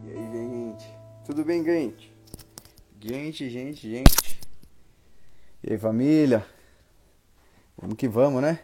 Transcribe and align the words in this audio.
E 0.00 0.10
aí, 0.10 0.32
gente? 0.32 0.98
Tudo 1.26 1.44
bem, 1.44 1.62
gente? 1.62 2.10
Gente, 2.98 3.50
gente, 3.50 3.90
gente. 3.90 4.40
E 5.62 5.70
aí, 5.70 5.78
família? 5.78 6.46
Vamos 7.76 7.96
que 7.96 8.08
vamos, 8.08 8.40
né? 8.40 8.60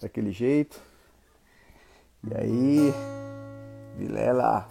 Daquele 0.00 0.30
jeito. 0.30 0.80
E 2.22 2.32
aí, 2.32 2.92
Vilela? 3.98 4.68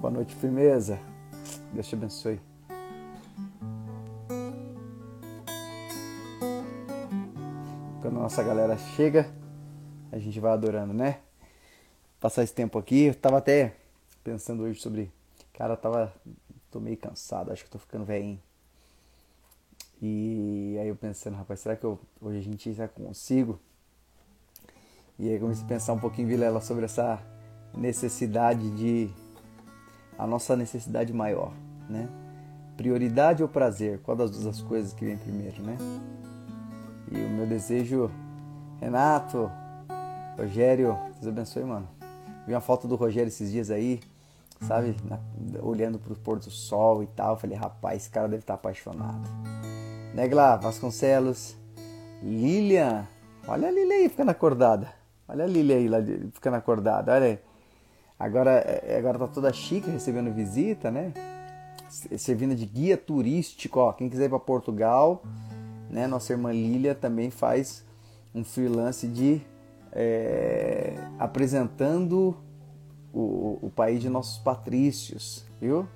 Boa 0.00 0.10
noite, 0.10 0.34
firmeza. 0.34 0.98
Deus 1.72 1.86
te 1.86 1.94
abençoe. 1.94 2.40
Quando 8.02 8.18
a 8.18 8.22
nossa 8.22 8.42
galera 8.42 8.76
chega, 8.76 9.32
a 10.10 10.18
gente 10.18 10.40
vai 10.40 10.52
adorando, 10.52 10.92
né? 10.92 11.20
Passar 12.24 12.42
esse 12.42 12.54
tempo 12.54 12.78
aqui, 12.78 13.02
eu 13.02 13.14
tava 13.14 13.36
até 13.36 13.74
pensando 14.24 14.62
hoje 14.62 14.80
sobre. 14.80 15.12
Cara, 15.52 15.76
tava. 15.76 16.10
tô 16.70 16.80
meio 16.80 16.96
cansado, 16.96 17.52
acho 17.52 17.62
que 17.62 17.68
tô 17.68 17.78
ficando 17.78 18.02
velhinho. 18.02 18.40
E 20.00 20.74
aí 20.80 20.88
eu 20.88 20.96
pensando, 20.96 21.36
rapaz, 21.36 21.60
será 21.60 21.76
que 21.76 21.84
eu, 21.84 22.00
hoje 22.22 22.38
a 22.38 22.40
gente 22.40 22.72
já 22.72 22.88
consigo? 22.88 23.60
E 25.18 25.28
aí 25.28 25.38
comecei 25.38 25.66
a 25.66 25.68
pensar 25.68 25.92
um 25.92 25.98
pouquinho, 25.98 26.26
Vilela, 26.26 26.62
sobre 26.62 26.86
essa 26.86 27.20
necessidade 27.76 28.70
de. 28.70 29.10
a 30.16 30.26
nossa 30.26 30.56
necessidade 30.56 31.12
maior, 31.12 31.52
né? 31.90 32.08
Prioridade 32.74 33.42
ou 33.42 33.50
prazer? 33.50 34.00
Qual 34.00 34.16
das 34.16 34.30
duas 34.30 34.62
coisas 34.62 34.94
que 34.94 35.04
vem 35.04 35.18
primeiro, 35.18 35.62
né? 35.62 35.76
E 37.12 37.22
o 37.22 37.28
meu 37.28 37.46
desejo, 37.46 38.10
Renato, 38.80 39.50
Rogério, 40.38 40.98
Deus 41.20 41.26
abençoe, 41.26 41.64
mano. 41.64 41.93
Vi 42.46 42.52
uma 42.52 42.60
foto 42.60 42.86
do 42.86 42.96
Rogério 42.96 43.28
esses 43.28 43.50
dias 43.50 43.70
aí, 43.70 44.00
sabe? 44.60 44.96
Na, 45.04 45.18
olhando 45.62 45.98
pro 45.98 46.14
pôr 46.14 46.38
do 46.38 46.50
sol 46.50 47.02
e 47.02 47.06
tal. 47.06 47.36
falei, 47.38 47.56
rapaz, 47.56 48.02
esse 48.02 48.10
cara 48.10 48.28
deve 48.28 48.42
estar 48.42 48.54
apaixonado. 48.54 49.28
Negla, 50.14 50.56
Vasconcelos, 50.56 51.56
Lilian. 52.22 53.06
Olha 53.48 53.68
a 53.68 53.70
Lilian 53.70 53.96
aí 53.96 54.08
ficando 54.08 54.30
acordada. 54.30 54.92
Olha 55.26 55.44
a 55.44 55.46
Lilian 55.46 55.76
aí 55.76 55.88
lá 55.88 55.98
ficando 56.32 56.56
acordada. 56.56 57.12
Olha 57.12 57.26
aí. 57.26 57.38
Agora, 58.18 58.52
é, 58.52 58.96
agora 58.98 59.18
tá 59.18 59.26
toda 59.26 59.52
chique 59.52 59.90
recebendo 59.90 60.32
visita, 60.32 60.90
né? 60.90 61.12
Servindo 62.18 62.54
de 62.54 62.64
guia 62.64 62.96
turístico, 62.96 63.80
ó. 63.80 63.92
Quem 63.92 64.08
quiser 64.08 64.26
ir 64.26 64.28
para 64.28 64.38
Portugal, 64.38 65.22
né? 65.90 66.06
Nossa 66.06 66.32
irmã 66.32 66.52
Lilia 66.52 66.94
também 66.94 67.30
faz 67.30 67.84
um 68.34 68.44
freelance 68.44 69.06
de 69.06 69.42
é, 69.94 70.94
apresentando 71.18 72.36
o, 73.12 73.58
o, 73.62 73.70
país 73.70 74.00
de 74.00 74.08
nossos 74.08 74.38
patrícios, 74.38 75.44
viu? 75.60 75.86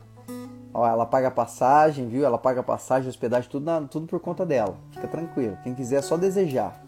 Ó, 0.73 0.87
ela 0.87 1.05
paga 1.05 1.31
passagem, 1.31 2.09
viu? 2.09 2.25
Ela 2.25 2.39
paga 2.39 2.63
passagem, 2.63 3.09
hospedagem, 3.09 3.51
tudo, 3.51 3.65
na, 3.65 3.81
tudo 3.83 4.07
por 4.07 4.21
conta 4.21 4.47
dela. 4.47 4.77
Fica 4.93 5.09
tranquilo. 5.09 5.59
Quem 5.65 5.75
quiser 5.75 5.97
é 5.97 6.03
só 6.03 6.17
desejar. 6.17 6.81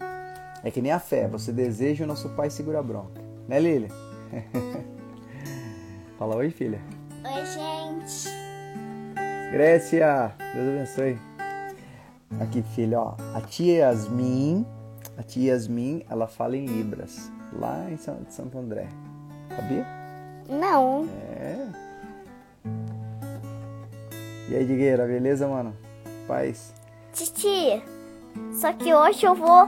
É 0.63 0.71
que 0.71 0.81
nem 0.81 0.91
a 0.91 0.99
fé. 0.99 1.27
Você 1.27 1.51
deseja 1.51 2.03
e 2.03 2.05
o 2.05 2.07
nosso 2.07 2.29
pai 2.29 2.49
segura 2.49 2.79
a 2.79 2.83
bronca. 2.83 3.21
Né, 3.47 3.59
Lilia? 3.59 3.89
Fala 6.17 6.37
oi, 6.37 6.51
filha. 6.51 6.79
Oi, 7.25 7.45
gente. 7.45 8.29
Grécia, 9.51 10.33
Deus 10.53 10.67
abençoe. 10.67 11.19
Aqui, 12.39 12.61
filha, 12.61 13.01
ó. 13.01 13.15
A 13.35 13.41
tia 13.41 13.79
Yasmin, 13.79 14.65
a 15.17 15.23
tia 15.23 15.53
Yasmin, 15.53 16.03
ela 16.09 16.27
fala 16.27 16.55
em 16.57 16.65
Libras, 16.65 17.31
lá 17.53 17.89
em 17.89 17.97
Santo 17.97 18.57
André. 18.57 18.87
Sabia? 19.55 19.85
Não. 20.49 21.07
É. 21.35 21.67
E 24.49 24.55
aí, 24.55 24.65
Digueira, 24.65 25.05
beleza, 25.05 25.47
mano? 25.47 25.75
Paz. 26.27 26.73
Titi, 27.13 27.81
só 28.53 28.71
que 28.73 28.93
hoje 28.93 29.25
eu 29.25 29.35
vou 29.35 29.67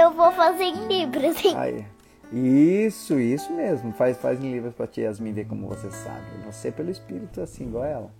eu 0.00 0.12
vou 0.12 0.30
fazer 0.32 0.64
em 0.64 0.86
Libras, 0.86 1.44
hein? 1.44 1.54
Aí. 1.56 1.84
Isso, 2.32 3.18
isso 3.18 3.52
mesmo. 3.52 3.92
Faz, 3.92 4.16
faz 4.18 4.42
em 4.42 4.52
Libras 4.52 4.74
pra 4.74 4.86
tia 4.86 5.04
Yasmin 5.04 5.32
ver 5.32 5.46
como 5.46 5.66
você 5.66 5.90
sabe. 5.90 6.26
Você 6.46 6.70
pelo 6.70 6.90
Espírito, 6.90 7.40
assim, 7.40 7.64
igual 7.64 7.84
ela. 7.84 8.10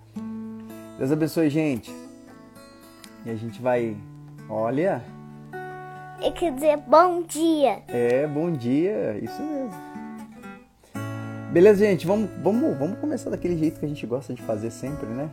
Deus 0.98 1.12
abençoe, 1.12 1.50
gente. 1.50 1.94
E 3.24 3.30
a 3.30 3.34
gente 3.34 3.60
vai. 3.60 3.96
Olha. 4.48 5.02
Eu 6.20 6.32
quer 6.32 6.52
dizer 6.52 6.76
bom 6.78 7.22
dia. 7.22 7.82
É, 7.86 8.26
bom 8.26 8.50
dia, 8.50 9.16
isso 9.22 9.40
mesmo. 9.40 9.70
Beleza, 11.52 11.86
gente, 11.86 12.06
vamos, 12.06 12.28
vamos, 12.42 12.76
vamos 12.76 12.98
começar 12.98 13.30
daquele 13.30 13.56
jeito 13.56 13.78
que 13.78 13.86
a 13.86 13.88
gente 13.88 14.04
gosta 14.04 14.34
de 14.34 14.42
fazer 14.42 14.70
sempre, 14.70 15.06
né? 15.06 15.30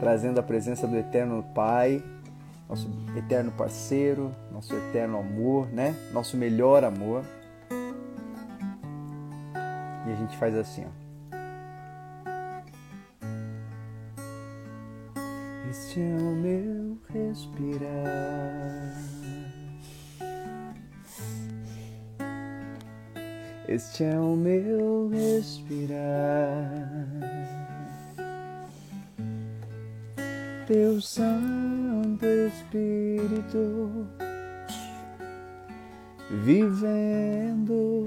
Trazendo 0.00 0.40
a 0.40 0.42
presença 0.42 0.86
do 0.86 0.96
Eterno 0.96 1.44
Pai, 1.54 2.02
nosso 2.66 2.88
eterno 3.14 3.52
parceiro, 3.52 4.34
nosso 4.50 4.74
eterno 4.74 5.18
amor, 5.18 5.68
né? 5.70 5.94
Nosso 6.12 6.36
melhor 6.36 6.82
amor. 6.82 7.22
E 10.06 10.12
a 10.12 10.16
gente 10.16 10.36
faz 10.38 10.56
assim, 10.56 10.86
ó. 10.86 10.99
Este 15.70 16.00
é 16.00 16.16
o 16.16 16.34
meu 16.34 16.98
respirar. 17.14 18.92
Este 23.68 24.02
é 24.02 24.18
o 24.18 24.34
meu 24.34 25.08
respirar. 25.10 26.66
Teu 30.66 31.00
Santo 31.00 32.26
Espírito 32.26 34.08
vivendo 36.44 38.04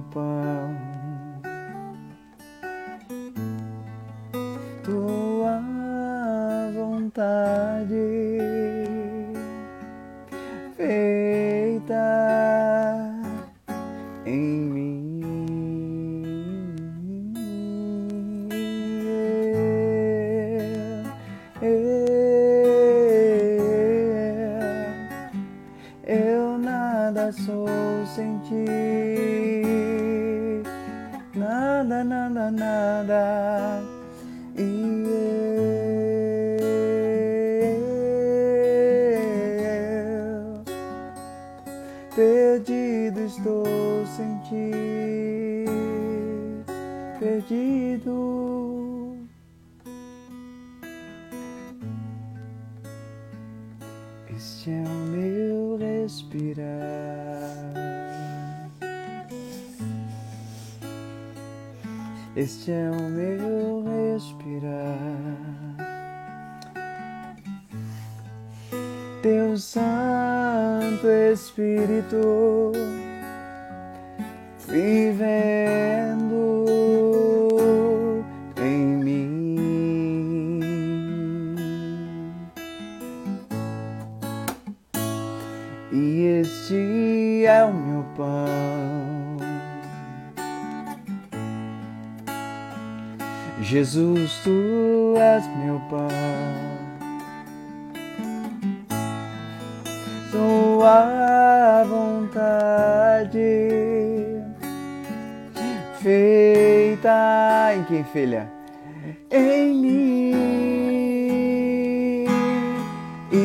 Папа. 0.00 0.69
Este 62.52 62.72
é 62.72 62.90
o 62.90 63.02
meu 63.02 63.84
respirar. 63.84 64.98
Teu 69.22 69.56
Santo 69.56 71.06
Espírito 71.32 72.72
Jesus, 93.70 94.32
tu 94.42 95.14
és 95.16 95.46
meu 95.58 95.80
pão. 95.88 96.08
Sua 100.32 101.84
vontade 101.84 103.38
feita 106.00 107.72
em 107.76 107.84
quem, 107.84 108.02
filha? 108.02 108.50
Em 109.30 109.72
mim. 109.72 110.34
E 113.30 113.36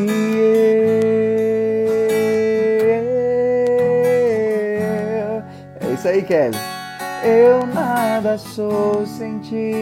eu. 5.21 5.43
É 5.87 5.93
isso 5.93 6.07
aí, 6.07 6.23
Kelly. 6.23 6.57
Eu 7.23 7.67
nada 8.15 8.37
sou 8.37 9.05
sem 9.05 9.39
ti. 9.39 9.73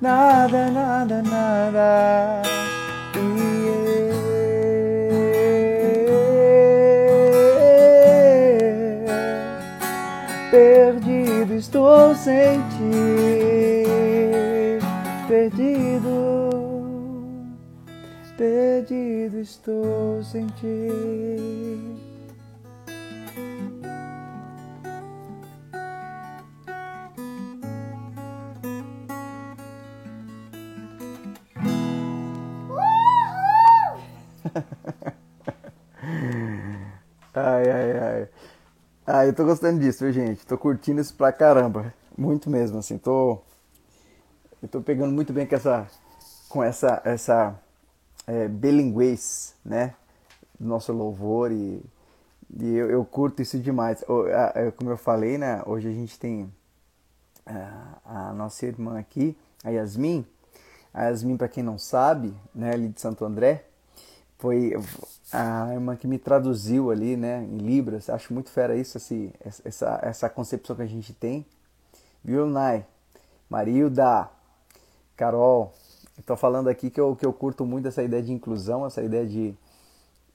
Nada, 0.00 0.70
nada, 0.70 1.22
nada. 1.22 2.42
Perdido 10.50 11.54
estou 11.54 12.14
sem 12.14 12.60
ti, 12.70 13.84
perdido, 15.26 16.50
perdido 18.36 19.38
estou 19.40 20.22
sem 20.22 20.46
ti. 20.46 22.01
Ah, 39.22 39.26
eu 39.26 39.32
tô 39.32 39.44
gostando 39.44 39.78
disso, 39.78 40.02
viu, 40.02 40.12
gente? 40.12 40.44
Tô 40.44 40.58
curtindo 40.58 41.00
isso 41.00 41.14
pra 41.14 41.30
caramba. 41.30 41.94
Muito 42.18 42.50
mesmo, 42.50 42.78
assim. 42.78 42.98
Tô. 42.98 43.38
Eu 44.60 44.66
tô 44.68 44.80
pegando 44.80 45.12
muito 45.12 45.32
bem 45.32 45.46
com 45.46 45.54
essa. 45.54 45.86
Com 46.48 46.60
essa. 46.64 47.00
essa 47.04 47.54
é, 48.26 48.48
bilinguês, 48.48 49.54
né? 49.64 49.94
Nosso 50.58 50.92
louvor 50.92 51.52
e. 51.52 51.80
E 52.58 52.74
eu, 52.74 52.90
eu 52.90 53.04
curto 53.04 53.40
isso 53.40 53.60
demais. 53.60 54.02
Como 54.76 54.90
eu 54.90 54.96
falei, 54.96 55.38
né? 55.38 55.62
Hoje 55.66 55.86
a 55.86 55.92
gente 55.92 56.18
tem 56.18 56.52
a, 57.46 57.98
a 58.04 58.32
nossa 58.32 58.66
irmã 58.66 58.98
aqui, 58.98 59.38
a 59.62 59.70
Yasmin. 59.70 60.26
A 60.92 61.04
Yasmin, 61.04 61.36
para 61.36 61.46
quem 61.46 61.62
não 61.62 61.78
sabe, 61.78 62.34
né, 62.52 62.72
ali 62.72 62.88
de 62.88 63.00
Santo 63.00 63.24
André, 63.24 63.66
foi 64.36 64.74
a 65.32 65.72
irmã 65.72 65.96
que 65.96 66.06
me 66.06 66.18
traduziu 66.18 66.90
ali, 66.90 67.16
né, 67.16 67.42
em 67.42 67.56
Libras. 67.56 68.10
Acho 68.10 68.34
muito 68.34 68.50
fera 68.50 68.76
isso, 68.76 68.98
assim, 68.98 69.32
essa, 69.40 69.98
essa 70.02 70.28
concepção 70.28 70.76
que 70.76 70.82
a 70.82 70.86
gente 70.86 71.14
tem. 71.14 71.46
Viu, 72.22 72.46
Nai? 72.46 72.84
Marilda, 73.48 74.28
Carol. 75.16 75.72
Estou 76.18 76.36
falando 76.36 76.68
aqui 76.68 76.90
que 76.90 77.00
eu, 77.00 77.16
que 77.16 77.24
eu 77.24 77.32
curto 77.32 77.64
muito 77.64 77.88
essa 77.88 78.02
ideia 78.02 78.22
de 78.22 78.32
inclusão, 78.32 78.84
essa 78.86 79.02
ideia 79.02 79.26
de, 79.26 79.54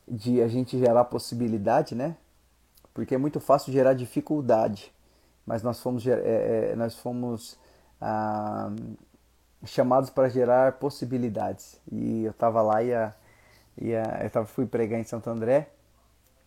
de 0.07 0.41
a 0.41 0.47
gente 0.47 0.77
gerar 0.77 1.05
possibilidade, 1.05 1.94
né? 1.94 2.17
Porque 2.94 3.13
é 3.13 3.17
muito 3.17 3.39
fácil 3.39 3.71
gerar 3.71 3.94
dificuldade, 3.94 4.91
mas 5.45 5.61
nós 5.61 5.79
fomos, 5.79 6.05
é, 6.07 6.71
é, 6.71 6.75
nós 6.75 6.95
fomos 6.95 7.57
ah, 8.01 8.71
chamados 9.65 10.09
para 10.09 10.27
gerar 10.29 10.73
possibilidades. 10.73 11.79
E 11.91 12.23
eu 12.23 12.31
estava 12.31 12.61
lá 12.61 12.81
e 12.81 12.94
a 12.94 13.13
e 13.79 13.95
a, 13.95 14.21
eu 14.24 14.29
tava, 14.29 14.45
fui 14.45 14.65
pregar 14.65 15.00
em 15.00 15.03
Santo 15.03 15.29
André 15.29 15.69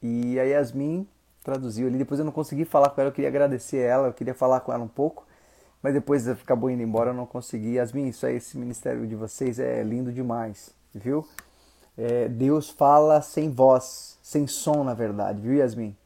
e 0.03 0.39
a 0.39 0.45
Yasmin 0.45 1.07
traduziu 1.43 1.87
ali. 1.87 1.99
Depois 1.99 2.19
eu 2.19 2.25
não 2.25 2.33
consegui 2.33 2.65
falar 2.65 2.91
com 2.91 3.01
ela, 3.01 3.11
eu 3.11 3.15
queria 3.15 3.29
agradecer 3.29 3.79
ela, 3.79 4.09
eu 4.09 4.13
queria 4.13 4.35
falar 4.35 4.61
com 4.61 4.73
ela 4.73 4.83
um 4.83 4.89
pouco, 4.89 5.27
mas 5.83 5.95
depois 5.95 6.29
acabou 6.29 6.71
indo 6.71 6.83
embora, 6.83 7.11
eu 7.11 7.15
não 7.15 7.27
consegui. 7.27 7.75
Yasmin, 7.75 8.09
isso 8.09 8.27
aí, 8.27 8.37
esse 8.37 8.59
ministério 8.59 9.07
de 9.07 9.15
vocês 9.15 9.59
é 9.59 9.83
lindo 9.83 10.13
demais, 10.13 10.75
viu? 10.95 11.27
É, 11.97 12.29
Deus 12.29 12.71
fala 12.71 13.21
sem 13.21 13.51
voz, 13.51 14.19
sem 14.23 14.47
som, 14.47 14.85
na 14.85 14.95
verdade, 14.95 15.41
viu, 15.41 15.55
Yasmin? 15.55 15.97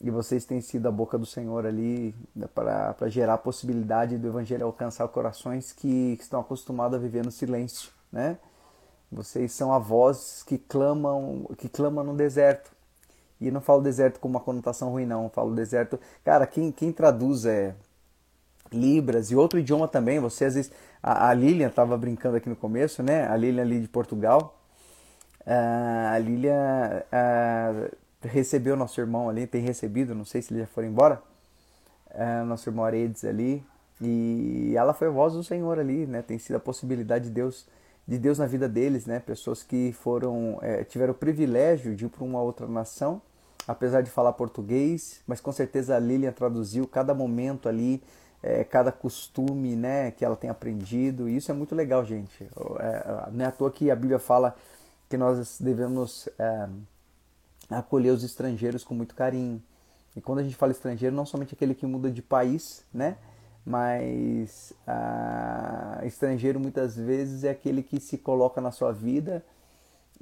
E 0.00 0.10
vocês 0.10 0.44
têm 0.44 0.60
sido 0.60 0.86
a 0.86 0.90
boca 0.90 1.16
do 1.16 1.24
Senhor 1.24 1.64
ali 1.64 2.14
para 2.54 3.08
gerar 3.08 3.34
a 3.34 3.38
possibilidade 3.38 4.18
do 4.18 4.28
Evangelho 4.28 4.66
alcançar 4.66 5.08
corações 5.08 5.72
que, 5.72 6.16
que 6.16 6.22
estão 6.22 6.40
acostumados 6.40 6.98
a 6.98 7.00
viver 7.00 7.24
no 7.24 7.32
silêncio, 7.32 7.90
né? 8.12 8.36
Vocês 9.16 9.50
são 9.52 9.72
a 9.72 9.78
voz 9.78 10.44
que 10.46 10.58
clamam, 10.58 11.48
que 11.56 11.70
clama 11.70 12.04
no 12.04 12.14
deserto. 12.14 12.70
E 13.40 13.50
não 13.50 13.62
falo 13.62 13.80
deserto 13.80 14.20
com 14.20 14.28
uma 14.28 14.40
conotação 14.40 14.90
ruim, 14.90 15.06
não. 15.06 15.30
falo 15.30 15.54
deserto. 15.54 15.98
Cara, 16.22 16.46
quem, 16.46 16.70
quem 16.70 16.92
traduz 16.92 17.46
é 17.46 17.74
Libras 18.70 19.30
e 19.30 19.36
outro 19.36 19.58
idioma 19.58 19.88
também. 19.88 20.20
Você 20.20 20.44
às 20.44 20.54
vezes. 20.54 20.72
A, 21.02 21.30
a 21.30 21.34
Lilian 21.34 21.68
estava 21.68 21.96
brincando 21.96 22.36
aqui 22.36 22.48
no 22.48 22.56
começo, 22.56 23.02
né? 23.02 23.26
A 23.26 23.36
Lilian 23.36 23.62
ali 23.62 23.80
de 23.80 23.88
Portugal. 23.88 24.60
Uh, 25.46 26.12
a 26.12 26.18
Lilian 26.18 27.02
uh, 27.10 27.96
recebeu 28.20 28.76
nosso 28.76 29.00
irmão 29.00 29.30
ali, 29.30 29.46
tem 29.46 29.62
recebido, 29.62 30.14
não 30.14 30.24
sei 30.26 30.42
se 30.42 30.52
ele 30.52 30.60
já 30.60 30.66
foi 30.66 30.84
embora. 30.84 31.22
Uh, 32.10 32.44
nosso 32.44 32.68
irmão 32.68 32.84
Aredes 32.84 33.24
ali. 33.24 33.64
E 33.98 34.74
ela 34.76 34.92
foi 34.92 35.08
a 35.08 35.10
voz 35.10 35.32
do 35.32 35.42
Senhor 35.42 35.78
ali, 35.78 36.06
né? 36.06 36.20
Tem 36.20 36.38
sido 36.38 36.56
a 36.56 36.60
possibilidade 36.60 37.26
de 37.26 37.30
Deus 37.30 37.66
de 38.06 38.18
Deus 38.18 38.38
na 38.38 38.46
vida 38.46 38.68
deles, 38.68 39.06
né? 39.06 39.18
Pessoas 39.18 39.62
que 39.62 39.92
foram 39.92 40.58
é, 40.62 40.84
tiveram 40.84 41.12
o 41.12 41.16
privilégio 41.16 41.94
de 41.94 42.06
ir 42.06 42.08
para 42.08 42.22
uma 42.22 42.40
outra 42.40 42.66
nação, 42.66 43.20
apesar 43.66 44.00
de 44.00 44.10
falar 44.10 44.32
português, 44.34 45.20
mas 45.26 45.40
com 45.40 45.50
certeza 45.50 45.96
a 45.96 45.98
Lilian 45.98 46.32
traduziu 46.32 46.86
cada 46.86 47.12
momento 47.12 47.68
ali, 47.68 48.02
é, 48.42 48.62
cada 48.62 48.92
costume, 48.92 49.74
né? 49.74 50.12
Que 50.12 50.24
ela 50.24 50.36
tem 50.36 50.48
aprendido. 50.48 51.28
E 51.28 51.36
isso 51.36 51.50
é 51.50 51.54
muito 51.54 51.74
legal, 51.74 52.04
gente. 52.04 52.48
É, 52.78 53.30
não 53.32 53.44
é 53.44 53.48
à 53.48 53.52
toa 53.52 53.70
que 53.70 53.90
a 53.90 53.96
Bíblia 53.96 54.20
fala 54.20 54.54
que 55.08 55.16
nós 55.16 55.58
devemos 55.60 56.28
é, 56.38 56.68
acolher 57.70 58.10
os 58.10 58.22
estrangeiros 58.22 58.84
com 58.84 58.94
muito 58.94 59.14
carinho. 59.14 59.60
E 60.14 60.20
quando 60.20 60.38
a 60.38 60.42
gente 60.42 60.56
fala 60.56 60.72
estrangeiro, 60.72 61.14
não 61.14 61.26
somente 61.26 61.54
aquele 61.54 61.74
que 61.74 61.86
muda 61.86 62.10
de 62.10 62.22
país, 62.22 62.84
né? 62.94 63.16
Mas 63.66 64.72
ah, 64.86 66.00
estrangeiro 66.04 66.60
muitas 66.60 66.96
vezes 66.96 67.42
é 67.42 67.50
aquele 67.50 67.82
que 67.82 67.98
se 67.98 68.16
coloca 68.16 68.60
na 68.60 68.70
sua 68.70 68.92
vida, 68.92 69.44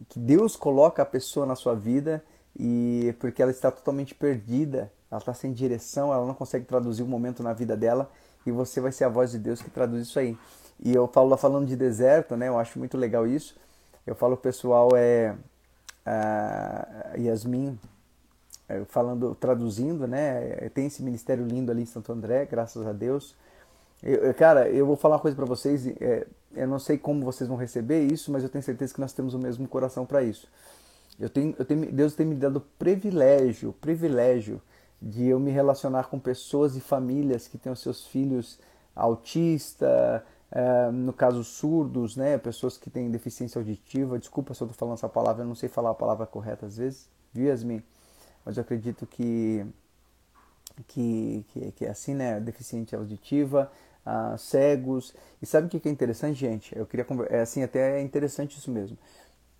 que 0.08 0.18
Deus 0.18 0.56
coloca 0.56 1.02
a 1.02 1.06
pessoa 1.06 1.44
na 1.44 1.54
sua 1.54 1.74
vida 1.74 2.24
e 2.58 3.14
porque 3.20 3.42
ela 3.42 3.50
está 3.50 3.70
totalmente 3.70 4.14
perdida, 4.14 4.90
ela 5.10 5.18
está 5.18 5.34
sem 5.34 5.52
direção, 5.52 6.10
ela 6.10 6.26
não 6.26 6.32
consegue 6.32 6.64
traduzir 6.64 7.02
o 7.02 7.06
momento 7.06 7.42
na 7.42 7.52
vida 7.52 7.76
dela 7.76 8.10
e 8.46 8.50
você 8.50 8.80
vai 8.80 8.90
ser 8.90 9.04
a 9.04 9.10
voz 9.10 9.32
de 9.32 9.38
Deus 9.38 9.60
que 9.60 9.70
traduz 9.70 10.08
isso 10.08 10.18
aí. 10.18 10.38
E 10.82 10.94
eu 10.94 11.06
falo 11.06 11.36
falando 11.36 11.66
de 11.66 11.76
deserto, 11.76 12.36
né? 12.36 12.48
Eu 12.48 12.58
acho 12.58 12.78
muito 12.78 12.96
legal 12.96 13.26
isso. 13.26 13.54
Eu 14.06 14.14
falo 14.14 14.36
pessoal 14.36 14.88
é 14.96 15.36
a 16.04 17.14
Yasmin 17.16 17.78
falando, 18.88 19.34
traduzindo, 19.34 20.06
né? 20.06 20.68
Tem 20.70 20.86
esse 20.86 21.02
ministério 21.02 21.46
lindo 21.46 21.70
ali 21.70 21.82
em 21.82 21.86
Santo 21.86 22.12
André, 22.12 22.46
graças 22.46 22.86
a 22.86 22.92
Deus. 22.92 23.34
Eu, 24.02 24.34
cara, 24.34 24.68
eu 24.68 24.84
vou 24.84 24.96
falar 24.96 25.16
uma 25.16 25.20
coisa 25.20 25.34
para 25.34 25.46
vocês. 25.46 25.86
É, 25.86 26.26
eu 26.54 26.68
não 26.68 26.78
sei 26.78 26.98
como 26.98 27.24
vocês 27.24 27.48
vão 27.48 27.56
receber 27.56 28.02
isso, 28.04 28.30
mas 28.30 28.42
eu 28.42 28.48
tenho 28.48 28.62
certeza 28.62 28.92
que 28.92 29.00
nós 29.00 29.12
temos 29.12 29.32
o 29.32 29.38
mesmo 29.38 29.66
coração 29.66 30.04
para 30.04 30.22
isso. 30.22 30.46
Eu 31.18 31.30
tenho, 31.30 31.54
eu 31.58 31.64
tenho, 31.64 31.90
Deus 31.90 32.14
tem 32.14 32.26
me 32.26 32.34
dado 32.34 32.56
o 32.56 32.60
privilégio, 32.60 33.72
privilégio 33.80 34.60
de 35.00 35.26
eu 35.26 35.38
me 35.40 35.50
relacionar 35.50 36.08
com 36.08 36.18
pessoas 36.18 36.76
e 36.76 36.80
famílias 36.80 37.48
que 37.48 37.56
têm 37.56 37.72
os 37.72 37.80
seus 37.80 38.06
filhos 38.06 38.58
autistas, 38.94 40.22
é, 40.50 40.90
no 40.90 41.12
caso 41.12 41.42
surdos, 41.42 42.16
né? 42.16 42.36
Pessoas 42.36 42.76
que 42.76 42.90
têm 42.90 43.10
deficiência 43.10 43.58
auditiva. 43.58 44.18
Desculpa 44.18 44.52
se 44.52 44.62
eu 44.62 44.66
estou 44.66 44.78
falando 44.78 44.98
essa 44.98 45.08
palavra, 45.08 45.42
eu 45.42 45.48
não 45.48 45.54
sei 45.54 45.68
falar 45.68 45.90
a 45.90 45.94
palavra 45.94 46.26
correta 46.26 46.66
às 46.66 46.76
vezes, 46.76 47.08
viu, 47.32 47.46
Yasmin? 47.46 47.82
Mas 48.44 48.56
eu 48.56 48.62
acredito 48.62 49.06
que, 49.06 49.64
que, 50.88 51.44
que, 51.48 51.72
que 51.72 51.84
é 51.84 51.90
assim, 51.90 52.14
né? 52.14 52.40
Deficiente 52.40 52.94
auditiva, 52.94 53.70
uh, 54.06 54.36
cegos. 54.38 55.14
E 55.40 55.46
sabe 55.46 55.66
o 55.66 55.70
que 55.70 55.88
é 55.88 55.90
interessante, 55.90 56.38
gente? 56.38 56.76
Eu 56.76 56.86
queria 56.86 57.06
é 57.30 57.40
assim, 57.40 57.62
até 57.62 57.98
é 57.98 58.02
interessante 58.02 58.58
isso 58.58 58.70
mesmo. 58.70 58.96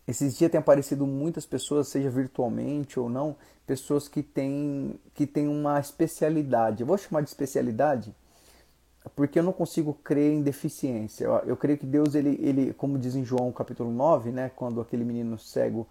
Esses 0.06 0.36
dias 0.36 0.50
tem 0.50 0.58
aparecido 0.58 1.06
muitas 1.06 1.46
pessoas, 1.46 1.88
seja 1.88 2.10
virtualmente 2.10 3.00
ou 3.00 3.08
não, 3.08 3.36
pessoas 3.66 4.06
que 4.06 4.22
têm, 4.22 5.00
que 5.14 5.26
têm 5.26 5.48
uma 5.48 5.80
especialidade. 5.80 6.82
Eu 6.82 6.86
vou 6.86 6.98
chamar 6.98 7.22
de 7.22 7.30
especialidade 7.30 8.14
porque 9.14 9.38
eu 9.38 9.42
não 9.42 9.52
consigo 9.52 9.94
crer 9.94 10.32
em 10.32 10.42
deficiência. 10.42 11.24
Eu, 11.24 11.32
eu 11.46 11.56
creio 11.56 11.78
que 11.78 11.86
Deus, 11.86 12.14
ele, 12.14 12.38
ele, 12.40 12.72
como 12.74 12.98
diz 12.98 13.14
em 13.14 13.24
João 13.24 13.52
capítulo 13.52 13.90
9, 13.90 14.30
né, 14.30 14.50
quando 14.54 14.80
aquele 14.80 15.04
menino 15.04 15.38
cego 15.38 15.86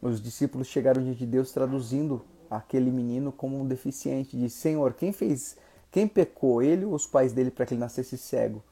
os 0.00 0.20
discípulos 0.20 0.66
chegaram 0.66 1.02
diante 1.02 1.20
de 1.20 1.26
Deus 1.26 1.52
traduzindo 1.52 2.22
aquele 2.50 2.90
menino 2.90 3.32
como 3.32 3.60
um 3.60 3.66
deficiente. 3.66 4.36
Diz, 4.36 4.52
Senhor, 4.52 4.94
quem 4.94 5.12
fez, 5.12 5.56
quem 5.90 6.06
pecou, 6.08 6.62
ele 6.62 6.84
ou 6.84 6.94
os 6.94 7.06
pais 7.06 7.32
dele 7.32 7.50
para 7.50 7.66
que 7.66 7.74
ele 7.74 7.80
nascesse 7.80 8.16
cego? 8.18 8.62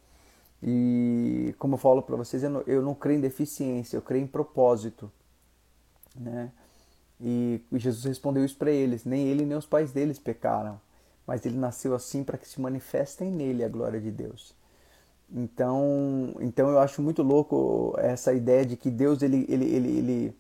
E 0.63 1.55
como 1.59 1.75
eu 1.75 1.79
falo 1.79 2.03
para 2.03 2.17
vocês, 2.17 2.43
eu 2.43 2.51
não, 2.51 2.61
eu 2.67 2.83
não 2.83 2.95
creio 2.95 3.19
em 3.19 3.21
deficiência, 3.21 3.97
eu 3.97 4.03
creio 4.03 4.23
em 4.25 4.27
propósito, 4.29 5.11
né? 6.15 6.53
E 7.21 7.61
Jesus 7.73 8.05
respondeu 8.05 8.45
isso 8.45 8.57
para 8.57 8.71
eles: 8.71 9.05
nem 9.05 9.29
ele 9.29 9.45
nem 9.45 9.57
os 9.57 9.67
pais 9.67 9.93
deles 9.93 10.19
pecaram, 10.19 10.81
mas 11.27 11.45
ele 11.47 11.57
nasceu 11.57 11.95
assim 11.95 12.25
para 12.25 12.39
que 12.39 12.49
se 12.49 12.61
manifestem 12.61 13.31
nele 13.31 13.65
a 13.65 13.69
glória 13.69 14.01
de 14.01 14.11
Deus. 14.11 14.55
Então, 15.35 16.35
então 16.41 16.69
eu 16.69 16.79
acho 16.79 17.01
muito 17.03 17.23
louco 17.23 17.95
essa 17.99 18.33
ideia 18.35 18.67
de 18.67 18.77
que 18.77 18.91
Deus 18.91 19.23
ele 19.23 19.47
ele 19.49 19.65
ele 19.65 19.89
ele 19.99 20.37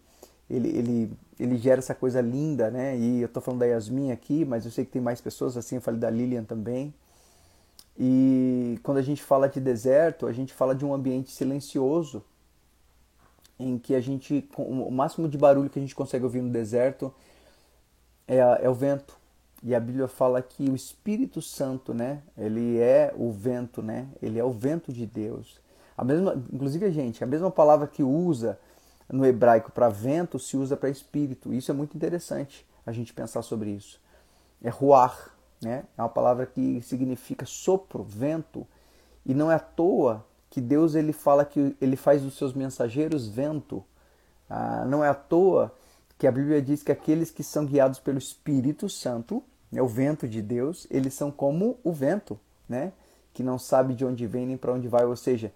ele, 0.52 0.68
ele, 0.68 1.12
ele 1.40 1.56
gera 1.56 1.78
essa 1.78 1.94
coisa 1.94 2.21
linda, 2.21 2.71
né? 2.71 2.97
E 2.97 3.23
eu 3.23 3.28
tô 3.28 3.40
falando 3.40 3.61
da 3.61 3.66
Yasmin 3.66 4.12
aqui, 4.12 4.44
mas 4.44 4.66
eu 4.66 4.71
sei 4.71 4.85
que 4.85 4.92
tem 4.92 5.00
mais 5.00 5.21
pessoas 5.21 5.56
assim, 5.56 5.76
eu 5.76 5.80
falei 5.80 5.99
da 5.99 6.11
Lilian 6.11 6.44
também. 6.44 6.92
E 7.99 8.78
quando 8.82 8.99
a 8.99 9.02
gente 9.02 9.23
fala 9.23 9.49
de 9.49 9.61
deserto, 9.61 10.26
a 10.26 10.32
gente 10.32 10.52
fala 10.52 10.75
de 10.75 10.85
um 10.85 10.92
ambiente 10.92 11.30
silencioso, 11.30 12.23
em 13.59 13.78
que 13.78 13.94
a 13.94 14.00
gente 14.00 14.47
o 14.56 14.90
máximo 14.90 15.26
de 15.26 15.38
barulho 15.38 15.71
que 15.71 15.78
a 15.78 15.82
gente 15.82 15.94
consegue 15.94 16.25
ouvir 16.25 16.42
no 16.42 16.50
deserto 16.50 17.12
é, 18.28 18.38
é 18.38 18.68
o 18.68 18.75
vento. 18.75 19.16
E 19.62 19.75
a 19.75 19.80
Bíblia 19.80 20.09
fala 20.09 20.42
que 20.42 20.68
o 20.68 20.75
Espírito 20.75 21.40
Santo, 21.40 21.94
né, 21.94 22.21
ele 22.37 22.78
é 22.78 23.14
o 23.16 23.30
vento, 23.30 23.80
né? 23.80 24.09
Ele 24.21 24.38
é 24.38 24.44
o 24.44 24.50
vento 24.50 24.92
de 24.92 25.06
Deus. 25.06 25.61
A 25.97 26.04
mesma, 26.04 26.42
inclusive 26.52 26.90
gente, 26.90 27.23
a 27.23 27.26
mesma 27.26 27.50
palavra 27.50 27.87
que 27.87 28.02
usa 28.02 28.59
no 29.11 29.25
hebraico 29.25 29.73
para 29.73 29.88
vento 29.88 30.38
se 30.38 30.56
usa 30.56 30.76
para 30.76 30.88
espírito. 30.88 31.52
Isso 31.52 31.71
é 31.71 31.75
muito 31.75 31.97
interessante 31.97 32.66
a 32.85 32.92
gente 32.92 33.12
pensar 33.12 33.42
sobre 33.42 33.71
isso. 33.71 34.00
É 34.62 34.68
ruar, 34.68 35.37
né? 35.61 35.85
É 35.97 36.02
uma 36.02 36.09
palavra 36.09 36.47
que 36.47 36.80
significa 36.82 37.47
sopro, 37.47 38.02
vento, 38.02 38.66
e 39.25 39.35
não 39.35 39.50
é 39.50 39.54
à 39.54 39.61
toa 39.61 40.25
que 40.50 40.61
Deus 40.61 40.94
ele 40.94 41.12
fala 41.12 41.44
que 41.44 41.75
ele 41.80 41.97
faz 41.97 42.23
dos 42.23 42.37
seus 42.37 42.52
mensageiros 42.52 43.26
vento. 43.26 43.82
Ah, 44.50 44.85
não 44.85 45.02
é 45.02 45.09
à 45.09 45.14
toa 45.14 45.75
que 46.18 46.26
a 46.26 46.32
Bíblia 46.32 46.61
diz 46.61 46.82
que 46.82 46.92
aqueles 46.92 47.30
que 47.30 47.42
são 47.42 47.64
guiados 47.64 47.99
pelo 47.99 48.18
Espírito 48.18 48.88
Santo 48.88 49.42
é 49.73 49.80
o 49.82 49.88
vento 49.88 50.28
de 50.28 50.42
Deus, 50.42 50.87
eles 50.90 51.14
são 51.14 51.30
como 51.30 51.78
o 51.82 51.92
vento, 51.92 52.38
né? 52.68 52.92
Que 53.32 53.42
não 53.42 53.59
sabe 53.59 53.94
de 53.94 54.04
onde 54.04 54.26
vem 54.26 54.47
nem 54.47 54.56
para 54.56 54.73
onde 54.73 54.88
vai, 54.88 55.04
ou 55.04 55.16
seja, 55.16 55.52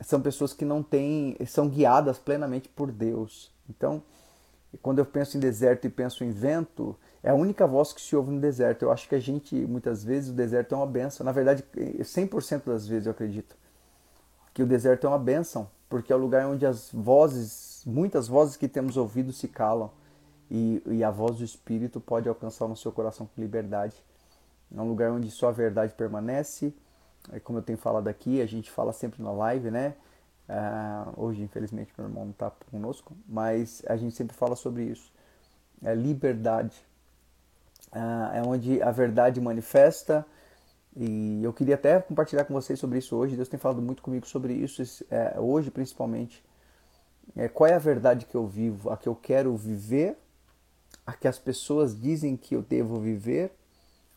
são 0.00 0.20
pessoas 0.20 0.52
que 0.52 0.64
não 0.64 0.82
têm, 0.82 1.36
são 1.46 1.68
guiadas 1.68 2.18
plenamente 2.18 2.68
por 2.68 2.90
Deus. 2.92 3.52
Então, 3.68 4.02
quando 4.82 4.98
eu 4.98 5.06
penso 5.06 5.36
em 5.36 5.40
deserto 5.40 5.86
e 5.86 5.90
penso 5.90 6.24
em 6.24 6.30
vento, 6.30 6.96
é 7.22 7.30
a 7.30 7.34
única 7.34 7.66
voz 7.66 7.92
que 7.92 8.00
se 8.00 8.14
ouve 8.14 8.30
no 8.30 8.40
deserto. 8.40 8.82
Eu 8.82 8.92
acho 8.92 9.08
que 9.08 9.14
a 9.14 9.20
gente, 9.20 9.54
muitas 9.54 10.04
vezes, 10.04 10.30
o 10.30 10.32
deserto 10.32 10.74
é 10.74 10.78
uma 10.78 10.86
benção. 10.86 11.24
Na 11.24 11.32
verdade, 11.32 11.64
100% 11.74 12.64
das 12.66 12.86
vezes 12.86 13.06
eu 13.06 13.12
acredito 13.12 13.56
que 14.52 14.62
o 14.62 14.66
deserto 14.66 15.06
é 15.06 15.10
uma 15.10 15.18
benção, 15.18 15.68
porque 15.88 16.12
é 16.12 16.16
o 16.16 16.18
lugar 16.18 16.46
onde 16.46 16.64
as 16.64 16.90
vozes, 16.90 17.82
muitas 17.86 18.26
vozes 18.26 18.56
que 18.56 18.66
temos 18.66 18.96
ouvido 18.96 19.32
se 19.32 19.48
calam 19.48 19.90
e, 20.50 20.82
e 20.86 21.04
a 21.04 21.10
voz 21.10 21.36
do 21.36 21.44
Espírito 21.44 22.00
pode 22.00 22.28
alcançar 22.28 22.66
no 22.66 22.76
seu 22.76 22.90
coração 22.90 23.26
com 23.26 23.40
liberdade. 23.40 23.94
É 24.74 24.80
um 24.80 24.88
lugar 24.88 25.12
onde 25.12 25.30
só 25.30 25.48
a 25.48 25.52
verdade 25.52 25.92
permanece. 25.94 26.74
É 27.32 27.40
como 27.40 27.58
eu 27.58 27.62
tenho 27.62 27.78
falado 27.78 28.08
aqui, 28.08 28.40
a 28.40 28.46
gente 28.46 28.70
fala 28.70 28.92
sempre 28.92 29.22
na 29.22 29.32
live, 29.32 29.70
né? 29.70 29.94
Uh, 30.48 31.24
hoje, 31.24 31.42
infelizmente, 31.42 31.92
meu 31.98 32.06
irmão 32.06 32.24
não 32.24 32.30
está 32.30 32.50
conosco, 32.70 33.16
mas 33.28 33.82
a 33.88 33.96
gente 33.96 34.14
sempre 34.14 34.36
fala 34.36 34.54
sobre 34.54 34.84
isso. 34.84 35.12
É 35.82 35.94
liberdade. 35.94 36.76
Uh, 37.92 38.34
é 38.34 38.42
onde 38.46 38.80
a 38.80 38.90
verdade 38.90 39.40
manifesta. 39.40 40.24
E 40.96 41.42
eu 41.42 41.52
queria 41.52 41.74
até 41.74 42.00
compartilhar 42.00 42.44
com 42.44 42.54
vocês 42.54 42.78
sobre 42.78 42.98
isso 42.98 43.16
hoje. 43.16 43.36
Deus 43.36 43.48
tem 43.48 43.58
falado 43.58 43.82
muito 43.82 44.02
comigo 44.02 44.26
sobre 44.26 44.54
isso, 44.54 44.82
é, 45.10 45.38
hoje 45.38 45.70
principalmente. 45.70 46.42
É, 47.34 47.48
qual 47.48 47.68
é 47.68 47.74
a 47.74 47.78
verdade 47.78 48.24
que 48.24 48.34
eu 48.34 48.46
vivo? 48.46 48.88
A 48.88 48.96
que 48.96 49.06
eu 49.06 49.14
quero 49.14 49.54
viver 49.56 50.16
a 51.06 51.12
que 51.12 51.28
as 51.28 51.38
pessoas 51.38 51.98
dizem 51.98 52.36
que 52.36 52.56
eu 52.56 52.62
devo 52.62 52.98
viver 52.98 53.52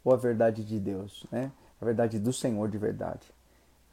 ou 0.04 0.12
a 0.12 0.18
verdade 0.18 0.64
de 0.64 0.80
Deus, 0.80 1.26
né? 1.32 1.52
A 1.82 1.86
verdade 1.86 2.20
do 2.20 2.34
Senhor 2.34 2.70
de 2.70 2.78
verdade, 2.78 3.26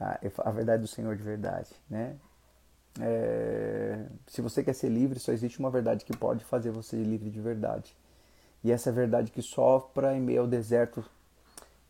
a, 0.01 0.19
a 0.45 0.51
verdade 0.51 0.83
do 0.83 0.89
Senhor 0.89 1.17
de 1.17 1.23
verdade, 1.23 1.71
né? 1.89 2.17
É, 3.01 4.07
se 4.27 4.41
você 4.41 4.63
quer 4.63 4.73
ser 4.73 4.89
livre, 4.89 5.19
só 5.19 5.33
existe 5.33 5.59
uma 5.59 5.71
verdade 5.71 6.05
que 6.05 6.17
pode 6.17 6.45
fazer 6.45 6.71
você 6.71 6.97
livre 6.97 7.31
de 7.31 7.41
verdade. 7.41 7.95
E 8.65 8.73
essa 8.73 8.91
é 8.91 8.93
a 8.93 8.95
verdade 8.95 9.31
que 9.31 9.43
sopra 9.43 10.17
em 10.17 10.21
meio 10.21 10.43
ao 10.43 10.47
deserto. 10.47 11.05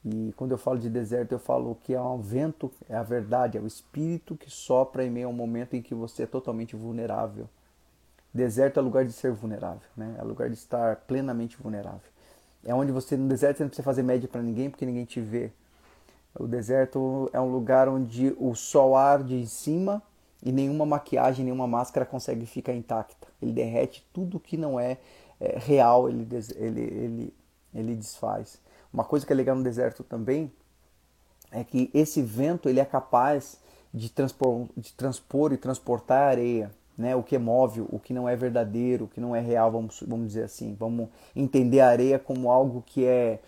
E 0.04 0.32
quando 0.36 0.52
eu 0.52 0.58
falo 0.58 0.78
de 0.78 0.90
deserto, 0.90 1.32
eu 1.32 1.38
falo 1.38 1.76
que 1.82 1.94
é 1.94 2.00
um 2.00 2.20
vento, 2.20 2.70
é 2.88 2.96
a 2.96 3.02
verdade, 3.02 3.56
é 3.56 3.60
o 3.60 3.66
espírito 3.66 4.36
que 4.36 4.50
sopra 4.50 5.04
em 5.04 5.10
meio 5.10 5.26
a 5.26 5.30
um 5.30 5.34
momento 5.34 5.74
em 5.74 5.82
que 5.82 5.94
você 5.94 6.24
é 6.24 6.26
totalmente 6.26 6.76
vulnerável. 6.76 7.48
Deserto 8.32 8.78
é 8.78 8.82
lugar 8.82 9.04
de 9.04 9.12
ser 9.12 9.32
vulnerável, 9.32 9.88
né? 9.96 10.14
É 10.18 10.22
lugar 10.22 10.48
de 10.50 10.56
estar 10.56 10.96
plenamente 11.06 11.56
vulnerável. 11.56 12.10
É 12.64 12.74
onde 12.74 12.92
você 12.92 13.16
no 13.16 13.28
deserto 13.28 13.58
você 13.58 13.62
não 13.62 13.68
precisa 13.70 13.84
fazer 13.84 14.02
média 14.02 14.28
para 14.28 14.42
ninguém 14.42 14.68
porque 14.68 14.84
ninguém 14.84 15.04
te 15.04 15.20
vê. 15.20 15.50
O 16.38 16.46
deserto 16.46 17.30
é 17.32 17.40
um 17.40 17.50
lugar 17.50 17.88
onde 17.88 18.34
o 18.38 18.54
sol 18.54 18.96
arde 18.96 19.34
em 19.36 19.46
cima 19.46 20.02
e 20.42 20.52
nenhuma 20.52 20.84
maquiagem, 20.84 21.44
nenhuma 21.44 21.66
máscara 21.66 22.04
consegue 22.04 22.46
ficar 22.46 22.74
intacta. 22.74 23.26
Ele 23.40 23.52
derrete 23.52 24.06
tudo 24.12 24.38
que 24.40 24.56
não 24.56 24.78
é, 24.78 24.98
é 25.40 25.58
real, 25.58 26.08
ele, 26.08 26.26
ele, 26.56 26.80
ele, 26.80 27.34
ele 27.74 27.94
desfaz. 27.94 28.60
Uma 28.92 29.04
coisa 29.04 29.26
que 29.26 29.32
é 29.32 29.36
legal 29.36 29.56
no 29.56 29.64
deserto 29.64 30.04
também 30.04 30.52
é 31.50 31.64
que 31.64 31.90
esse 31.94 32.20
vento 32.22 32.68
ele 32.68 32.80
é 32.80 32.84
capaz 32.84 33.58
de 33.92 34.10
transpor, 34.10 34.66
de 34.76 34.92
transpor 34.92 35.52
e 35.52 35.56
transportar 35.56 36.28
areia 36.28 36.70
né, 36.96 37.14
o 37.14 37.22
que 37.22 37.36
é 37.36 37.38
móvel, 37.38 37.86
o 37.90 37.98
que 37.98 38.14
não 38.14 38.28
é 38.28 38.34
verdadeiro, 38.34 39.04
o 39.04 39.08
que 39.08 39.20
não 39.20 39.36
é 39.36 39.40
real, 39.40 39.70
vamos, 39.70 40.02
vamos 40.06 40.28
dizer 40.28 40.44
assim. 40.44 40.74
Vamos 40.78 41.08
entender 41.34 41.80
a 41.80 41.88
areia 41.88 42.18
como 42.18 42.50
algo 42.50 42.82
que 42.86 43.04
é, 43.04 43.40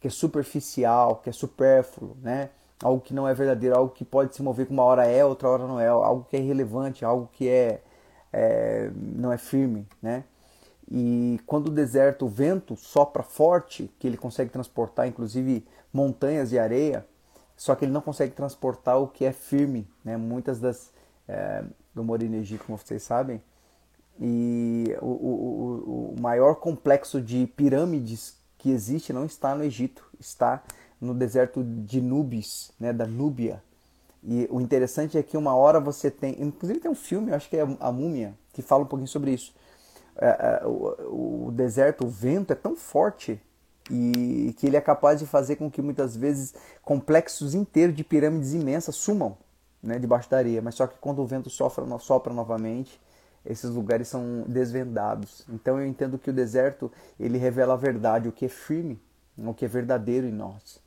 que 0.00 0.08
é 0.08 0.10
superficial, 0.10 1.16
que 1.16 1.30
é 1.30 1.32
supérfluo, 1.32 2.16
né? 2.22 2.50
algo 2.82 3.00
que 3.00 3.14
não 3.14 3.26
é 3.26 3.34
verdadeiro, 3.34 3.76
algo 3.76 3.92
que 3.92 4.04
pode 4.04 4.34
se 4.34 4.42
mover 4.42 4.66
com 4.66 4.74
uma 4.74 4.84
hora 4.84 5.06
é, 5.06 5.24
outra 5.24 5.48
hora 5.48 5.66
não 5.66 5.80
é, 5.80 5.86
algo 5.88 6.26
que 6.28 6.36
é 6.36 6.40
irrelevante, 6.40 7.04
algo 7.04 7.28
que 7.32 7.48
é, 7.48 7.82
é 8.32 8.90
não 8.94 9.32
é 9.32 9.38
firme. 9.38 9.86
Né? 10.02 10.24
E 10.90 11.40
quando 11.46 11.68
o 11.68 11.70
deserto, 11.70 12.26
o 12.26 12.28
vento 12.28 12.76
sopra 12.76 13.22
forte, 13.22 13.90
que 13.98 14.06
ele 14.06 14.16
consegue 14.16 14.50
transportar 14.50 15.06
inclusive 15.08 15.66
montanhas 15.92 16.50
de 16.50 16.58
areia, 16.58 17.06
só 17.56 17.74
que 17.74 17.84
ele 17.84 17.92
não 17.92 18.02
consegue 18.02 18.34
transportar 18.34 19.00
o 19.00 19.08
que 19.08 19.24
é 19.24 19.32
firme. 19.32 19.88
Né? 20.04 20.16
Muitas 20.16 20.60
das 20.60 20.92
é, 21.26 21.64
do 21.94 22.04
Morineji, 22.04 22.58
como 22.58 22.76
vocês 22.76 23.02
sabem. 23.02 23.42
E 24.20 24.96
o, 25.00 25.06
o, 25.06 26.14
o 26.16 26.20
maior 26.20 26.56
complexo 26.56 27.20
de 27.20 27.46
pirâmides 27.46 28.36
que 28.58 28.70
existe 28.70 29.12
não 29.12 29.24
está 29.24 29.54
no 29.54 29.64
Egito, 29.64 30.04
está 30.18 30.62
no 31.00 31.14
deserto 31.14 31.62
de 31.62 32.00
Nubis, 32.00 32.72
né, 32.78 32.92
da 32.92 33.06
Núbia. 33.06 33.62
E 34.22 34.48
o 34.50 34.60
interessante 34.60 35.16
é 35.16 35.22
que 35.22 35.36
uma 35.36 35.54
hora 35.54 35.78
você 35.78 36.10
tem, 36.10 36.42
inclusive 36.42 36.80
tem 36.80 36.90
um 36.90 36.96
filme, 36.96 37.32
acho 37.32 37.48
que 37.48 37.56
é 37.56 37.66
a 37.78 37.92
Múmia, 37.92 38.34
que 38.52 38.62
fala 38.62 38.82
um 38.82 38.86
pouquinho 38.86 39.08
sobre 39.08 39.32
isso. 39.32 39.54
É, 40.16 40.26
é, 40.62 40.66
o, 40.66 41.50
deserto, 41.52 42.06
o 42.06 42.08
vento 42.08 42.52
é 42.52 42.56
tão 42.56 42.74
forte 42.74 43.40
e 43.90 44.54
que 44.58 44.66
ele 44.66 44.76
é 44.76 44.80
capaz 44.80 45.20
de 45.20 45.26
fazer 45.26 45.56
com 45.56 45.70
que 45.70 45.80
muitas 45.80 46.16
vezes 46.16 46.54
complexos 46.82 47.54
inteiros 47.54 47.94
de 47.94 48.02
pirâmides 48.02 48.52
imensas 48.52 48.96
sumam 48.96 49.36
né, 49.82 49.98
debaixo 49.98 50.28
da 50.28 50.38
areia. 50.38 50.60
Mas 50.60 50.74
só 50.74 50.86
que 50.86 50.98
quando 50.98 51.20
o 51.20 51.26
vento 51.26 51.48
sopra, 51.50 51.86
sopra 51.98 52.32
novamente, 52.32 53.00
esses 53.46 53.70
lugares 53.70 54.08
são 54.08 54.44
desvendados. 54.46 55.44
Então 55.48 55.80
eu 55.80 55.86
entendo 55.86 56.18
que 56.18 56.30
o 56.30 56.32
deserto 56.32 56.90
ele 57.18 57.38
revela 57.38 57.74
a 57.74 57.76
verdade, 57.76 58.28
o 58.28 58.32
que 58.32 58.46
é 58.46 58.48
firme, 58.48 59.00
o 59.36 59.54
que 59.54 59.64
é 59.64 59.68
verdadeiro 59.68 60.26
em 60.26 60.32
nós. 60.32 60.80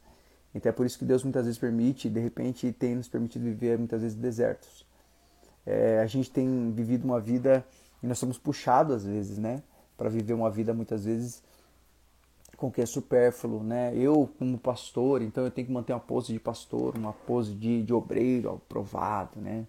Então 0.53 0.69
é 0.69 0.73
por 0.73 0.85
isso 0.85 0.97
que 0.97 1.05
Deus 1.05 1.23
muitas 1.23 1.45
vezes 1.45 1.59
permite, 1.59 2.09
de 2.09 2.19
repente 2.19 2.71
tem 2.71 2.95
nos 2.95 3.07
permitido 3.07 3.43
viver 3.43 3.77
muitas 3.77 4.01
vezes 4.01 4.17
desertos. 4.17 4.85
É, 5.65 5.99
a 5.99 6.05
gente 6.05 6.31
tem 6.31 6.71
vivido 6.71 7.05
uma 7.05 7.19
vida 7.19 7.63
e 8.01 8.07
nós 8.07 8.17
somos 8.17 8.37
puxados 8.37 8.95
às 8.95 9.05
vezes, 9.05 9.37
né, 9.37 9.61
para 9.97 10.09
viver 10.09 10.33
uma 10.33 10.49
vida 10.49 10.73
muitas 10.73 11.05
vezes 11.05 11.43
com 12.59 12.67
o 12.67 12.71
que 12.71 12.81
é 12.81 12.85
supérfluo, 12.85 13.63
né? 13.63 13.93
Eu, 13.95 14.29
como 14.37 14.57
pastor, 14.57 15.21
então 15.21 15.45
eu 15.45 15.51
tenho 15.51 15.67
que 15.67 15.73
manter 15.73 15.93
uma 15.93 15.99
pose 15.99 16.33
de 16.33 16.39
pastor, 16.39 16.97
uma 16.97 17.13
pose 17.13 17.53
de, 17.53 17.81
de 17.83 17.93
obreiro 17.93 18.55
aprovado, 18.55 19.39
né? 19.39 19.65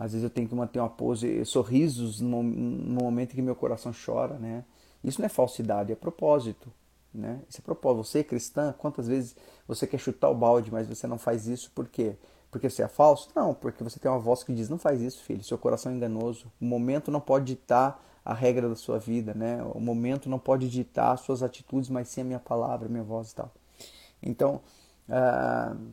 Às 0.00 0.12
vezes 0.12 0.24
eu 0.24 0.30
tenho 0.30 0.48
que 0.48 0.54
manter 0.54 0.80
uma 0.80 0.88
pose, 0.88 1.44
sorrisos 1.44 2.22
no, 2.22 2.42
momento 2.42 3.32
em 3.32 3.36
que 3.36 3.42
meu 3.42 3.54
coração 3.54 3.92
chora, 3.92 4.38
né? 4.38 4.64
Isso 5.04 5.20
não 5.20 5.26
é 5.26 5.28
falsidade, 5.28 5.92
é 5.92 5.94
propósito, 5.94 6.72
né? 7.12 7.42
Isso 7.46 7.60
é 7.60 7.62
propósito. 7.62 8.04
Você 8.04 8.20
é 8.20 8.24
cristã, 8.24 8.74
quantas 8.78 9.06
vezes 9.06 9.36
você 9.68 9.86
quer 9.86 9.98
chutar 9.98 10.30
o 10.30 10.34
balde, 10.34 10.72
mas 10.72 10.88
você 10.88 11.06
não 11.06 11.18
faz 11.18 11.46
isso 11.46 11.70
por 11.74 11.86
quê? 11.86 12.16
Porque 12.50 12.70
você 12.70 12.82
é 12.82 12.88
falso? 12.88 13.28
Não, 13.36 13.52
porque 13.52 13.84
você 13.84 14.00
tem 14.00 14.10
uma 14.10 14.18
voz 14.18 14.42
que 14.42 14.54
diz: 14.54 14.70
não 14.70 14.78
faz 14.78 15.02
isso, 15.02 15.22
filho, 15.22 15.44
seu 15.44 15.58
coração 15.58 15.92
é 15.92 15.94
enganoso. 15.94 16.50
O 16.58 16.64
momento 16.64 17.10
não 17.10 17.20
pode 17.20 17.44
ditar 17.44 18.02
a 18.24 18.32
regra 18.32 18.70
da 18.70 18.76
sua 18.76 18.98
vida, 18.98 19.34
né? 19.34 19.62
O 19.74 19.80
momento 19.80 20.30
não 20.30 20.38
pode 20.38 20.70
ditar 20.70 21.12
as 21.12 21.20
suas 21.20 21.42
atitudes, 21.42 21.90
mas 21.90 22.08
sim 22.08 22.22
a 22.22 22.24
minha 22.24 22.40
palavra, 22.40 22.86
a 22.86 22.90
minha 22.90 23.04
voz 23.04 23.32
e 23.32 23.34
tal. 23.34 23.52
Então, 24.22 24.62
uh, 25.10 25.92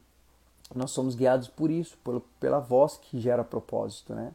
nós 0.76 0.92
somos 0.92 1.16
guiados 1.16 1.48
por 1.48 1.72
isso, 1.72 1.98
pela 2.40 2.60
voz 2.60 2.98
que 2.98 3.20
gera 3.20 3.44
propósito, 3.44 4.14
né? 4.14 4.34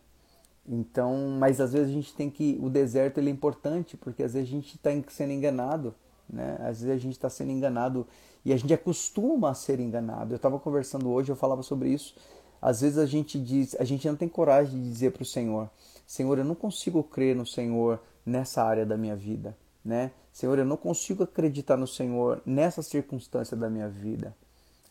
Então, 0.66 1.36
mas 1.38 1.60
às 1.60 1.72
vezes 1.72 1.88
a 1.88 1.92
gente 1.92 2.14
tem 2.14 2.30
que 2.30 2.58
o 2.62 2.70
deserto 2.70 3.18
ele 3.18 3.28
é 3.28 3.32
importante 3.32 3.96
porque 3.96 4.22
às 4.22 4.32
vezes 4.32 4.48
a 4.48 4.52
gente 4.52 4.76
está 4.76 4.90
sendo 5.08 5.32
enganado, 5.32 5.94
né? 6.28 6.56
Às 6.60 6.80
vezes 6.80 6.90
a 6.90 6.98
gente 6.98 7.12
está 7.12 7.28
sendo 7.28 7.50
enganado 7.50 8.06
e 8.44 8.52
a 8.52 8.56
gente 8.56 8.72
acostuma 8.72 9.50
a 9.50 9.54
ser 9.54 9.80
enganado. 9.80 10.32
Eu 10.32 10.36
estava 10.36 10.58
conversando 10.58 11.10
hoje, 11.10 11.30
eu 11.30 11.36
falava 11.36 11.62
sobre 11.62 11.90
isso. 11.90 12.14
Às 12.60 12.80
vezes 12.80 12.98
a 12.98 13.06
gente 13.06 13.40
diz, 13.40 13.74
a 13.78 13.84
gente 13.84 14.06
não 14.06 14.14
tem 14.14 14.28
coragem 14.28 14.80
de 14.80 14.88
dizer 14.88 15.10
para 15.10 15.22
o 15.22 15.26
Senhor, 15.26 15.68
Senhor, 16.06 16.38
eu 16.38 16.44
não 16.44 16.54
consigo 16.54 17.02
crer 17.02 17.34
no 17.34 17.44
Senhor 17.44 18.00
nessa 18.24 18.62
área 18.62 18.86
da 18.86 18.96
minha 18.96 19.16
vida, 19.16 19.56
né? 19.84 20.12
Senhor, 20.32 20.58
eu 20.58 20.64
não 20.64 20.76
consigo 20.76 21.24
acreditar 21.24 21.76
no 21.76 21.86
Senhor 21.86 22.40
nessa 22.46 22.82
circunstância 22.82 23.56
da 23.56 23.68
minha 23.68 23.88
vida. 23.88 24.34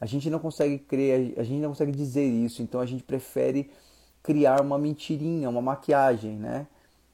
A 0.01 0.07
gente 0.07 0.31
não 0.31 0.39
consegue 0.39 0.79
crer, 0.79 1.35
a 1.37 1.43
gente 1.43 1.61
não 1.61 1.69
consegue 1.69 1.91
dizer 1.91 2.25
isso, 2.25 2.63
então 2.63 2.81
a 2.81 2.85
gente 2.87 3.03
prefere 3.03 3.69
criar 4.23 4.59
uma 4.59 4.77
mentirinha, 4.77 5.47
uma 5.47 5.61
maquiagem, 5.61 6.35
né? 6.35 6.65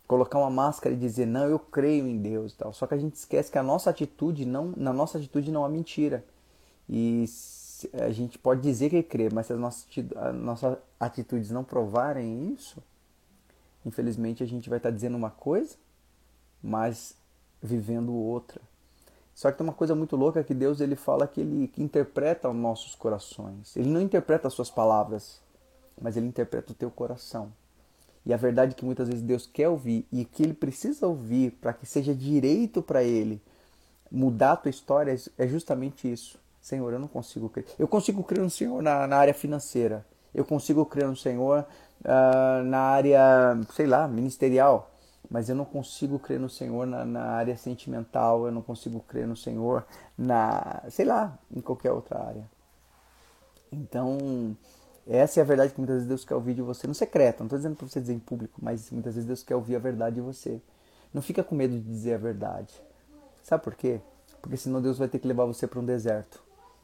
Colocar 0.08 0.40
uma 0.40 0.50
máscara 0.50 0.96
e 0.96 0.98
dizer, 0.98 1.26
não, 1.26 1.50
eu 1.50 1.60
creio 1.60 2.08
em 2.08 2.18
Deus 2.18 2.56
tal. 2.56 2.72
Só 2.72 2.88
que 2.88 2.94
a 2.94 2.98
gente 2.98 3.16
esquece 3.16 3.52
que 3.52 3.58
a 3.58 3.64
nossa 3.64 3.90
atitude, 3.90 4.46
não, 4.46 4.74
na 4.78 4.94
nossa 4.94 5.18
atitude 5.18 5.52
não 5.52 5.66
há 5.66 5.70
mentira. 5.70 6.24
E 6.90 7.26
a 7.94 8.10
gente 8.10 8.40
pode 8.40 8.62
dizer 8.62 8.90
que 8.90 9.04
crê, 9.04 9.30
mas 9.34 9.48
se 9.48 9.54
as 9.54 9.60
nossas, 9.60 9.88
as 10.16 10.36
nossas 10.36 10.78
atitudes 10.98 11.52
não 11.52 11.66
provarem 11.66 12.54
isso, 12.54 12.82
infelizmente 13.86 14.42
a 14.42 14.48
gente 14.48 14.70
vai 14.70 14.78
estar 14.78 14.92
dizendo 14.92 15.18
uma 15.18 15.30
coisa, 15.30 15.76
mas 16.64 17.16
vivendo 17.62 18.14
outra. 18.14 18.62
Só 19.38 19.52
que 19.52 19.58
tem 19.60 19.68
uma 19.68 19.74
coisa 19.74 19.94
muito 19.94 20.16
louca 20.16 20.44
que 20.44 20.56
Deus 20.56 20.82
ele 20.82 20.96
fala 20.96 21.28
que 21.28 21.42
ele 21.42 21.68
que 21.68 21.84
interpreta 21.84 22.50
os 22.50 22.56
nossos 22.56 22.96
corações. 22.96 23.78
Ele 23.78 23.88
não 23.88 24.02
interpreta 24.02 24.48
as 24.48 24.54
suas 24.56 24.72
palavras, 24.72 25.40
mas 26.02 26.18
ele 26.18 26.26
interpreta 26.26 26.72
o 26.72 26.76
teu 26.76 26.90
coração. 26.90 27.54
E 28.26 28.34
a 28.34 28.38
verdade 28.38 28.72
é 28.72 28.74
que 28.74 28.84
muitas 28.84 29.08
vezes 29.08 29.22
Deus 29.22 29.46
quer 29.46 29.70
ouvir 29.70 30.08
e 30.12 30.26
que 30.26 30.42
ele 30.42 30.56
precisa 30.56 31.06
ouvir 31.06 31.52
para 31.62 31.72
que 31.72 31.86
seja 31.86 32.16
direito 32.16 32.82
para 32.82 33.04
ele 33.04 33.40
mudar 34.12 34.54
a 34.54 34.58
tua 34.58 34.72
história 34.72 35.16
é 35.38 35.48
justamente 35.48 36.12
isso. 36.12 36.40
Senhor, 36.60 36.92
eu 36.92 36.98
não 36.98 37.08
consigo 37.08 37.48
crer. 37.48 37.68
Eu 37.78 37.88
consigo 37.88 38.24
crer 38.24 38.42
no 38.42 38.50
Senhor 38.50 38.82
na, 38.82 39.06
na 39.06 39.18
área 39.18 39.36
financeira. 39.36 40.04
Eu 40.34 40.46
consigo 40.46 40.84
crer 40.84 41.08
no 41.08 41.16
Senhor 41.16 41.64
uh, 42.04 42.64
na 42.64 42.80
área, 42.80 43.56
sei 43.76 43.86
lá, 43.86 44.08
ministerial. 44.08 44.90
Mas 45.30 45.50
eu 45.50 45.56
não 45.56 45.66
consigo 45.66 46.18
crer 46.18 46.40
no 46.40 46.50
Senhor 46.50 46.88
na, 46.88 47.04
na 47.04 47.24
área 47.24 47.58
sentimental. 47.58 48.46
Eu 48.46 48.52
não 48.52 48.62
consigo 48.62 49.00
crer 49.02 49.28
no 49.28 49.36
Senhor 49.36 49.86
na, 50.18 50.84
sei 50.90 51.06
lá, 51.06 51.38
em 51.54 51.60
qualquer 51.60 51.92
outra 51.92 52.20
área. 52.24 52.50
Então, 53.72 54.56
essa 55.06 55.40
é 55.40 55.44
a 55.44 55.46
verdade 55.46 55.74
que 55.74 55.80
muitas 55.80 55.96
vezes 55.96 56.08
Deus 56.08 56.26
quer 56.26 56.36
ouvir 56.36 56.54
de 56.54 56.62
você 56.62 56.88
no 56.88 56.94
secreto. 56.94 57.40
Não 57.40 57.48
estou 57.48 57.60
dizendo 57.60 57.76
para 57.76 57.88
você 57.88 58.00
dizer 58.00 58.14
em 58.14 58.20
público, 58.20 58.60
mas 58.62 58.90
muitas 58.92 59.16
vezes 59.16 59.28
Deus 59.28 59.44
quer 59.44 59.56
ouvir 59.56 59.76
a 59.76 59.80
verdade 59.80 60.16
de 60.16 60.22
você. 60.22 60.62
Não 61.14 61.22
fica 61.22 61.44
com 61.44 61.56
medo 61.56 61.74
de 61.74 61.82
dizer 61.82 62.16
a 62.16 62.18
verdade. 62.18 62.74
Sabe 63.44 63.64
por 63.64 63.76
quê? 63.76 64.02
Porque 64.42 64.58
senão 64.58 64.82
Deus 64.82 64.98
vai 64.98 65.08
ter 65.08 65.20
que 65.20 65.28
levar 65.28 65.46
você 65.46 65.68
para 65.68 65.80
um 65.80 65.86
deserto. 65.86 66.44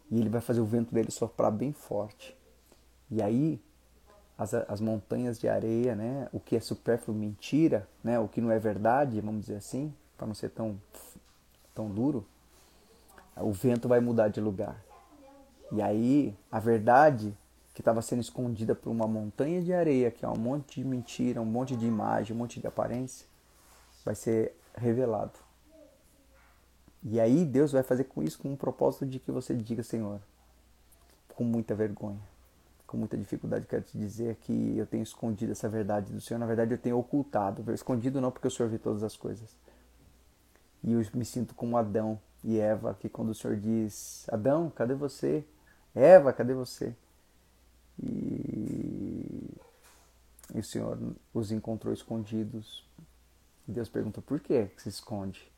E 0.10 0.20
ele 0.20 0.30
vai 0.30 0.42
fazer 0.42 0.62
o 0.62 0.66
vento 0.66 0.94
dele 0.94 1.12
soprar 1.12 1.52
bem 1.52 1.72
forte. 1.72 2.38
E 3.10 3.22
aí, 3.22 3.62
as, 4.44 4.54
as 4.54 4.82
montanhas 4.82 5.40
de 5.40 5.48
areia, 5.48 5.96
né? 5.96 6.28
O 6.32 6.40
que 6.40 6.56
é 6.56 6.60
supérfluo, 6.60 7.18
mentira, 7.18 7.88
né? 8.04 8.20
O 8.20 8.28
que 8.28 8.42
não 8.42 8.52
é 8.52 8.60
verdade, 8.60 9.20
vamos 9.22 9.42
dizer 9.42 9.56
assim, 9.56 9.94
para 10.18 10.28
não 10.28 10.36
ser 10.36 10.50
tão, 10.50 10.80
tão 11.74 11.90
duro. 11.90 12.26
O 13.38 13.52
vento 13.52 13.88
vai 13.88 14.00
mudar 14.00 14.28
de 14.28 14.40
lugar. 14.40 14.84
E 15.72 15.82
aí, 15.82 16.36
a 16.52 16.60
verdade 16.60 17.36
que 17.74 17.82
estava 17.82 18.02
sendo 18.02 18.22
escondida 18.22 18.76
por 18.76 18.92
uma 18.92 19.08
montanha 19.08 19.62
de 19.62 19.74
areia, 19.74 20.12
que 20.12 20.24
é 20.24 20.30
um 20.30 20.38
monte 20.38 20.82
de 20.82 20.88
mentira, 20.88 21.42
um 21.42 21.46
monte 21.46 21.76
de 21.76 21.88
imagem, 21.88 22.36
um 22.36 22.40
monte 22.40 22.60
de 22.60 22.68
aparência, 22.68 23.26
vai 24.06 24.14
ser 24.14 24.56
revelado. 24.76 25.40
E 27.02 27.20
aí 27.20 27.44
Deus 27.44 27.72
vai 27.72 27.82
fazer 27.82 28.04
com 28.04 28.22
isso 28.22 28.38
com 28.38 28.50
um 28.50 28.56
propósito 28.56 29.06
de 29.06 29.20
que 29.20 29.32
você 29.32 29.56
diga, 29.56 29.82
Senhor, 29.82 30.22
com 31.36 31.44
muita 31.44 31.74
vergonha, 31.74 32.22
com 32.94 32.98
muita 33.00 33.18
dificuldade, 33.18 33.66
quero 33.66 33.82
te 33.82 33.98
dizer 33.98 34.36
que 34.36 34.78
eu 34.78 34.86
tenho 34.86 35.02
escondido 35.02 35.52
essa 35.52 35.68
verdade 35.68 36.14
do 36.14 36.22
Senhor. 36.22 36.40
Na 36.40 36.46
verdade, 36.46 36.72
eu 36.72 36.78
tenho 36.78 36.96
ocultado. 37.00 37.74
Escondido 37.74 38.22
não 38.22 38.32
porque 38.32 38.48
o 38.48 38.52
Senhor 38.52 38.70
vê 38.70 38.78
todas 38.78 39.02
as 39.02 39.18
coisas. 39.18 39.50
E 40.84 40.92
eu 40.92 41.04
me 41.16 41.26
sinto 41.26 41.56
como 41.56 41.76
Adão 41.76 42.20
e 42.44 42.60
Eva, 42.60 42.94
que 42.94 43.10
quando 43.10 43.30
o 43.30 43.34
Senhor 43.34 43.58
diz: 43.58 44.30
Adão, 44.30 44.70
cadê 44.70 44.94
você? 44.94 45.44
Eva, 45.96 46.32
cadê 46.32 46.54
você? 46.54 46.94
E, 48.00 49.50
e 50.54 50.60
o 50.60 50.64
Senhor 50.64 51.00
os 51.34 51.52
encontrou 51.52 51.92
escondidos. 51.92 52.88
E 53.68 53.72
Deus 53.72 53.90
perguntou: 53.90 54.22
por 54.22 54.40
que 54.40 54.70
se 54.78 54.90
esconde? 54.90 55.52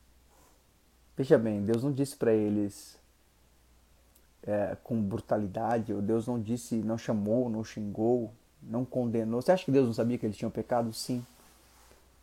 Veja 1.17 1.37
bem, 1.37 1.65
Deus 1.65 1.83
não 1.83 1.91
disse 1.91 2.15
para 2.15 2.31
eles 2.31 2.97
é, 4.45 4.77
com 4.83 5.01
brutalidade, 5.01 5.93
ou 5.93 6.01
Deus 6.01 6.27
não 6.27 6.39
disse, 6.39 6.75
não 6.75 6.97
chamou, 6.97 7.49
não 7.49 7.63
xingou, 7.63 8.31
não 8.61 8.85
condenou. 8.85 9.41
Você 9.41 9.51
acha 9.51 9.65
que 9.65 9.71
Deus 9.71 9.85
não 9.85 9.93
sabia 9.93 10.17
que 10.17 10.25
eles 10.25 10.37
tinham 10.37 10.51
pecado? 10.51 10.91
Sim. 10.93 11.25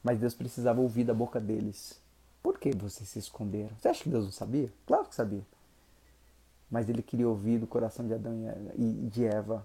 Mas 0.03 0.19
Deus 0.19 0.35
precisava 0.35 0.81
ouvir 0.81 1.05
da 1.05 1.15
boca 1.15 1.41
deles. 1.41 2.01
Por 2.43 2.59
que 2.59 2.73
vocês 2.73 3.09
se 3.09 3.19
esconderam? 3.19 3.71
Você 3.79 3.89
acha 3.89 4.03
que 4.03 4.09
Deus 4.09 4.25
não 4.25 4.33
sabia? 4.33 4.69
Claro 4.87 5.05
que 5.05 5.15
sabia. 5.15 5.43
Mas 6.71 6.89
ele 6.89 7.03
queria 7.03 7.29
ouvir 7.29 7.59
do 7.59 7.67
coração 7.67 8.07
de 8.07 8.15
Adão 8.15 8.35
e 8.77 9.09
de 9.09 9.25
Eva 9.25 9.65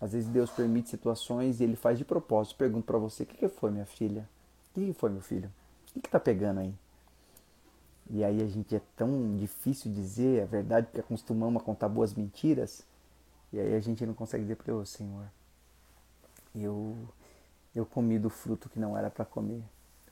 às 0.00 0.12
vezes 0.12 0.28
Deus 0.28 0.50
permite 0.50 0.90
situações 0.90 1.60
e 1.60 1.64
ele 1.64 1.76
faz 1.76 1.98
de 1.98 2.04
propósito. 2.04 2.56
Pergunto 2.56 2.86
para 2.86 2.98
você: 2.98 3.22
o 3.22 3.26
que, 3.26 3.36
que 3.36 3.48
foi, 3.48 3.70
minha 3.70 3.86
filha? 3.86 4.28
O 4.70 4.74
que, 4.74 4.86
que 4.86 4.92
foi, 4.92 5.10
meu 5.10 5.22
filho? 5.22 5.50
O 5.90 6.00
que, 6.00 6.06
está 6.06 6.20
pegando 6.20 6.60
aí? 6.60 6.74
E 8.10 8.22
aí 8.22 8.42
a 8.42 8.46
gente 8.46 8.74
é 8.74 8.80
tão 8.96 9.36
difícil 9.36 9.92
dizer 9.92 10.42
a 10.42 10.46
verdade 10.46 10.86
porque 10.86 11.00
acostumamos 11.00 11.60
a 11.60 11.64
contar 11.64 11.88
boas 11.88 12.14
mentiras. 12.14 12.84
E 13.52 13.58
aí 13.58 13.74
a 13.74 13.80
gente 13.80 14.04
não 14.06 14.14
consegue 14.14 14.44
dizer 14.44 14.56
para 14.56 14.74
o 14.74 14.84
Senhor, 14.84 15.24
eu, 16.54 16.96
eu 17.74 17.84
comi 17.84 18.18
do 18.18 18.30
fruto 18.30 18.68
que 18.68 18.78
não 18.78 18.96
era 18.96 19.10
para 19.10 19.24
comer. 19.24 19.62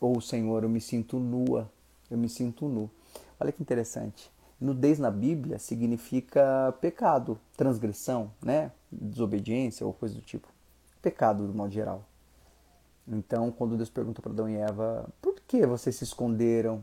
Ou 0.00 0.20
Senhor, 0.20 0.62
eu 0.62 0.68
me 0.68 0.80
sinto 0.80 1.18
nua, 1.18 1.70
eu 2.10 2.18
me 2.18 2.28
sinto 2.28 2.68
nu. 2.68 2.90
Olha 3.38 3.52
que 3.52 3.62
interessante. 3.62 4.30
Nudez 4.60 4.98
na 4.98 5.10
Bíblia 5.10 5.58
significa 5.58 6.74
pecado, 6.80 7.38
transgressão, 7.56 8.30
né? 8.42 8.70
desobediência 8.90 9.86
ou 9.86 9.92
coisa 9.92 10.14
do 10.14 10.20
tipo. 10.20 10.48
Pecado, 11.02 11.46
do 11.46 11.54
modo 11.54 11.72
geral. 11.72 12.04
Então, 13.06 13.50
quando 13.50 13.76
Deus 13.76 13.90
perguntou 13.90 14.22
para 14.22 14.32
Adão 14.32 14.48
e 14.48 14.56
Eva, 14.56 15.08
por 15.20 15.34
que 15.46 15.66
vocês 15.66 15.96
se 15.96 16.04
esconderam? 16.04 16.82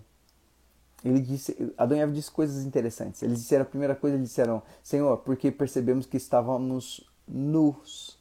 Ele 1.04 1.20
disse, 1.20 1.74
Adão 1.78 1.98
e 1.98 2.02
Eva 2.02 2.12
disse 2.12 2.30
coisas 2.30 2.64
interessantes. 2.64 3.24
Eles 3.24 3.40
disseram, 3.40 3.64
a 3.64 3.66
primeira 3.66 3.96
coisa, 3.96 4.16
eles 4.16 4.30
disseram, 4.30 4.62
Senhor, 4.84 5.18
porque 5.18 5.52
percebemos 5.52 6.06
que 6.06 6.18
estávamos 6.18 7.10
nus. 7.28 8.20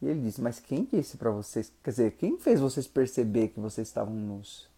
E 0.00 0.06
ele 0.06 0.20
disse, 0.20 0.40
mas 0.40 0.60
quem 0.60 0.84
disse 0.84 1.16
para 1.16 1.30
vocês, 1.30 1.72
quer 1.82 1.90
dizer, 1.90 2.12
quem 2.12 2.38
fez 2.38 2.60
vocês 2.60 2.86
perceber 2.86 3.48
que 3.48 3.58
vocês 3.58 3.88
estavam 3.88 4.14
nus? 4.14 4.68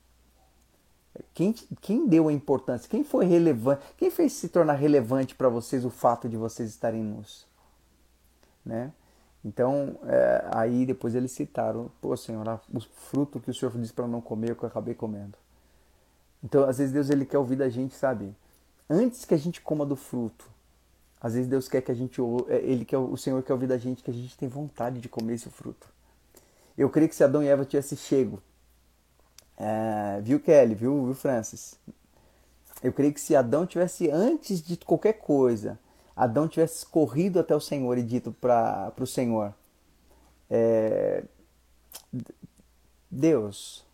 Quem, 1.35 1.53
quem 1.81 2.07
deu 2.07 2.29
a 2.29 2.33
importância? 2.33 2.89
Quem 2.89 3.03
foi 3.03 3.27
relevante? 3.27 3.83
Quem 3.97 4.11
fez 4.11 4.33
se 4.35 4.49
tornar 4.49 4.75
relevante 4.75 5.35
para 5.35 5.49
vocês 5.49 5.85
o 5.85 5.91
fato 5.91 6.29
de 6.29 6.37
vocês 6.37 6.71
estarem 6.71 7.03
nus? 7.03 7.49
né? 8.69 8.93
Então, 9.45 9.99
é, 10.05 10.45
aí 10.53 10.85
depois 10.85 11.15
eles 11.15 11.33
citaram, 11.33 11.91
pô, 12.01 12.15
Senhor, 12.17 12.45
o 12.73 12.81
fruto 12.81 13.41
que 13.41 13.51
o 13.51 13.55
Senhor 13.55 13.73
disse 13.79 13.93
para 13.93 14.07
não 14.07 14.21
comer, 14.21 14.51
eu 14.51 14.69
acabei 14.69 14.95
comendo. 14.95 15.39
Então, 16.43 16.65
às 16.65 16.79
vezes 16.79 16.93
Deus 16.93 17.11
ele 17.11 17.27
quer 17.27 17.39
ouvir 17.39 17.57
da 17.57 17.69
gente, 17.69 17.95
sabe? 17.95 18.35
Antes 18.89 19.25
que 19.25 19.35
a 19.35 19.39
gente 19.39 19.61
coma 19.61 19.85
do 19.85 19.97
fruto, 19.97 20.49
às 21.21 21.35
vezes 21.35 21.49
Deus 21.49 21.69
quer 21.69 21.83
que 21.83 21.91
a 21.91 21.95
gente, 21.95 22.21
é, 22.49 22.57
ele 22.59 22.85
quer, 22.85 22.99
o 22.99 23.17
Senhor 23.17 23.43
quer 23.43 23.53
ouvir 23.53 23.67
da 23.67 23.77
gente 23.77 24.03
que 24.03 24.11
a 24.11 24.15
gente 24.15 24.37
tem 24.37 24.49
vontade 24.49 25.01
de 25.01 25.09
comer 25.09 25.35
esse 25.35 25.51
fruto. 25.51 25.89
Eu 26.77 26.89
creio 26.89 27.09
que 27.09 27.15
se 27.15 27.25
Adão 27.25 27.43
e 27.43 27.49
Eva 27.49 27.65
tivessem 27.65 27.99
chego, 27.99 28.41
é, 29.57 30.21
viu 30.23 30.39
Kelly, 30.39 30.75
viu, 30.75 31.05
viu 31.05 31.15
Francis? 31.15 31.77
Eu 32.83 32.93
creio 32.93 33.13
que 33.13 33.21
se 33.21 33.35
Adão 33.35 33.67
tivesse 33.67 34.09
antes 34.09 34.63
de 34.63 34.77
qualquer 34.77 35.15
coisa, 35.15 35.79
Adão 36.15 36.47
tivesse 36.47 36.87
corrido 36.87 37.41
até 37.41 37.55
o 37.55 37.61
Senhor 37.61 37.99
e 37.99 38.03
dito 38.03 38.33
para 38.33 38.93
o 39.01 39.07
Senhor: 39.07 39.53
é, 40.49 41.25
Deus, 43.11 43.85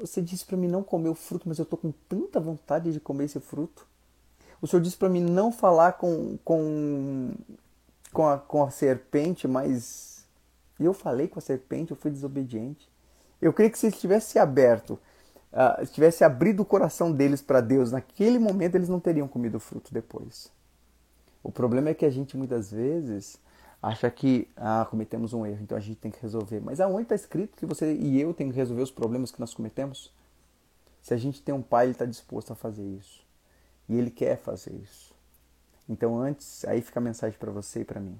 você 0.00 0.20
disse 0.22 0.44
para 0.44 0.56
mim 0.56 0.68
não 0.68 0.82
comer 0.82 1.08
o 1.08 1.14
fruto, 1.14 1.48
mas 1.48 1.58
eu 1.58 1.64
estou 1.64 1.78
com 1.78 1.92
tanta 2.08 2.40
vontade 2.40 2.92
de 2.92 3.00
comer 3.00 3.24
esse 3.24 3.40
fruto. 3.40 3.86
O 4.60 4.66
Senhor 4.66 4.82
disse 4.82 4.96
para 4.96 5.08
mim 5.08 5.20
não 5.20 5.52
falar 5.52 5.92
com, 5.92 6.38
com, 6.44 7.32
com, 8.12 8.26
a, 8.26 8.38
com 8.38 8.62
a 8.62 8.70
serpente, 8.70 9.46
mas 9.46 10.26
eu 10.78 10.92
falei 10.92 11.28
com 11.28 11.38
a 11.38 11.42
serpente, 11.42 11.90
eu 11.90 11.96
fui 11.96 12.10
desobediente. 12.10 12.88
Eu 13.40 13.52
creio 13.52 13.70
que 13.70 13.78
se 13.78 13.86
ele 13.86 13.96
tivesse 13.96 14.38
aberto 14.38 14.98
uh, 15.54 15.86
tivesse 15.86 16.24
abrido 16.24 16.62
o 16.62 16.66
coração 16.66 17.12
deles 17.12 17.40
para 17.40 17.60
Deus 17.60 17.92
naquele 17.92 18.38
momento, 18.38 18.74
eles 18.74 18.88
não 18.88 19.00
teriam 19.00 19.28
comido 19.28 19.56
o 19.56 19.60
fruto 19.60 19.94
depois. 19.94 20.50
O 21.42 21.52
problema 21.52 21.90
é 21.90 21.94
que 21.94 22.04
a 22.04 22.10
gente 22.10 22.36
muitas 22.36 22.72
vezes 22.72 23.38
acha 23.84 24.10
que 24.10 24.48
ah, 24.56 24.86
cometemos 24.88 25.34
um 25.34 25.44
erro, 25.44 25.62
então 25.62 25.76
a 25.76 25.80
gente 25.80 25.98
tem 25.98 26.10
que 26.10 26.20
resolver. 26.22 26.58
Mas 26.60 26.80
aonde 26.80 27.02
está 27.02 27.14
escrito 27.14 27.56
que 27.56 27.66
você 27.66 27.94
e 27.94 28.18
eu 28.18 28.32
tem 28.32 28.50
que 28.50 28.56
resolver 28.56 28.82
os 28.82 28.90
problemas 28.90 29.30
que 29.30 29.38
nós 29.38 29.52
cometemos? 29.52 30.10
Se 31.02 31.12
a 31.12 31.18
gente 31.18 31.42
tem 31.42 31.54
um 31.54 31.60
pai, 31.60 31.84
ele 31.84 31.92
está 31.92 32.06
disposto 32.06 32.50
a 32.50 32.56
fazer 32.56 32.82
isso. 32.82 33.22
E 33.86 33.94
ele 33.94 34.10
quer 34.10 34.38
fazer 34.38 34.72
isso. 34.72 35.14
Então 35.86 36.18
antes, 36.18 36.64
aí 36.64 36.80
fica 36.80 36.98
a 36.98 37.02
mensagem 37.02 37.38
para 37.38 37.52
você 37.52 37.80
e 37.80 37.84
para 37.84 38.00
mim. 38.00 38.18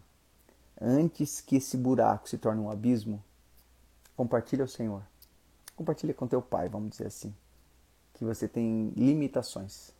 Antes 0.78 1.40
que 1.40 1.56
esse 1.56 1.78
buraco 1.78 2.28
se 2.28 2.36
torne 2.36 2.60
um 2.60 2.70
abismo, 2.70 3.24
compartilha 4.14 4.64
o 4.64 4.68
Senhor. 4.68 5.02
Compartilha 5.74 6.12
com 6.12 6.26
teu 6.26 6.42
pai, 6.42 6.68
vamos 6.68 6.90
dizer 6.90 7.06
assim. 7.06 7.34
Que 8.12 8.22
você 8.22 8.46
tem 8.46 8.92
limitações, 8.94 9.92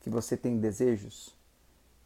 que 0.00 0.08
você 0.08 0.36
tem 0.36 0.58
desejos 0.58 1.34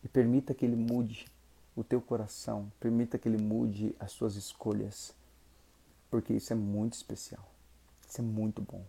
e 0.03 0.09
permita 0.09 0.55
que 0.55 0.65
ele 0.65 0.77
mude 0.77 1.27
o 1.75 1.83
teu 1.83 2.01
coração, 2.01 2.71
permita 2.79 3.19
que 3.19 3.29
ele 3.29 3.43
mude 3.43 3.95
as 3.99 4.13
suas 4.13 4.37
escolhas, 4.37 5.15
porque 6.11 6.35
isso 6.35 6.53
é 6.53 6.57
muito 6.57 6.95
especial. 6.95 7.47
Isso 8.09 8.21
é 8.21 8.25
muito 8.25 8.61
bom. 8.61 8.85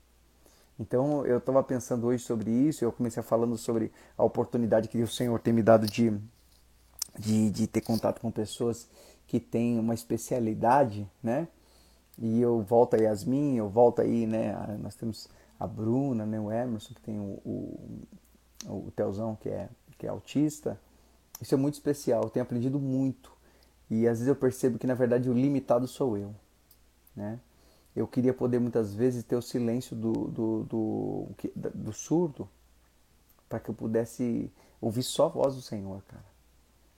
Então 0.79 1.25
eu 1.25 1.37
estava 1.37 1.63
pensando 1.63 2.07
hoje 2.07 2.23
sobre 2.23 2.51
isso, 2.51 2.83
eu 2.83 2.91
comecei 2.91 3.21
falando 3.23 3.57
sobre 3.57 3.91
a 4.17 4.23
oportunidade 4.23 4.89
que 4.89 5.01
o 5.01 5.07
Senhor 5.07 5.39
tem 5.39 5.53
me 5.53 5.63
dado 5.63 5.85
de, 5.85 6.11
de, 7.17 7.49
de 7.51 7.67
ter 7.67 7.81
contato 7.81 8.19
com 8.19 8.31
pessoas 8.31 8.89
que 9.27 9.39
têm 9.39 9.79
uma 9.79 9.93
especialidade, 9.93 11.09
né? 11.21 11.47
E 12.17 12.41
eu 12.41 12.61
volto 12.61 12.95
a 12.95 12.97
Yasmin, 12.97 13.55
eu 13.55 13.69
volto 13.69 14.01
aí, 14.01 14.27
né? 14.27 14.77
Nós 14.81 14.95
temos 14.95 15.29
a 15.59 15.65
Bruna, 15.65 16.25
né? 16.25 16.39
o 16.39 16.51
Emerson, 16.51 16.93
que 16.93 17.01
tem 17.01 17.19
o, 17.19 17.39
o, 17.45 18.07
o 18.67 18.91
Telzão, 18.95 19.35
que 19.35 19.49
é, 19.49 19.69
que 19.97 20.05
é 20.05 20.09
autista. 20.09 20.79
Isso 21.41 21.53
é 21.53 21.57
muito 21.57 21.75
especial, 21.75 22.23
eu 22.23 22.29
tenho 22.29 22.43
aprendido 22.43 22.79
muito. 22.79 23.31
E 23.89 24.07
às 24.07 24.19
vezes 24.19 24.27
eu 24.27 24.35
percebo 24.35 24.79
que 24.79 24.87
na 24.87 24.93
verdade 24.93 25.29
o 25.29 25.33
limitado 25.33 25.87
sou 25.87 26.17
eu, 26.17 26.33
né? 27.15 27.39
Eu 27.95 28.07
queria 28.07 28.33
poder 28.33 28.59
muitas 28.59 28.93
vezes 28.93 29.23
ter 29.23 29.35
o 29.35 29.41
silêncio 29.41 29.95
do, 29.95 30.13
do, 30.13 30.63
do, 30.63 31.27
do 31.75 31.93
surdo 31.93 32.49
para 33.47 33.59
que 33.59 33.69
eu 33.69 33.73
pudesse 33.75 34.51
ouvir 34.81 35.03
só 35.03 35.25
a 35.25 35.29
voz 35.29 35.55
do 35.55 35.61
Senhor, 35.61 36.01
cara. 36.07 36.25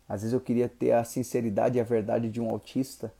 Às 0.07 0.21
vezes 0.21 0.33
eu 0.33 0.39
queria 0.39 0.69
ter 0.69 0.91
a 0.91 1.03
sinceridade 1.03 1.77
e 1.77 1.81
a 1.81 1.83
verdade 1.83 2.29
de 2.29 2.39
um 2.39 2.49
autista 2.49 3.11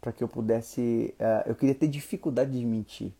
para 0.00 0.12
que 0.12 0.22
eu 0.22 0.28
pudesse. 0.28 1.14
Uh, 1.18 1.48
eu 1.48 1.54
queria 1.54 1.74
ter 1.74 1.88
dificuldade 1.88 2.52
de 2.58 2.64
mentir. 2.64 3.10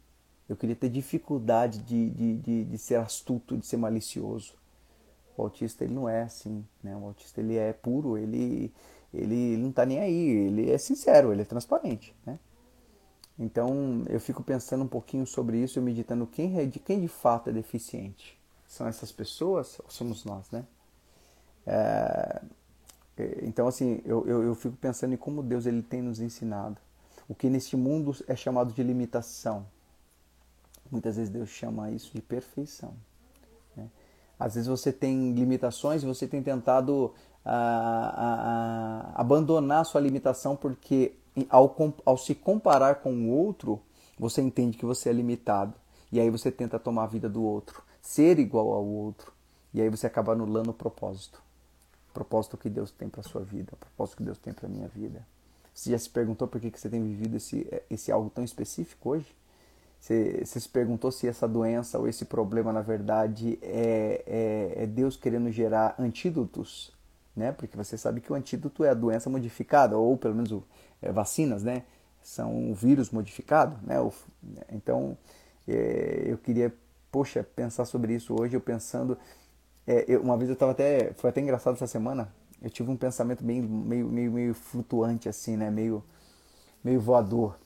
Eu 0.49 0.55
queria 0.55 0.77
ter 0.77 0.91
dificuldade 0.91 1.79
de, 1.79 2.11
de, 2.11 2.37
de, 2.37 2.65
de, 2.65 2.79
ser 2.79 2.97
astuto, 2.97 3.57
de 3.57 3.67
ser 3.67 3.79
malicioso. 3.79 4.53
O 5.37 5.43
autista 5.43 5.85
ele 5.85 5.95
não 5.95 6.09
é 6.09 6.23
assim, 6.23 6.65
né? 6.83 6.97
O 6.97 7.07
autista 7.07 7.41
ele 7.41 7.57
é 7.57 7.73
puro, 7.73 8.17
ele, 8.17 8.73
ele, 9.13 9.57
não 9.57 9.71
está 9.71 9.85
nem 9.85 10.01
aí, 10.01 10.29
ele 10.29 10.71
é 10.71 10.79
sincero, 10.79 11.33
ele 11.33 11.43
é 11.43 11.45
transparente, 11.45 12.15
né? 12.25 12.39
Então 13.39 14.05
eu 14.09 14.21
fico 14.21 14.43
pensando 14.45 14.85
um 14.85 14.89
pouquinho 14.89 15.27
sobre 15.27 15.59
isso 15.59 15.81
meditando 15.83 16.27
quem 16.27 16.59
é, 16.59 16.65
de 16.65 16.79
quem 16.79 17.01
de 17.01 17.09
fato 17.09 17.51
é 17.51 17.53
deficiente. 17.53 18.39
São 18.67 18.87
essas 18.87 19.11
pessoas 19.11 19.79
ou 19.81 19.91
somos 19.91 20.25
nós, 20.25 20.51
né? 20.51 20.65
É, 21.67 22.43
é, 23.17 23.39
então 23.43 23.67
assim 23.67 24.01
eu, 24.05 24.27
eu, 24.27 24.43
eu, 24.43 24.55
fico 24.55 24.77
pensando 24.77 25.15
em 25.15 25.17
como 25.17 25.43
Deus 25.43 25.67
ele 25.67 25.83
tem 25.83 26.03
nos 26.03 26.21
ensinado 26.21 26.77
o 27.29 27.35
que 27.35 27.49
neste 27.49 27.77
mundo 27.77 28.15
é 28.29 28.37
chamado 28.37 28.73
de 28.73 28.83
limitação. 28.83 29.67
Muitas 30.91 31.17
vezes 31.17 31.31
Deus 31.31 31.49
chama 31.49 31.91
isso 31.91 32.13
de 32.15 32.21
perfeição. 32.21 32.95
Às 34.45 34.57
vezes 34.57 34.69
você 34.69 34.93
tem 34.93 35.33
limitações 35.33 36.03
e 36.03 36.07
você 36.07 36.29
tem 36.29 36.43
tentado 36.43 37.15
ah, 37.43 38.13
ah, 38.15 39.13
ah, 39.17 39.21
abandonar 39.23 39.87
sua 39.87 40.03
limitação 40.03 40.55
porque 40.55 41.15
ao, 41.49 41.75
ao 42.05 42.19
se 42.19 42.35
comparar 42.35 42.97
com 42.97 43.11
o 43.11 43.31
outro, 43.31 43.81
você 44.19 44.43
entende 44.43 44.77
que 44.77 44.85
você 44.85 45.09
é 45.09 45.15
limitado. 45.15 45.73
E 46.13 46.21
aí 46.21 46.29
você 46.29 46.53
tenta 46.53 46.79
tomar 46.79 47.05
a 47.05 47.07
vida 47.07 47.27
do 47.27 47.43
outro, 47.43 47.83
ser 48.03 48.39
igual 48.39 48.71
ao 48.71 48.85
outro. 48.85 49.33
E 49.73 49.81
aí 49.81 49.89
você 49.89 50.07
acaba 50.07 50.33
anulando 50.33 50.69
o 50.69 50.75
propósito. 50.75 51.43
O 52.11 52.13
propósito 52.13 52.59
que 52.59 52.69
Deus 52.69 52.91
tem 52.91 53.09
para 53.09 53.23
sua 53.23 53.43
vida, 53.43 53.73
o 53.73 53.77
propósito 53.79 54.19
que 54.19 54.25
Deus 54.25 54.37
tem 54.37 54.53
para 54.53 54.69
minha 54.69 54.89
vida. 54.89 55.27
Você 55.73 55.91
já 55.91 55.99
se 55.99 56.11
perguntou 56.11 56.47
por 56.47 56.61
que 56.61 56.79
você 56.79 56.91
tem 56.91 57.03
vivido 57.03 57.39
esse, 57.39 57.67
esse 57.89 58.13
algo 58.13 58.29
tão 58.29 58.45
específico 58.45 59.09
hoje? 59.09 59.35
Você, 60.05 60.43
você 60.45 60.61
se 60.61 60.69
perguntou 60.69 61.11
se 61.11 61.27
essa 61.27 61.49
doença 61.49 61.99
ou 61.99 62.07
esse 62.07 62.27
problema, 62.27 62.71
na 62.75 62.83
verdade, 62.83 63.59
é, 63.63 64.23
é, 64.27 64.83
é 64.83 64.87
Deus 64.87 65.17
querendo 65.17 65.51
gerar 65.51 65.95
antídotos? 65.99 66.93
Né? 67.35 67.53
Porque 67.53 67.75
você 67.75 67.97
sabe 67.97 68.21
que 68.21 68.31
o 68.31 68.35
antídoto 68.35 68.85
é 68.85 68.91
a 68.91 68.95
doença 68.95 69.31
modificada, 69.31 69.97
ou 69.97 70.15
pelo 70.19 70.35
menos 70.35 70.63
é, 71.01 71.11
vacinas, 71.11 71.63
né? 71.63 71.85
São 72.23 72.75
vírus 72.75 73.11
modificado, 73.11 73.79
né? 73.83 73.97
Então, 74.71 75.17
é, 75.67 76.25
eu 76.27 76.37
queria, 76.37 76.71
poxa, 77.11 77.43
pensar 77.43 77.87
sobre 77.87 78.15
isso 78.15 78.37
hoje. 78.39 78.55
Eu 78.55 78.61
pensando, 78.61 79.17
é, 79.87 80.05
eu, 80.07 80.21
uma 80.21 80.37
vez 80.37 80.51
eu 80.51 80.55
estava 80.55 80.73
até, 80.73 81.15
foi 81.15 81.31
até 81.31 81.41
engraçado 81.41 81.77
essa 81.77 81.87
semana. 81.87 82.29
Eu 82.63 82.69
tive 82.69 82.91
um 82.91 82.97
pensamento 82.97 83.43
bem 83.43 83.63
meio, 83.63 84.07
meio, 84.07 84.31
meio 84.31 84.55
flutuante 84.55 85.31
assim, 85.31 85.57
né? 85.57 85.71
Meio, 85.71 86.05
meio 86.85 87.01
voador. 87.01 87.57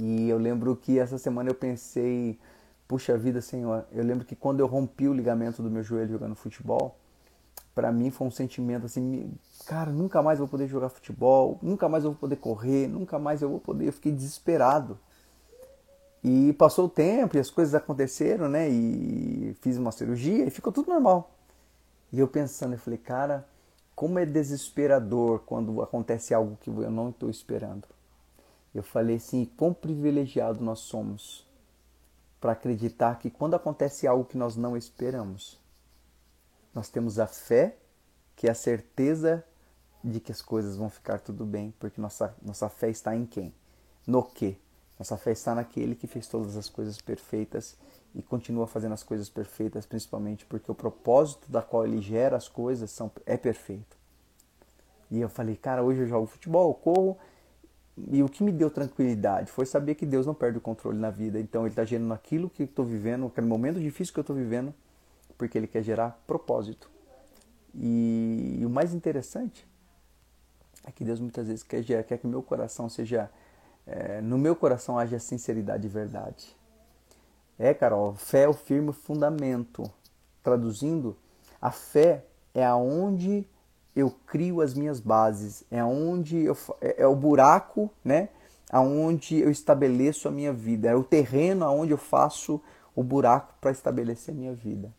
E 0.00 0.28
eu 0.28 0.38
lembro 0.38 0.74
que 0.76 0.98
essa 0.98 1.18
semana 1.18 1.50
eu 1.50 1.54
pensei, 1.54 2.38
puxa 2.88 3.16
vida, 3.16 3.40
Senhor. 3.40 3.84
Eu 3.92 4.02
lembro 4.04 4.24
que 4.24 4.34
quando 4.34 4.60
eu 4.60 4.66
rompi 4.66 5.06
o 5.06 5.12
ligamento 5.12 5.62
do 5.62 5.70
meu 5.70 5.82
joelho 5.82 6.12
jogando 6.12 6.34
futebol, 6.34 6.96
para 7.74 7.92
mim 7.92 8.10
foi 8.10 8.26
um 8.26 8.30
sentimento 8.30 8.86
assim, 8.86 9.32
cara, 9.66 9.90
nunca 9.90 10.22
mais 10.22 10.38
vou 10.38 10.48
poder 10.48 10.66
jogar 10.66 10.88
futebol, 10.88 11.58
nunca 11.62 11.88
mais 11.88 12.04
eu 12.04 12.10
vou 12.10 12.18
poder 12.18 12.36
correr, 12.36 12.88
nunca 12.88 13.18
mais 13.18 13.42
eu 13.42 13.48
vou 13.48 13.60
poder. 13.60 13.88
Eu 13.88 13.92
fiquei 13.92 14.12
desesperado. 14.12 14.98
E 16.22 16.52
passou 16.54 16.86
o 16.86 16.88
tempo 16.88 17.36
e 17.36 17.40
as 17.40 17.50
coisas 17.50 17.74
aconteceram, 17.74 18.48
né? 18.48 18.68
E 18.68 19.56
fiz 19.60 19.76
uma 19.78 19.92
cirurgia 19.92 20.44
e 20.44 20.50
ficou 20.50 20.72
tudo 20.72 20.90
normal. 20.90 21.30
E 22.12 22.18
eu 22.18 22.28
pensando, 22.28 22.74
eu 22.74 22.78
falei, 22.78 22.98
cara, 22.98 23.46
como 23.94 24.18
é 24.18 24.26
desesperador 24.26 25.40
quando 25.46 25.80
acontece 25.82 26.34
algo 26.34 26.58
que 26.60 26.68
eu 26.68 26.90
não 26.90 27.10
estou 27.10 27.30
esperando. 27.30 27.84
Eu 28.74 28.82
falei 28.82 29.16
assim, 29.16 29.44
quão 29.56 29.74
privilegiado 29.74 30.62
nós 30.62 30.80
somos 30.80 31.46
para 32.40 32.52
acreditar 32.52 33.18
que 33.18 33.30
quando 33.30 33.54
acontece 33.54 34.06
algo 34.06 34.24
que 34.24 34.38
nós 34.38 34.56
não 34.56 34.76
esperamos, 34.76 35.60
nós 36.74 36.88
temos 36.88 37.18
a 37.18 37.26
fé, 37.26 37.76
que 38.36 38.46
é 38.46 38.50
a 38.50 38.54
certeza 38.54 39.44
de 40.02 40.20
que 40.20 40.32
as 40.32 40.40
coisas 40.40 40.76
vão 40.76 40.88
ficar 40.88 41.20
tudo 41.20 41.44
bem, 41.44 41.74
porque 41.78 42.00
nossa, 42.00 42.34
nossa 42.40 42.68
fé 42.68 42.88
está 42.88 43.14
em 43.14 43.26
quem? 43.26 43.52
No 44.06 44.22
que? 44.22 44.56
Nossa 44.98 45.16
fé 45.16 45.32
está 45.32 45.54
naquele 45.54 45.94
que 45.94 46.06
fez 46.06 46.26
todas 46.26 46.56
as 46.56 46.68
coisas 46.68 47.00
perfeitas 47.00 47.76
e 48.14 48.22
continua 48.22 48.66
fazendo 48.66 48.92
as 48.92 49.02
coisas 49.02 49.28
perfeitas, 49.28 49.86
principalmente 49.86 50.44
porque 50.46 50.70
o 50.70 50.74
propósito 50.74 51.50
da 51.50 51.62
qual 51.62 51.86
ele 51.86 52.00
gera 52.00 52.36
as 52.36 52.48
coisas 52.48 52.90
são, 52.90 53.10
é 53.26 53.36
perfeito. 53.36 53.96
E 55.10 55.20
eu 55.20 55.28
falei, 55.28 55.56
cara, 55.56 55.82
hoje 55.82 56.00
eu 56.00 56.06
jogo 56.06 56.26
futebol, 56.26 56.70
eu 56.70 56.74
corro, 56.74 57.18
e 57.96 58.22
o 58.22 58.28
que 58.28 58.42
me 58.42 58.52
deu 58.52 58.70
tranquilidade 58.70 59.50
foi 59.50 59.66
saber 59.66 59.94
que 59.94 60.06
Deus 60.06 60.26
não 60.26 60.34
perde 60.34 60.58
o 60.58 60.60
controle 60.60 60.98
na 60.98 61.10
vida. 61.10 61.38
Então 61.38 61.62
Ele 61.62 61.70
está 61.70 61.84
gerando 61.84 62.12
aquilo 62.14 62.48
que 62.48 62.62
estou 62.62 62.84
vivendo, 62.84 63.26
aquele 63.26 63.46
momento 63.46 63.80
difícil 63.80 64.14
que 64.14 64.20
eu 64.20 64.22
estou 64.22 64.36
vivendo, 64.36 64.74
porque 65.36 65.56
ele 65.56 65.66
quer 65.66 65.82
gerar 65.82 66.22
propósito. 66.26 66.90
E, 67.74 68.58
e, 68.60 68.66
o 68.66 68.70
mais 68.70 68.92
interessante 68.92 69.66
é 70.84 70.90
que 70.90 71.04
Deus 71.04 71.20
muitas 71.20 71.46
vezes 71.46 71.62
quer, 71.62 71.82
quer 72.04 72.18
que 72.18 72.26
meu 72.26 72.42
coração 72.42 72.88
seja. 72.88 73.30
É, 73.86 74.20
no 74.20 74.38
meu 74.38 74.54
coração 74.54 74.98
haja 74.98 75.18
sinceridade 75.18 75.86
e 75.86 75.90
verdade. 75.90 76.56
É, 77.58 77.72
Carol, 77.72 78.14
fé 78.14 78.42
é 78.42 78.48
o 78.48 78.52
firme 78.52 78.92
fundamento. 78.92 79.90
Traduzindo, 80.42 81.16
a 81.60 81.70
fé 81.70 82.24
é 82.54 82.64
aonde 82.64 83.48
eu 83.94 84.10
crio 84.26 84.60
as 84.60 84.74
minhas 84.74 85.00
bases, 85.00 85.64
é 85.70 85.80
aonde 85.80 86.44
eu, 86.44 86.56
é, 86.80 87.02
é 87.02 87.06
o 87.06 87.14
buraco, 87.14 87.90
né? 88.04 88.28
Aonde 88.70 89.38
eu 89.38 89.50
estabeleço 89.50 90.28
a 90.28 90.30
minha 90.30 90.52
vida, 90.52 90.88
é 90.88 90.94
o 90.94 91.02
terreno 91.02 91.64
aonde 91.64 91.92
eu 91.92 91.98
faço 91.98 92.60
o 92.94 93.02
buraco 93.02 93.54
para 93.60 93.70
estabelecer 93.70 94.32
a 94.32 94.36
minha 94.36 94.54
vida. 94.54 94.92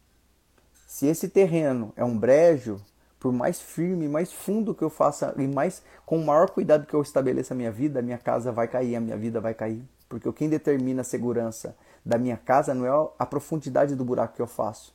Se 0.87 1.07
esse 1.07 1.29
terreno 1.29 1.93
é 1.95 2.03
um 2.03 2.17
brejo, 2.17 2.81
por 3.17 3.31
mais 3.31 3.61
firme, 3.61 4.09
mais 4.09 4.33
fundo 4.33 4.73
que 4.73 4.83
eu 4.83 4.89
faça 4.89 5.33
e 5.37 5.47
mais 5.47 5.81
com 6.05 6.17
o 6.17 6.25
maior 6.25 6.49
cuidado 6.49 6.85
que 6.85 6.93
eu 6.93 7.01
estabeleça 7.01 7.53
a 7.53 7.57
minha 7.57 7.71
vida, 7.71 7.99
a 7.99 8.01
minha 8.01 8.17
casa 8.17 8.51
vai 8.51 8.67
cair, 8.67 8.95
a 8.95 8.99
minha 8.99 9.15
vida 9.15 9.39
vai 9.39 9.53
cair. 9.53 9.87
Porque 10.09 10.29
quem 10.33 10.49
determina 10.49 11.01
a 11.01 11.05
segurança 11.05 11.77
da 12.03 12.17
minha 12.17 12.35
casa 12.35 12.73
não 12.73 12.85
é 12.85 13.09
a 13.17 13.25
profundidade 13.25 13.95
do 13.95 14.03
buraco 14.03 14.35
que 14.35 14.41
eu 14.41 14.47
faço, 14.47 14.93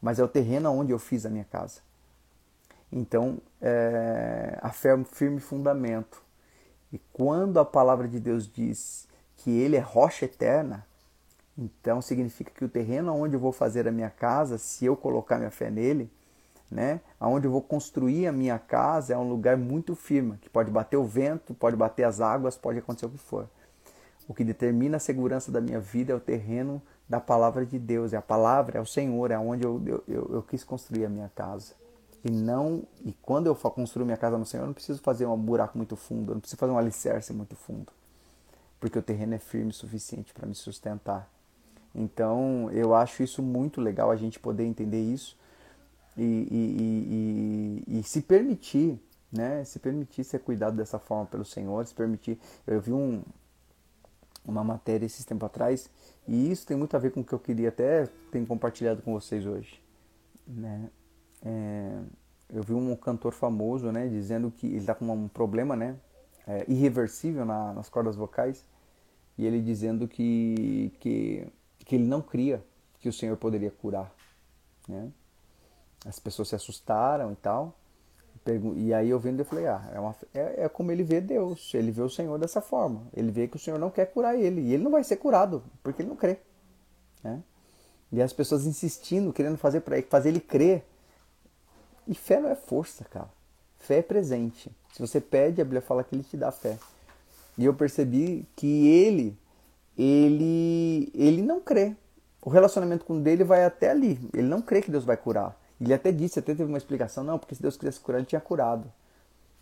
mas 0.00 0.18
é 0.18 0.22
o 0.22 0.28
terreno 0.28 0.70
onde 0.70 0.92
eu 0.92 0.98
fiz 0.98 1.26
a 1.26 1.30
minha 1.30 1.44
casa. 1.44 1.80
Então, 2.92 3.38
é, 3.60 4.58
a 4.60 4.70
fé 4.70 4.90
é 4.90 4.94
um 4.94 5.04
firme 5.04 5.40
fundamento. 5.40 6.22
E 6.92 7.00
quando 7.12 7.58
a 7.58 7.64
palavra 7.64 8.06
de 8.06 8.20
Deus 8.20 8.46
diz 8.46 9.08
que 9.36 9.50
Ele 9.50 9.76
é 9.76 9.80
rocha 9.80 10.26
eterna, 10.26 10.86
Então 11.56 12.00
significa 12.00 12.50
que 12.50 12.64
o 12.64 12.68
terreno 12.68 13.14
onde 13.14 13.34
eu 13.34 13.40
vou 13.40 13.52
fazer 13.52 13.86
a 13.86 13.92
minha 13.92 14.10
casa, 14.10 14.58
se 14.58 14.84
eu 14.84 14.96
colocar 14.96 15.38
minha 15.38 15.50
fé 15.50 15.70
nele, 15.70 16.10
né, 16.70 17.00
aonde 17.20 17.46
eu 17.46 17.50
vou 17.50 17.60
construir 17.60 18.26
a 18.26 18.32
minha 18.32 18.58
casa 18.58 19.12
é 19.12 19.18
um 19.18 19.28
lugar 19.28 19.58
muito 19.58 19.94
firme, 19.94 20.38
que 20.38 20.48
pode 20.48 20.70
bater 20.70 20.96
o 20.96 21.04
vento, 21.04 21.52
pode 21.52 21.76
bater 21.76 22.04
as 22.04 22.20
águas, 22.20 22.56
pode 22.56 22.78
acontecer 22.78 23.06
o 23.06 23.10
que 23.10 23.18
for. 23.18 23.46
O 24.26 24.32
que 24.32 24.42
determina 24.42 24.96
a 24.96 25.00
segurança 25.00 25.52
da 25.52 25.60
minha 25.60 25.78
vida 25.78 26.12
é 26.12 26.16
o 26.16 26.20
terreno 26.20 26.80
da 27.06 27.20
palavra 27.20 27.66
de 27.66 27.78
Deus, 27.78 28.14
é 28.14 28.16
a 28.16 28.22
palavra, 28.22 28.78
é 28.78 28.80
o 28.80 28.86
Senhor, 28.86 29.30
é 29.30 29.38
onde 29.38 29.64
eu, 29.64 29.82
eu, 29.84 30.04
eu, 30.08 30.30
eu 30.32 30.42
quis 30.42 30.64
construir 30.64 31.04
a 31.04 31.10
minha 31.10 31.30
casa. 31.34 31.74
E 32.24 32.30
não, 32.30 32.84
e 33.04 33.12
quando 33.20 33.48
eu 33.48 33.54
for 33.54 33.72
construir 33.72 34.04
minha 34.04 34.16
casa 34.16 34.38
no 34.38 34.46
Senhor, 34.46 34.62
eu 34.62 34.68
não 34.68 34.74
preciso 34.74 35.00
fazer 35.00 35.26
um 35.26 35.36
buraco 35.36 35.76
muito 35.76 35.96
fundo, 35.96 36.30
eu 36.30 36.34
não 36.34 36.40
preciso 36.40 36.58
fazer 36.58 36.72
um 36.72 36.78
alicerce 36.78 37.32
muito 37.32 37.56
fundo, 37.56 37.92
porque 38.78 38.96
o 38.98 39.02
terreno 39.02 39.34
é 39.34 39.38
firme 39.38 39.70
o 39.70 39.74
suficiente 39.74 40.32
para 40.32 40.46
me 40.46 40.54
sustentar. 40.54 41.28
Então, 41.94 42.70
eu 42.70 42.94
acho 42.94 43.22
isso 43.22 43.42
muito 43.42 43.80
legal 43.80 44.10
a 44.10 44.16
gente 44.16 44.38
poder 44.38 44.64
entender 44.64 45.00
isso 45.00 45.36
e, 46.16 46.22
e, 46.22 47.84
e, 47.88 47.98
e, 47.98 48.02
se 48.02 48.22
permitir, 48.22 49.00
né? 49.30 49.64
Se 49.64 49.78
permitir 49.78 50.24
ser 50.24 50.38
cuidado 50.40 50.76
dessa 50.76 50.98
forma 50.98 51.26
pelo 51.26 51.44
Senhor, 51.44 51.86
se 51.86 51.94
permitir. 51.94 52.38
Eu 52.66 52.80
vi 52.80 52.92
um, 52.92 53.22
uma 54.44 54.62
matéria 54.62 55.06
esses 55.06 55.24
tempos 55.24 55.46
atrás 55.46 55.90
e 56.26 56.50
isso 56.50 56.66
tem 56.66 56.76
muito 56.76 56.96
a 56.96 57.00
ver 57.00 57.10
com 57.10 57.20
o 57.20 57.24
que 57.24 57.32
eu 57.32 57.38
queria 57.38 57.68
até 57.68 58.06
ter 58.30 58.46
compartilhado 58.46 59.02
com 59.02 59.12
vocês 59.12 59.44
hoje, 59.44 59.82
né? 60.46 60.88
É, 61.44 61.98
eu 62.50 62.62
vi 62.62 62.74
um 62.74 62.94
cantor 62.96 63.32
famoso, 63.32 63.90
né, 63.90 64.08
dizendo 64.08 64.50
que 64.50 64.66
ele 64.66 64.78
está 64.78 64.94
com 64.94 65.10
um 65.10 65.28
problema, 65.28 65.74
né, 65.74 65.96
é, 66.46 66.64
irreversível 66.68 67.44
na, 67.44 67.72
nas 67.72 67.88
cordas 67.88 68.16
vocais 68.16 68.64
e 69.38 69.46
ele 69.46 69.60
dizendo 69.60 70.06
que, 70.06 70.92
que 71.00 71.46
que 71.84 71.96
ele 71.96 72.04
não 72.04 72.22
cria 72.22 72.64
que 73.00 73.08
o 73.08 73.12
Senhor 73.12 73.36
poderia 73.36 73.70
curar, 73.70 74.10
né? 74.88 75.10
As 76.06 76.18
pessoas 76.18 76.48
se 76.48 76.54
assustaram 76.54 77.32
e 77.32 77.36
tal. 77.36 77.76
E 78.76 78.92
aí 78.92 79.08
eu 79.08 79.20
vendo 79.20 79.40
eu 79.40 79.44
falei, 79.44 79.66
ah, 79.66 79.88
é, 79.92 80.00
uma, 80.00 80.16
é, 80.34 80.64
é, 80.64 80.68
como 80.68 80.90
ele 80.90 81.04
vê 81.04 81.20
Deus, 81.20 81.72
ele 81.74 81.92
vê 81.92 82.02
o 82.02 82.08
Senhor 82.08 82.38
dessa 82.38 82.60
forma. 82.60 83.06
Ele 83.14 83.30
vê 83.30 83.46
que 83.46 83.56
o 83.56 83.58
Senhor 83.58 83.78
não 83.78 83.90
quer 83.90 84.06
curar 84.06 84.36
ele. 84.36 84.62
E 84.62 84.74
ele 84.74 84.82
não 84.82 84.90
vai 84.90 85.04
ser 85.04 85.16
curado, 85.16 85.62
porque 85.82 86.02
ele 86.02 86.08
não 86.08 86.16
crê. 86.16 86.38
Né? 87.22 87.40
E 88.10 88.20
as 88.20 88.32
pessoas 88.32 88.66
insistindo, 88.66 89.32
querendo 89.32 89.56
fazer 89.56 89.80
para 89.80 90.00
fazer 90.02 90.30
ele 90.30 90.40
crer. 90.40 90.84
E 92.06 92.14
fé 92.14 92.40
não 92.40 92.50
é 92.50 92.54
força, 92.54 93.04
cara. 93.04 93.28
Fé 93.78 93.98
é 93.98 94.02
presente. 94.02 94.70
Se 94.92 95.00
você 95.00 95.20
pede, 95.20 95.60
a 95.60 95.64
Bíblia 95.64 95.80
fala 95.80 96.04
que 96.04 96.14
ele 96.14 96.22
te 96.22 96.36
dá 96.36 96.50
fé. 96.50 96.78
E 97.56 97.64
eu 97.64 97.74
percebi 97.74 98.46
que 98.56 98.88
ele, 98.88 99.36
ele, 99.96 101.10
ele 101.14 101.42
não 101.42 101.60
crê. 101.60 101.94
O 102.40 102.50
relacionamento 102.50 103.04
com 103.04 103.20
dele 103.20 103.44
vai 103.44 103.64
até 103.64 103.90
ali. 103.90 104.18
Ele 104.32 104.46
não 104.48 104.60
crê 104.60 104.82
que 104.82 104.90
Deus 104.90 105.04
vai 105.04 105.16
curar. 105.16 105.56
Ele 105.80 105.92
até 105.92 106.12
disse, 106.12 106.38
até 106.38 106.54
teve 106.54 106.64
uma 106.64 106.78
explicação, 106.78 107.24
não, 107.24 107.38
porque 107.38 107.54
se 107.54 107.62
Deus 107.62 107.76
quisesse 107.76 108.00
curar, 108.00 108.18
ele 108.18 108.26
tinha 108.26 108.40
curado. 108.40 108.90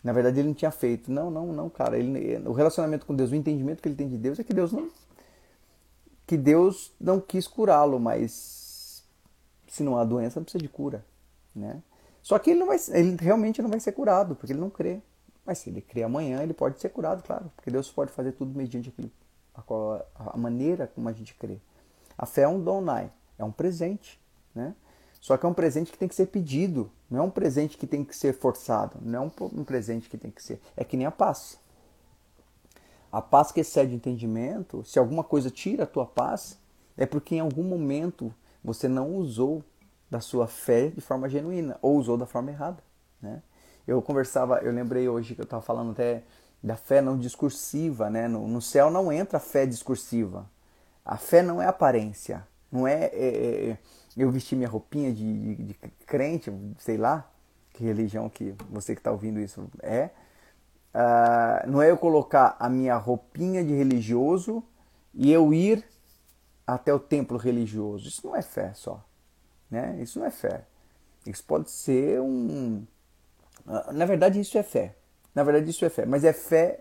Na 0.02 0.12
verdade, 0.12 0.40
ele 0.40 0.48
não 0.48 0.54
tinha 0.54 0.70
feito. 0.70 1.10
Não, 1.10 1.30
não, 1.30 1.46
não, 1.52 1.68
cara. 1.68 1.98
Ele, 1.98 2.36
o 2.46 2.52
relacionamento 2.52 3.06
com 3.06 3.14
Deus, 3.14 3.30
o 3.30 3.34
entendimento 3.34 3.82
que 3.82 3.88
ele 3.88 3.96
tem 3.96 4.08
de 4.08 4.16
Deus 4.16 4.38
é 4.38 4.44
que 4.44 4.52
Deus 4.52 4.72
não, 4.72 4.88
que 6.26 6.36
Deus 6.36 6.92
não 7.00 7.20
quis 7.20 7.46
curá-lo, 7.46 7.98
mas 7.98 9.02
se 9.68 9.82
não 9.82 9.96
há 9.98 10.04
doença, 10.04 10.40
não 10.40 10.44
precisa 10.44 10.62
de 10.62 10.68
cura, 10.68 11.04
né? 11.54 11.82
Só 12.22 12.38
que 12.38 12.50
ele 12.50 12.60
não 12.60 12.66
vai, 12.66 12.78
ele 12.90 13.16
realmente 13.18 13.62
não 13.62 13.70
vai 13.70 13.80
ser 13.80 13.92
curado, 13.92 14.34
porque 14.36 14.52
ele 14.52 14.60
não 14.60 14.70
crê. 14.70 15.00
Mas 15.44 15.58
se 15.58 15.70
ele 15.70 15.80
crê 15.80 16.02
amanhã, 16.02 16.42
ele 16.42 16.52
pode 16.52 16.78
ser 16.80 16.90
curado, 16.90 17.22
claro, 17.22 17.50
porque 17.56 17.70
Deus 17.70 17.90
pode 17.90 18.12
fazer 18.12 18.32
tudo 18.32 18.56
mediante 18.56 18.90
aquilo, 18.90 19.10
a, 19.54 19.62
qual, 19.62 20.06
a 20.14 20.36
maneira 20.36 20.86
como 20.86 21.08
a 21.08 21.12
gente 21.12 21.34
crê. 21.34 21.58
A 22.16 22.26
fé 22.26 22.42
é 22.42 22.48
um 22.48 22.62
donai, 22.62 23.10
é 23.38 23.44
um 23.44 23.50
presente, 23.50 24.20
né? 24.54 24.74
Só 25.20 25.36
que 25.36 25.44
é 25.44 25.48
um 25.48 25.54
presente 25.54 25.92
que 25.92 25.98
tem 25.98 26.08
que 26.08 26.14
ser 26.14 26.26
pedido, 26.26 26.90
não 27.10 27.18
é 27.18 27.22
um 27.22 27.30
presente 27.30 27.76
que 27.76 27.86
tem 27.86 28.04
que 28.04 28.16
ser 28.16 28.32
forçado, 28.32 28.98
não 29.02 29.22
é 29.22 29.26
um, 29.26 29.60
um 29.60 29.64
presente 29.64 30.08
que 30.08 30.16
tem 30.16 30.30
que 30.30 30.42
ser. 30.42 30.60
É 30.76 30.84
que 30.84 30.96
nem 30.96 31.06
a 31.06 31.10
paz. 31.10 31.58
A 33.12 33.20
paz 33.20 33.50
que 33.50 33.60
excede 33.60 33.92
o 33.92 33.96
entendimento, 33.96 34.84
se 34.84 34.98
alguma 34.98 35.24
coisa 35.24 35.50
tira 35.50 35.84
a 35.84 35.86
tua 35.86 36.06
paz, 36.06 36.56
é 36.96 37.04
porque 37.04 37.34
em 37.34 37.40
algum 37.40 37.64
momento 37.64 38.32
você 38.62 38.86
não 38.86 39.14
usou 39.16 39.64
da 40.10 40.20
sua 40.20 40.46
fé 40.46 40.88
de 40.88 41.00
forma 41.00 41.28
genuína 41.28 41.78
ou 41.80 41.96
usou 41.96 42.16
da 42.16 42.26
forma 42.26 42.50
errada, 42.50 42.82
né? 43.22 43.42
Eu 43.86 44.02
conversava, 44.02 44.58
eu 44.58 44.72
lembrei 44.72 45.08
hoje 45.08 45.34
que 45.34 45.40
eu 45.40 45.44
estava 45.44 45.62
falando 45.62 45.92
até 45.92 46.22
da 46.62 46.76
fé 46.76 47.00
não 47.00 47.18
discursiva, 47.18 48.10
né? 48.10 48.28
No, 48.28 48.46
no, 48.46 48.60
céu 48.60 48.90
não 48.90 49.12
entra 49.12 49.38
a 49.38 49.40
fé 49.40 49.66
discursiva. 49.66 50.48
A 51.04 51.16
fé 51.16 51.42
não 51.42 51.62
é 51.62 51.66
aparência, 51.66 52.46
não 52.70 52.86
é, 52.86 53.04
é, 53.06 53.70
é 53.70 53.78
eu 54.16 54.30
vestir 54.30 54.56
minha 54.56 54.68
roupinha 54.68 55.12
de, 55.12 55.54
de, 55.54 55.62
de, 55.64 55.74
crente, 56.06 56.52
sei 56.78 56.96
lá, 56.96 57.28
que 57.72 57.82
religião 57.82 58.28
que 58.28 58.54
você 58.68 58.94
que 58.94 59.00
está 59.00 59.10
ouvindo 59.10 59.40
isso 59.40 59.68
é. 59.82 60.10
Uh, 60.92 61.70
não 61.70 61.80
é 61.80 61.90
eu 61.90 61.96
colocar 61.96 62.56
a 62.58 62.68
minha 62.68 62.96
roupinha 62.96 63.64
de 63.64 63.72
religioso 63.72 64.62
e 65.14 65.32
eu 65.32 65.54
ir 65.54 65.84
até 66.66 66.92
o 66.92 66.98
templo 66.98 67.38
religioso. 67.38 68.08
Isso 68.08 68.26
não 68.26 68.36
é 68.36 68.42
fé 68.42 68.72
só. 68.74 69.02
Né? 69.70 69.98
Isso 70.00 70.18
não 70.18 70.26
é 70.26 70.30
fé. 70.30 70.64
Isso 71.26 71.44
pode 71.44 71.70
ser 71.70 72.20
um. 72.20 72.84
Uh, 73.66 73.92
na 73.92 74.04
verdade, 74.04 74.40
isso 74.40 74.56
é 74.58 74.62
fé. 74.62 74.94
Na 75.34 75.42
verdade, 75.42 75.70
isso 75.70 75.84
é 75.84 75.88
fé. 75.88 76.04
Mas 76.06 76.24
é 76.24 76.32
fé, 76.32 76.80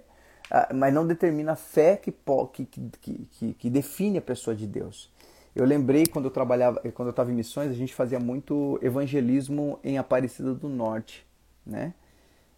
uh, 0.51 0.73
mas 0.73 0.93
não 0.93 1.05
determina 1.05 1.53
a 1.53 1.55
fé 1.55 1.97
que, 1.97 2.11
que, 2.53 2.65
que, 2.65 3.27
que, 3.31 3.53
que 3.53 3.69
define 3.69 4.17
a 4.17 4.21
pessoa 4.21 4.55
de 4.55 4.65
Deus. 4.65 5.11
Eu 5.55 5.65
lembrei 5.65 6.05
quando 6.05 6.25
eu 6.25 6.31
trabalhava, 6.31 6.79
quando 6.93 7.07
eu 7.07 7.11
estava 7.11 7.31
em 7.31 7.35
missões, 7.35 7.71
a 7.71 7.73
gente 7.73 7.93
fazia 7.93 8.19
muito 8.19 8.79
evangelismo 8.81 9.79
em 9.83 9.97
Aparecida 9.97 10.53
do 10.53 10.69
Norte, 10.69 11.27
né? 11.65 11.93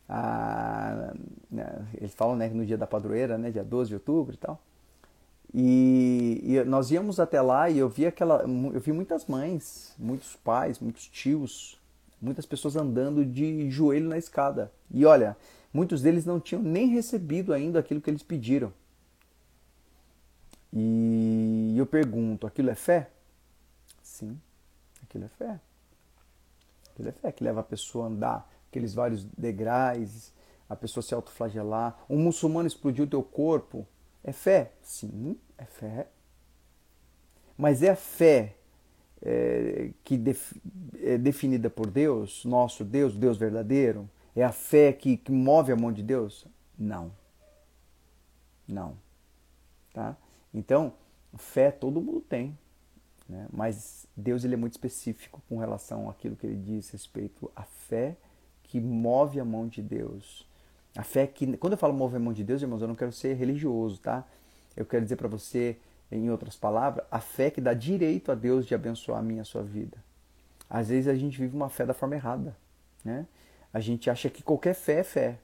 Ah, 0.08 1.13
né, 1.50 1.88
eles 1.96 2.13
falam 2.13 2.36
né, 2.36 2.50
no 2.50 2.65
dia 2.65 2.78
da 2.78 2.86
padroeira, 2.86 3.38
né, 3.38 3.50
dia 3.50 3.63
12 3.63 3.88
de 3.89 3.94
outubro 3.96 4.36
e 4.36 4.38
tal. 4.38 4.62
E, 5.54 6.42
e, 6.44 6.64
nós 6.64 6.92
íamos 6.92 7.20
até 7.20 7.42
lá 7.42 7.70
e 7.70 7.78
eu 7.78 7.90
vi 7.90 8.06
aquela, 8.06 8.44
eu 8.44 8.80
vi 8.80 8.92
muitas 8.92 9.26
mães, 9.26 9.94
muitos 10.00 10.36
pais, 10.38 10.80
muitos 10.80 11.08
tios, 11.08 11.78
muitas 12.22 12.46
pessoas 12.46 12.76
andando 12.76 13.26
de 13.26 13.70
joelho 13.70 14.08
na 14.08 14.18
escada. 14.18 14.72
E 14.90 15.06
olha, 15.06 15.36
muitos 15.74 16.02
deles 16.02 16.26
não 16.26 16.40
tinham 16.40 16.62
nem 16.62 16.88
recebido 16.88 17.54
ainda 17.54 17.80
aquilo 17.80 18.00
que 18.00 18.10
eles 18.10 18.24
pediram. 18.24 18.72
E 20.72 21.76
eu 21.78 21.86
pergunto: 21.86 22.48
aquilo 22.48 22.70
é 22.70 22.76
fé? 22.76 23.10
Sim, 24.02 24.40
aquilo 25.04 25.26
é 25.26 25.30
fé. 25.30 25.60
Aquilo 26.94 27.10
é 27.10 27.12
fé 27.12 27.32
que 27.32 27.44
leva 27.44 27.60
a 27.60 27.64
pessoa 27.64 28.06
a 28.06 28.08
andar 28.08 28.52
aqueles 28.72 28.94
vários 28.94 29.26
degraus, 29.38 30.32
a 30.70 30.76
pessoa 30.76 31.04
se 31.04 31.14
autoflagelar. 31.14 31.98
Um 32.10 32.18
muçulmano 32.18 32.68
explodiu 32.68 33.04
o 33.04 33.08
teu 33.08 33.22
corpo. 33.22 33.86
É 34.24 34.32
fé? 34.32 34.72
Sim, 34.82 35.38
é 35.58 35.66
fé. 35.66 36.08
Mas 37.58 37.84
é 37.84 37.90
a 37.90 37.96
fé 37.96 38.56
é, 39.22 39.92
que 40.04 40.18
def, 40.18 40.54
é 41.00 41.18
definida 41.18 41.70
por 41.70 41.90
Deus, 41.90 42.44
nosso 42.46 42.84
Deus, 42.84 43.16
Deus 43.16 43.38
verdadeiro? 43.38 44.10
É 44.36 44.44
a 44.44 44.52
fé 44.52 44.94
que, 44.94 45.18
que 45.18 45.32
move 45.32 45.72
a 45.72 45.76
mão 45.76 45.92
de 45.92 46.02
Deus? 46.02 46.48
Não. 46.78 47.12
Não. 48.68 48.98
Tá? 49.94 50.16
Então, 50.54 50.94
fé 51.38 51.72
todo 51.72 52.02
mundo 52.02 52.22
tem, 52.22 52.58
né? 53.28 53.48
mas 53.52 54.08
Deus 54.16 54.44
ele 54.44 54.54
é 54.54 54.58
muito 54.58 54.74
específico 54.74 55.42
com 55.48 55.58
relação 55.58 56.10
àquilo 56.10 56.36
que 56.36 56.46
ele 56.46 56.56
diz 56.56 56.90
respeito 56.90 57.52
à 57.56 57.64
fé 57.64 58.16
que 58.64 58.80
move 58.80 59.40
a 59.40 59.46
mão 59.46 59.68
de 59.68 59.82
Deus. 59.82 60.48
A 60.96 61.04
fé 61.04 61.26
que, 61.26 61.58
quando 61.58 61.74
eu 61.74 61.78
falo 61.78 61.94
mão 61.94 62.34
de 62.34 62.44
Deus, 62.44 62.62
irmãos, 62.62 62.82
eu 62.82 62.88
não 62.88 62.96
quero 62.96 63.12
ser 63.12 63.34
religioso, 63.34 64.00
tá? 64.00 64.26
Eu 64.76 64.86
quero 64.86 65.04
dizer 65.04 65.16
para 65.16 65.28
você, 65.28 65.78
em 66.12 66.30
outras 66.30 66.56
palavras, 66.56 67.06
a 67.10 67.20
fé 67.20 67.50
que 67.50 67.62
dá 67.62 67.74
direito 67.74 68.32
a 68.32 68.36
Deus 68.36 68.66
de 68.66 68.76
abençoar 68.76 69.20
a 69.20 69.22
minha 69.22 69.40
e 69.40 69.42
a 69.42 69.46
sua 69.46 69.64
vida. 69.64 69.98
Às 70.70 70.90
vezes 70.90 71.08
a 71.08 71.16
gente 71.16 71.38
vive 71.38 71.56
uma 71.56 71.70
fé 71.70 71.86
da 71.86 71.94
forma 71.94 72.16
errada, 72.16 72.56
né? 73.04 73.26
A 73.74 73.80
gente 73.80 74.10
acha 74.10 74.30
que 74.30 74.44
qualquer 74.44 74.74
fé 74.74 75.00
é 75.00 75.04
fé. 75.04 75.40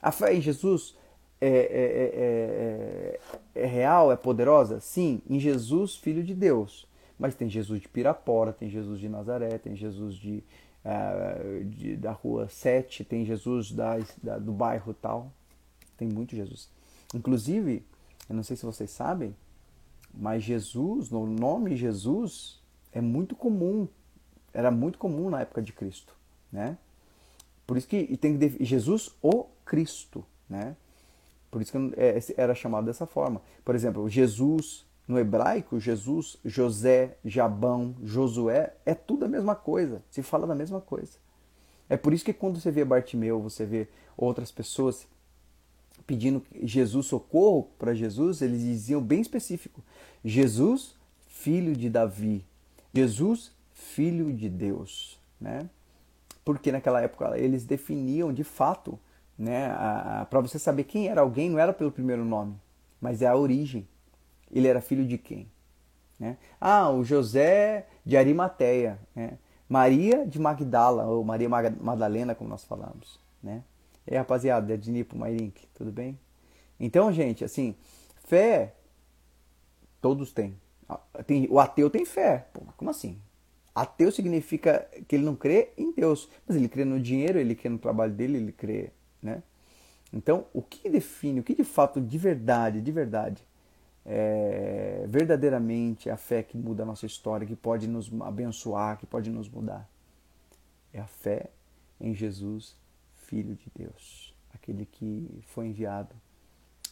A 0.00 0.12
fé 0.12 0.34
em 0.34 0.40
Jesus 0.40 0.96
é, 1.40 1.48
é, 1.48 3.18
é, 3.56 3.62
é, 3.62 3.66
real, 3.66 4.12
é 4.12 4.16
poderosa? 4.16 4.78
Sim, 4.78 5.20
em 5.28 5.40
Jesus, 5.40 5.96
Filho 5.96 6.22
de 6.22 6.34
Deus. 6.34 6.86
Mas 7.18 7.34
tem 7.34 7.48
Jesus 7.48 7.80
de 7.80 7.88
Pirapora, 7.88 8.52
tem 8.52 8.70
Jesus 8.70 9.00
de 9.00 9.08
Nazaré, 9.08 9.58
tem 9.58 9.74
Jesus 9.74 10.14
de, 10.14 10.44
uh, 10.84 11.64
de 11.64 11.96
da 11.96 12.12
rua 12.12 12.48
7, 12.48 13.04
tem 13.04 13.24
Jesus 13.24 13.72
da, 13.72 13.98
da, 14.22 14.38
do 14.38 14.52
bairro 14.52 14.94
tal. 14.94 15.32
Tem 15.96 16.08
muito 16.08 16.34
Jesus. 16.34 16.68
Inclusive, 17.14 17.84
eu 18.28 18.34
não 18.34 18.42
sei 18.42 18.56
se 18.56 18.64
vocês 18.64 18.90
sabem, 18.90 19.34
mas 20.12 20.42
Jesus, 20.42 21.10
no 21.10 21.26
nome 21.26 21.76
Jesus, 21.76 22.60
é 22.92 23.00
muito 23.00 23.34
comum. 23.34 23.88
Era 24.52 24.70
muito 24.70 24.98
comum 24.98 25.30
na 25.30 25.40
época 25.40 25.62
de 25.62 25.72
Cristo, 25.72 26.14
né? 26.50 26.76
Por 27.66 27.76
isso 27.76 27.88
que 27.88 28.16
tem 28.16 28.38
que 28.38 28.64
Jesus 28.64 29.14
o 29.22 29.46
Cristo, 29.64 30.24
né? 30.48 30.76
Por 31.50 31.62
isso 31.62 31.72
que 31.72 31.78
é, 31.96 32.18
era 32.36 32.54
chamado 32.54 32.84
dessa 32.84 33.06
forma. 33.06 33.40
Por 33.64 33.74
exemplo, 33.74 34.08
Jesus 34.08 34.86
No 35.06 35.18
hebraico, 35.18 35.80
Jesus, 35.80 36.38
José, 36.44 37.16
Jabão, 37.24 37.94
Josué, 38.02 38.74
é 38.86 38.94
tudo 38.94 39.24
a 39.24 39.28
mesma 39.28 39.54
coisa, 39.54 40.02
se 40.10 40.22
fala 40.22 40.46
da 40.46 40.54
mesma 40.54 40.80
coisa. 40.80 41.18
É 41.88 41.96
por 41.96 42.12
isso 42.12 42.24
que 42.24 42.32
quando 42.32 42.60
você 42.60 42.70
vê 42.70 42.84
Bartimeu, 42.84 43.40
você 43.40 43.66
vê 43.66 43.88
outras 44.16 44.50
pessoas 44.50 45.06
pedindo 46.06 46.42
Jesus 46.62 47.06
socorro 47.06 47.68
para 47.78 47.94
Jesus, 47.94 48.42
eles 48.42 48.60
diziam 48.60 49.00
bem 49.00 49.20
específico: 49.20 49.82
Jesus, 50.24 50.94
filho 51.26 51.74
de 51.74 51.90
Davi, 51.90 52.44
Jesus, 52.94 53.52
filho 53.72 54.32
de 54.32 54.48
Deus, 54.48 55.18
né? 55.40 55.68
Porque 56.44 56.72
naquela 56.72 57.00
época 57.00 57.38
eles 57.38 57.64
definiam 57.64 58.32
de 58.32 58.42
fato, 58.42 58.98
né, 59.38 59.68
para 60.28 60.40
você 60.40 60.58
saber 60.58 60.84
quem 60.84 61.08
era 61.08 61.20
alguém, 61.20 61.50
não 61.50 61.58
era 61.58 61.72
pelo 61.72 61.92
primeiro 61.92 62.24
nome, 62.24 62.54
mas 63.00 63.22
é 63.22 63.26
a 63.26 63.36
origem. 63.36 63.86
Ele 64.52 64.68
era 64.68 64.80
filho 64.80 65.06
de 65.06 65.16
quem? 65.18 65.50
Né? 66.18 66.36
Ah, 66.60 66.90
o 66.90 67.02
José 67.02 67.86
de 68.04 68.16
Arimateia, 68.16 68.98
né? 69.14 69.38
Maria 69.68 70.26
de 70.26 70.38
Magdala, 70.38 71.06
ou 71.06 71.24
Maria 71.24 71.48
Madalena, 71.48 72.34
como 72.34 72.50
nós 72.50 72.62
falamos, 72.62 73.18
né? 73.42 73.62
Aí, 74.06 74.16
rapaziada, 74.16 74.74
é 74.74 74.76
de 74.76 74.90
Nipo, 74.90 75.16
Mairink, 75.16 75.66
tudo 75.74 75.90
bem? 75.90 76.18
Então, 76.78 77.12
gente, 77.12 77.44
assim, 77.44 77.74
fé, 78.24 78.74
todos 80.00 80.32
têm. 80.32 80.54
Ah, 80.88 81.00
tem 81.26 81.46
o 81.50 81.58
ateu 81.58 81.88
tem 81.88 82.04
fé. 82.04 82.46
Pô, 82.52 82.60
como 82.76 82.90
assim? 82.90 83.18
Ateu 83.74 84.12
significa 84.12 84.86
que 85.08 85.16
ele 85.16 85.24
não 85.24 85.34
crê 85.34 85.70
em 85.78 85.92
Deus, 85.92 86.28
mas 86.46 86.56
ele 86.56 86.68
crê 86.68 86.84
no 86.84 87.00
dinheiro, 87.00 87.38
ele 87.38 87.54
crê 87.54 87.70
no 87.70 87.78
trabalho 87.78 88.12
dele, 88.12 88.36
ele 88.36 88.52
crê, 88.52 88.90
né? 89.22 89.42
Então, 90.12 90.44
o 90.52 90.60
que 90.60 90.90
define, 90.90 91.40
o 91.40 91.42
que 91.42 91.54
de 91.54 91.64
fato, 91.64 92.00
de 92.00 92.18
verdade, 92.18 92.82
de 92.82 92.92
verdade, 92.92 93.42
é, 94.04 95.04
verdadeiramente 95.08 96.10
a 96.10 96.16
fé 96.16 96.42
que 96.42 96.56
muda 96.56 96.82
a 96.82 96.86
nossa 96.86 97.06
história, 97.06 97.46
que 97.46 97.56
pode 97.56 97.86
nos 97.86 98.10
abençoar, 98.22 98.98
que 98.98 99.06
pode 99.06 99.30
nos 99.30 99.48
mudar. 99.48 99.88
É 100.92 101.00
a 101.00 101.06
fé 101.06 101.50
em 102.00 102.14
Jesus, 102.14 102.76
Filho 103.16 103.54
de 103.54 103.70
Deus, 103.74 104.34
aquele 104.52 104.84
que 104.84 105.42
foi 105.46 105.68
enviado, 105.68 106.14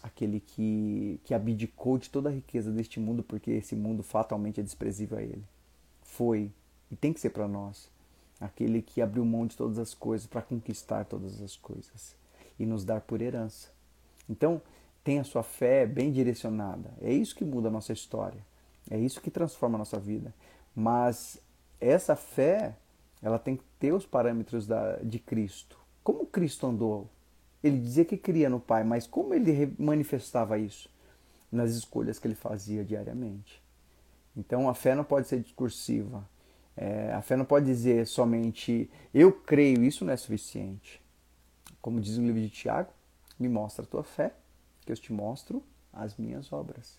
aquele 0.03 0.41
que, 0.41 1.21
que 1.25 1.35
abdicou 1.35 1.99
de 1.99 2.09
toda 2.09 2.29
a 2.29 2.33
riqueza 2.33 2.71
deste 2.71 2.99
mundo, 2.99 3.23
porque 3.23 3.51
esse 3.51 3.77
mundo 3.77 4.03
fatalmente 4.03 4.61
é 4.61 4.63
desprezível 4.63 5.19
a 5.19 5.23
ele. 5.23 5.45
Foi 6.03 6.51
e 6.91 6.97
tem 6.97 7.13
que 7.13 7.21
ser 7.21 7.31
para 7.31 7.47
nós 7.47 7.91
aquele 8.41 8.83
que 8.83 9.03
abriu 9.03 9.25
mão 9.25 9.47
de 9.47 9.57
todas 9.57 9.79
as 9.79 9.95
coisas 9.95 10.27
para 10.27 10.43
conquistar 10.43 11.05
todas 11.05 11.41
as 11.41 11.57
coisas 11.57 12.17
e 12.59 12.67
nos 12.67 12.85
dar 12.85 13.01
por 13.03 13.21
herança. 13.21 13.69
Então, 14.29 14.61
tenha 15.03 15.25
sua 15.25 15.43
fé 15.43 15.87
bem 15.87 16.13
direcionada. 16.13 16.93
É 17.01 17.13
isso 17.13 17.35
que 17.35 17.45
muda 17.45 17.69
a 17.69 17.71
nossa 17.71 17.93
história. 17.93 18.45
É 18.91 18.99
isso 18.99 19.21
que 19.21 19.31
transforma 19.31 19.77
a 19.77 19.79
nossa 19.79 19.99
vida. 19.99 20.35
Mas 20.75 21.41
essa 21.81 22.15
fé, 22.15 22.75
ela 23.23 23.39
tem 23.39 23.57
que 23.57 23.65
ter 23.79 23.93
os 23.93 24.05
parâmetros 24.07 24.67
da, 24.67 24.97
de 24.97 25.19
Cristo. 25.19 25.79
Como 26.03 26.27
Cristo 26.27 26.67
andou? 26.67 27.09
Ele 27.63 27.79
dizia 27.79 28.05
que 28.05 28.17
cria 28.17 28.49
no 28.49 28.59
Pai, 28.59 28.85
mas 28.85 29.07
como 29.07 29.35
ele 29.35 29.75
manifestava 29.79 30.59
isso? 30.59 30.89
Nas 31.51 31.73
escolhas 31.73 32.19
que 32.19 32.27
ele 32.27 32.35
fazia 32.35 32.85
diariamente. 32.85 33.63
Então 34.37 34.69
a 34.69 34.75
fé 34.75 34.95
não 34.95 35.05
pode 35.05 35.29
ser 35.29 35.41
discursiva. 35.41 36.27
É, 36.77 37.13
a 37.13 37.21
fé 37.21 37.37
não 37.37 37.45
pode 37.45 37.67
dizer 37.67 38.07
somente 38.07 38.89
eu 39.13 39.33
creio, 39.33 39.85
isso 39.85 40.05
não 40.05 40.13
é 40.13 40.17
suficiente. 40.17 41.03
Como 41.83 42.01
diz 42.01 42.17
o 42.17 42.23
livro 42.23 42.41
de 42.41 42.49
Tiago, 42.49 42.91
me 43.39 43.49
mostra 43.49 43.85
a 43.85 43.89
tua 43.89 44.03
fé 44.03 44.33
que 44.85 44.93
eu 44.93 44.97
te 44.97 45.13
mostro 45.13 45.63
as 45.93 46.17
minhas 46.17 46.53
obras. 46.53 46.99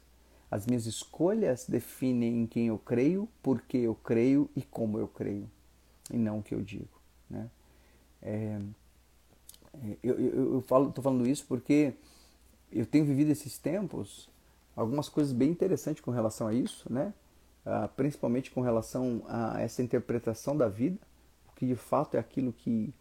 As 0.49 0.65
minhas 0.65 0.85
escolhas 0.85 1.65
definem 1.67 2.41
em 2.41 2.47
quem 2.47 2.67
eu 2.67 2.77
creio, 2.77 3.27
por 3.41 3.61
que 3.61 3.77
eu 3.77 3.95
creio 3.95 4.49
e 4.55 4.61
como 4.61 4.97
eu 4.97 5.07
creio, 5.07 5.49
e 6.11 6.17
não 6.17 6.39
o 6.39 6.43
que 6.43 6.53
eu 6.53 6.61
digo. 6.61 6.99
Né? 7.29 7.49
É, 8.21 8.61
é 9.73 9.97
eu 10.03 10.19
eu, 10.19 10.53
eu 10.55 10.61
falo, 10.61 10.93
falando 11.01 11.27
isso 11.27 11.45
porque 11.47 11.93
eu 12.71 12.85
tenho 12.85 13.05
vivido 13.05 13.31
esses 13.31 13.57
tempos 13.57 14.29
algumas 14.75 15.09
coisas 15.09 15.33
bem 15.33 15.49
interessantes 15.49 16.01
com 16.01 16.11
relação 16.11 16.47
a 16.47 16.53
isso, 16.53 16.91
né? 16.91 17.13
Ah, 17.65 17.87
principalmente 17.87 18.49
com 18.49 18.61
relação 18.61 19.23
a 19.27 19.61
essa 19.61 19.83
interpretação 19.83 20.57
da 20.57 20.67
vida, 20.67 20.97
que 21.55 21.67
de 21.67 21.75
fato 21.75 22.15
é 22.15 22.19
aquilo 22.19 22.51
que 22.51 22.93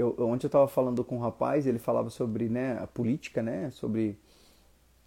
eu, 0.00 0.14
ontem 0.18 0.46
eu 0.46 0.48
estava 0.48 0.66
falando 0.68 1.04
com 1.04 1.16
um 1.16 1.20
rapaz, 1.20 1.66
ele 1.66 1.78
falava 1.78 2.10
sobre 2.10 2.48
né, 2.48 2.78
a 2.78 2.86
política, 2.86 3.42
né, 3.42 3.70
sobre 3.70 4.18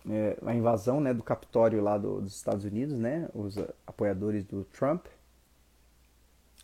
é, 0.10 0.38
a 0.46 0.56
invasão 0.56 1.00
né, 1.00 1.14
do 1.14 1.24
Capitólio 1.24 1.82
lá 1.82 1.98
do, 1.98 2.22
dos 2.22 2.36
Estados 2.36 2.64
Unidos, 2.64 2.98
né, 2.98 3.30
os 3.34 3.58
apoiadores 3.86 4.44
do 4.46 4.64
Trump. 4.66 5.06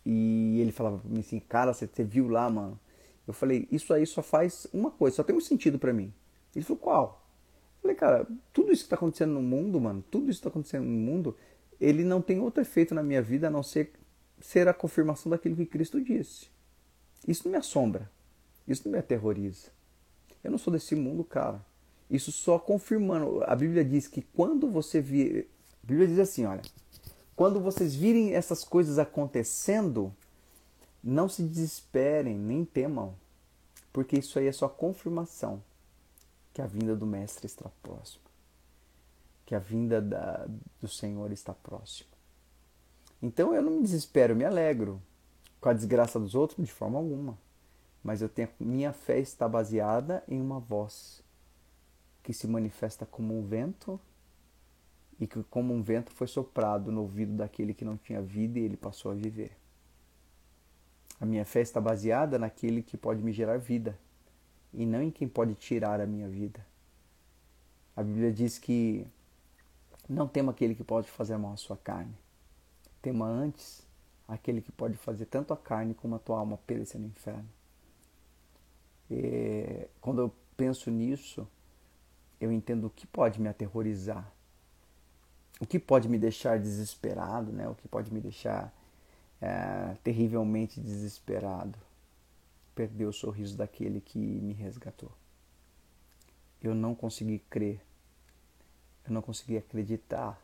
E 0.06 0.58
ele 0.60 0.72
falava 0.72 0.98
para 0.98 1.10
mim 1.10 1.20
assim, 1.20 1.40
cara, 1.40 1.72
você, 1.72 1.86
você 1.86 2.04
viu 2.04 2.28
lá, 2.28 2.48
mano? 2.50 2.78
Eu 3.26 3.32
falei, 3.32 3.66
isso 3.70 3.92
aí 3.94 4.06
só 4.06 4.22
faz 4.22 4.66
uma 4.72 4.90
coisa, 4.90 5.16
só 5.16 5.22
tem 5.22 5.34
um 5.34 5.40
sentido 5.40 5.78
para 5.78 5.92
mim. 5.92 6.12
Ele 6.54 6.64
falou, 6.64 6.78
qual? 6.78 7.26
Eu 7.76 7.82
falei, 7.82 7.96
cara, 7.96 8.26
tudo 8.52 8.72
isso 8.72 8.82
que 8.82 8.86
está 8.86 8.96
acontecendo 8.96 9.32
no 9.32 9.42
mundo, 9.42 9.80
mano, 9.80 10.04
tudo 10.10 10.30
isso 10.30 10.40
que 10.40 10.46
está 10.46 10.50
acontecendo 10.50 10.84
no 10.84 10.90
mundo, 10.90 11.36
ele 11.80 12.04
não 12.04 12.20
tem 12.20 12.38
outro 12.38 12.62
efeito 12.62 12.94
na 12.94 13.02
minha 13.02 13.22
vida 13.22 13.48
a 13.48 13.50
não 13.50 13.62
ser 13.62 13.92
ser 14.40 14.68
a 14.68 14.74
confirmação 14.74 15.30
daquilo 15.30 15.56
que 15.56 15.64
Cristo 15.64 16.00
disse. 16.02 16.48
Isso 17.26 17.44
não 17.44 17.52
me 17.52 17.58
assombra, 17.58 18.10
isso 18.66 18.82
não 18.84 18.92
me 18.92 18.98
aterroriza. 18.98 19.68
Eu 20.42 20.50
não 20.50 20.58
sou 20.58 20.72
desse 20.72 20.94
mundo, 20.94 21.24
cara. 21.24 21.64
Isso 22.10 22.30
só 22.30 22.58
confirmando. 22.58 23.42
A 23.44 23.54
Bíblia 23.56 23.84
diz 23.84 24.06
que 24.06 24.22
quando 24.22 24.70
você 24.70 25.00
vir. 25.00 25.48
A 25.82 25.86
Bíblia 25.86 26.06
diz 26.06 26.18
assim: 26.18 26.44
olha. 26.44 26.62
Quando 27.36 27.60
vocês 27.60 27.94
virem 27.94 28.32
essas 28.32 28.62
coisas 28.62 28.96
acontecendo, 28.96 30.14
não 31.02 31.28
se 31.28 31.42
desesperem, 31.42 32.38
nem 32.38 32.64
temam, 32.64 33.14
porque 33.92 34.18
isso 34.18 34.38
aí 34.38 34.46
é 34.46 34.52
só 34.52 34.68
confirmação 34.68 35.62
que 36.52 36.62
a 36.62 36.66
vinda 36.66 36.94
do 36.94 37.06
Mestre 37.06 37.46
está 37.46 37.68
próxima, 37.82 38.24
que 39.44 39.54
a 39.54 39.58
vinda 39.58 40.00
da, 40.00 40.46
do 40.80 40.86
Senhor 40.86 41.32
está 41.32 41.52
próxima. 41.52 42.10
Então 43.20 43.52
eu 43.52 43.60
não 43.60 43.72
me 43.72 43.82
desespero, 43.82 44.32
eu 44.32 44.36
me 44.36 44.44
alegro 44.44 45.02
com 45.60 45.68
a 45.68 45.72
desgraça 45.72 46.20
dos 46.20 46.36
outros 46.36 46.64
de 46.64 46.72
forma 46.72 46.98
alguma, 46.98 47.36
mas 48.04 48.20
eu 48.20 48.28
tenho 48.28 48.50
minha 48.60 48.92
fé 48.92 49.18
está 49.18 49.48
baseada 49.48 50.22
em 50.28 50.38
uma 50.38 50.60
voz 50.60 51.24
que 52.22 52.34
se 52.34 52.46
manifesta 52.46 53.06
como 53.06 53.36
um 53.36 53.42
vento 53.42 53.98
e 55.18 55.26
que, 55.26 55.42
como 55.44 55.72
um 55.72 55.82
vento, 55.82 56.12
foi 56.12 56.26
soprado 56.26 56.92
no 56.92 57.00
ouvido 57.00 57.32
daquele 57.34 57.72
que 57.72 57.84
não 57.84 57.96
tinha 57.96 58.20
vida 58.20 58.58
e 58.58 58.62
ele 58.62 58.76
passou 58.76 59.10
a 59.10 59.14
viver. 59.14 59.56
A 61.18 61.24
minha 61.24 61.44
fé 61.46 61.60
está 61.60 61.80
baseada 61.80 62.38
naquele 62.38 62.82
que 62.82 62.96
pode 62.96 63.22
me 63.22 63.32
gerar 63.32 63.58
vida 63.58 63.98
e 64.72 64.84
não 64.84 65.00
em 65.00 65.10
quem 65.10 65.26
pode 65.26 65.54
tirar 65.54 66.00
a 66.00 66.06
minha 66.06 66.28
vida. 66.28 66.64
A 67.96 68.02
Bíblia 68.02 68.32
diz 68.32 68.58
que 68.58 69.06
não 70.08 70.28
tema 70.28 70.52
aquele 70.52 70.74
que 70.74 70.84
pode 70.84 71.08
fazer 71.08 71.38
mal 71.38 71.52
à 71.52 71.56
sua 71.56 71.76
carne. 71.76 72.14
Tema 73.00 73.26
antes 73.26 73.86
aquele 74.26 74.60
que 74.60 74.72
pode 74.72 74.96
fazer 74.96 75.26
tanto 75.26 75.54
a 75.54 75.56
carne 75.56 75.94
como 75.94 76.16
a 76.16 76.18
tua 76.18 76.38
alma 76.38 76.58
perecer 76.66 77.00
no 77.00 77.06
inferno. 77.06 77.48
E, 79.14 79.86
quando 80.00 80.20
eu 80.20 80.34
penso 80.56 80.90
nisso, 80.90 81.46
eu 82.40 82.50
entendo 82.50 82.88
o 82.88 82.90
que 82.90 83.06
pode 83.06 83.40
me 83.40 83.48
aterrorizar, 83.48 84.28
o 85.60 85.66
que 85.66 85.78
pode 85.78 86.08
me 86.08 86.18
deixar 86.18 86.58
desesperado, 86.58 87.52
né? 87.52 87.68
o 87.68 87.76
que 87.76 87.86
pode 87.86 88.12
me 88.12 88.20
deixar 88.20 88.74
é, 89.40 89.96
terrivelmente 90.02 90.80
desesperado. 90.80 91.78
Perder 92.74 93.06
o 93.06 93.12
sorriso 93.12 93.56
daquele 93.56 94.00
que 94.00 94.18
me 94.18 94.52
resgatou. 94.52 95.12
Eu 96.60 96.74
não 96.74 96.92
consegui 96.92 97.38
crer, 97.38 97.80
eu 99.06 99.12
não 99.12 99.22
consegui 99.22 99.56
acreditar 99.56 100.42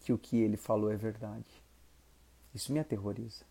que 0.00 0.12
o 0.12 0.18
que 0.18 0.36
ele 0.36 0.58
falou 0.58 0.92
é 0.92 0.96
verdade. 0.96 1.62
Isso 2.54 2.70
me 2.70 2.80
aterroriza. 2.80 3.44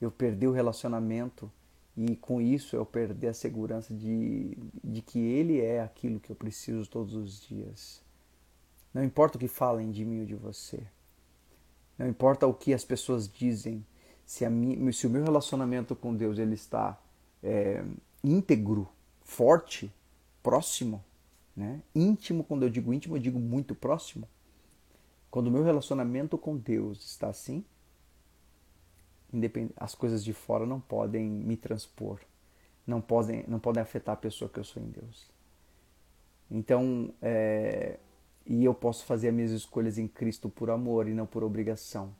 Eu 0.00 0.10
perdi 0.10 0.46
o 0.46 0.52
relacionamento 0.52 1.52
e 1.96 2.16
com 2.16 2.40
isso 2.40 2.74
eu 2.74 2.86
perder 2.86 3.28
a 3.28 3.34
segurança 3.34 3.92
de, 3.92 4.56
de 4.82 5.02
que 5.02 5.18
Ele 5.18 5.60
é 5.60 5.82
aquilo 5.82 6.20
que 6.20 6.30
eu 6.30 6.36
preciso 6.36 6.88
todos 6.88 7.14
os 7.14 7.40
dias. 7.40 8.02
Não 8.94 9.04
importa 9.04 9.36
o 9.36 9.40
que 9.40 9.48
falem 9.48 9.90
de 9.90 10.04
mim 10.04 10.20
ou 10.20 10.26
de 10.26 10.34
você. 10.34 10.82
Não 11.98 12.08
importa 12.08 12.46
o 12.46 12.54
que 12.54 12.72
as 12.72 12.84
pessoas 12.84 13.28
dizem. 13.28 13.84
Se, 14.24 14.44
a 14.44 14.50
mim, 14.50 14.90
se 14.92 15.06
o 15.06 15.10
meu 15.10 15.22
relacionamento 15.22 15.94
com 15.94 16.14
Deus 16.14 16.38
ele 16.38 16.54
está 16.54 16.98
é, 17.42 17.84
íntegro, 18.22 18.88
forte, 19.20 19.92
próximo, 20.42 21.02
né? 21.56 21.82
íntimo, 21.94 22.44
quando 22.44 22.62
eu 22.62 22.70
digo 22.70 22.92
íntimo, 22.92 23.16
eu 23.16 23.20
digo 23.20 23.38
muito 23.38 23.74
próximo. 23.74 24.28
Quando 25.30 25.48
o 25.48 25.50
meu 25.50 25.62
relacionamento 25.62 26.36
com 26.38 26.56
Deus 26.56 27.04
está 27.04 27.28
assim, 27.28 27.64
as 29.76 29.94
coisas 29.94 30.24
de 30.24 30.32
fora 30.32 30.66
não 30.66 30.80
podem 30.80 31.28
me 31.28 31.56
transpor, 31.56 32.18
não 32.86 33.00
podem, 33.00 33.44
não 33.48 33.58
podem 33.58 33.82
afetar 33.82 34.14
a 34.14 34.16
pessoa 34.16 34.48
que 34.48 34.58
eu 34.58 34.64
sou 34.64 34.82
em 34.82 34.86
Deus. 34.86 35.30
Então, 36.50 37.14
é, 37.22 37.98
e 38.46 38.64
eu 38.64 38.74
posso 38.74 39.04
fazer 39.06 39.28
as 39.28 39.34
minhas 39.34 39.50
escolhas 39.52 39.98
em 39.98 40.06
Cristo 40.06 40.48
por 40.48 40.70
amor 40.70 41.08
e 41.08 41.14
não 41.14 41.26
por 41.26 41.42
obrigação. 41.42 42.14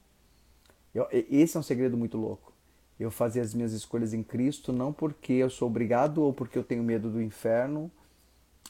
Eu, 0.95 1.07
esse 1.11 1.57
é 1.57 1.61
um 1.61 1.63
segredo 1.63 1.97
muito 1.97 2.17
louco. 2.17 2.53
Eu 2.99 3.11
fazer 3.11 3.41
as 3.41 3.53
minhas 3.55 3.73
escolhas 3.73 4.15
em 4.15 4.23
Cristo 4.23 4.73
não 4.73 4.93
porque 4.93 5.33
eu 5.33 5.51
sou 5.51 5.69
obrigado 5.69 6.23
ou 6.23 6.33
porque 6.33 6.57
eu 6.57 6.65
tenho 6.65 6.83
medo 6.83 7.11
do 7.11 7.21
inferno 7.21 7.91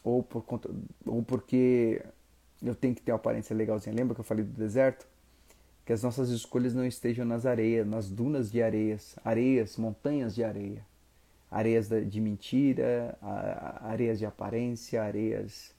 ou, 0.02 0.22
por 0.22 0.44
ou 1.06 1.22
porque 1.22 2.02
eu 2.62 2.74
tenho 2.74 2.94
que 2.94 3.02
ter 3.02 3.12
uma 3.12 3.16
aparência 3.16 3.54
legalzinha. 3.54 3.94
Lembra 3.94 4.14
que 4.14 4.20
eu 4.20 4.24
falei 4.24 4.44
do 4.44 4.52
deserto? 4.52 5.06
Que 5.84 5.92
as 5.92 6.02
nossas 6.02 6.30
escolhas 6.30 6.74
não 6.74 6.86
estejam 6.86 7.24
nas 7.24 7.44
areias, 7.44 7.86
nas 7.86 8.08
dunas 8.08 8.50
de 8.50 8.62
areias, 8.62 9.16
areias, 9.24 9.76
montanhas 9.76 10.34
de 10.34 10.44
areia, 10.44 10.86
areias 11.50 11.88
de 11.88 12.20
mentira, 12.20 13.18
areias 13.80 14.18
de 14.18 14.26
aparência, 14.26 15.02
areias 15.02 15.74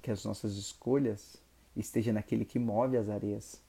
que 0.00 0.10
as 0.10 0.24
nossas 0.24 0.56
escolhas 0.56 1.36
estejam 1.76 2.14
naquele 2.14 2.44
que 2.44 2.58
move 2.58 2.96
as 2.96 3.08
areias, 3.08 3.60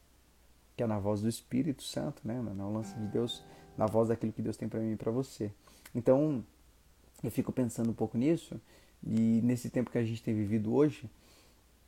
que 0.75 0.83
é 0.83 0.87
na 0.87 0.99
voz 0.99 1.21
do 1.21 1.27
Espírito 1.27 1.83
Santo, 1.83 2.21
né? 2.23 2.41
Na 2.41 2.67
lance 2.67 2.93
de 2.95 3.07
Deus, 3.07 3.43
na 3.77 3.85
voz 3.85 4.09
daquilo 4.09 4.31
que 4.31 4.41
Deus 4.41 4.57
tem 4.57 4.69
para 4.69 4.79
mim 4.79 4.93
e 4.93 4.95
para 4.95 5.11
você. 5.11 5.51
Então, 5.93 6.43
eu 7.23 7.29
fico 7.29 7.51
pensando 7.51 7.91
um 7.91 7.93
pouco 7.93 8.17
nisso 8.17 8.59
e 9.05 9.41
nesse 9.43 9.69
tempo 9.69 9.91
que 9.91 9.97
a 9.97 10.03
gente 10.03 10.21
tem 10.23 10.33
vivido 10.33 10.73
hoje, 10.73 11.09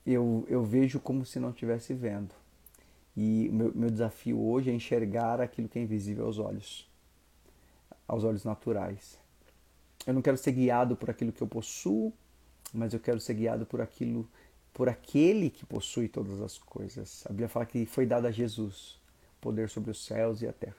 eu, 0.06 0.46
eu 0.50 0.64
vejo 0.64 1.00
como 1.00 1.26
se 1.26 1.40
não 1.40 1.52
estivesse 1.52 1.94
vendo. 1.94 2.34
E 3.16 3.50
meu, 3.52 3.72
meu 3.76 3.90
desafio 3.90 4.40
hoje 4.42 4.72
é 4.72 4.74
enxergar 4.74 5.40
aquilo 5.40 5.70
que 5.70 5.78
é 5.78 5.82
invisível 5.82 6.26
aos 6.26 6.40
olhos, 6.40 6.90
aos 8.08 8.24
olhos 8.24 8.44
naturais. 8.44 9.18
Eu 10.06 10.14
não 10.14 10.22
quero 10.22 10.38
ser 10.38 10.52
guiado 10.52 10.96
por 10.96 11.10
aquilo 11.10 11.32
que 11.32 11.42
eu 11.42 11.48
possuo, 11.48 12.12
mas 12.74 12.94
eu 12.94 13.00
quero 13.00 13.20
ser 13.20 13.36
guiado 13.36 13.66
por 13.66 13.80
aquilo, 13.80 14.28
por 14.74 14.90
aquele 14.90 15.50
que 15.50 15.66
possui 15.66 16.08
todas 16.08 16.42
as 16.42 16.58
coisas. 16.58 17.24
A 17.26 17.30
Bíblia 17.30 17.48
fala 17.48 17.66
que 17.66 17.86
foi 17.86 18.06
dado 18.06 18.26
a 18.26 18.32
Jesus 18.32 19.00
poder 19.40 19.70
sobre 19.70 19.92
os 19.92 20.04
céus 20.04 20.42
e 20.42 20.48
a 20.48 20.54
terra. 20.54 20.76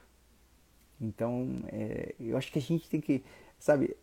Então, 1.00 1.62
é, 1.68 2.14
eu 2.18 2.36
acho 2.36 2.50
que 2.50 2.58
a 2.58 2.62
gente 2.62 2.88
tem 2.88 3.00
que, 3.00 3.22
sabe, 3.58 3.96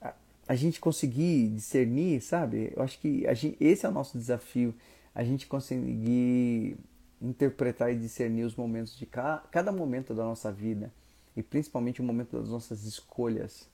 a, 0.00 0.14
a 0.46 0.54
gente 0.54 0.78
conseguir 0.78 1.48
discernir, 1.48 2.20
sabe? 2.20 2.72
Eu 2.76 2.82
acho 2.82 2.98
que 3.00 3.22
gente, 3.34 3.56
esse 3.60 3.84
é 3.84 3.88
o 3.88 3.92
nosso 3.92 4.16
desafio, 4.16 4.74
a 5.14 5.24
gente 5.24 5.46
conseguir 5.46 6.76
interpretar 7.20 7.92
e 7.92 7.96
discernir 7.96 8.44
os 8.44 8.54
momentos 8.54 8.96
de 8.96 9.06
cada, 9.06 9.38
cada 9.50 9.72
momento 9.72 10.14
da 10.14 10.24
nossa 10.24 10.52
vida 10.52 10.92
e 11.36 11.42
principalmente 11.42 12.00
o 12.00 12.04
momento 12.04 12.38
das 12.38 12.48
nossas 12.48 12.84
escolhas, 12.84 13.68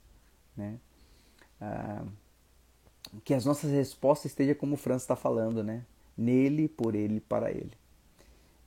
né? 0.56 0.78
Ah, 1.60 2.04
que 3.24 3.34
as 3.34 3.44
nossas 3.44 3.70
respostas 3.70 4.32
estejam 4.32 4.54
como 4.54 4.74
o 4.74 4.78
Franz 4.78 5.02
está 5.02 5.14
falando, 5.14 5.62
né? 5.62 5.84
Nele, 6.16 6.68
por 6.68 6.94
ele, 6.94 7.20
para 7.20 7.50
ele. 7.50 7.72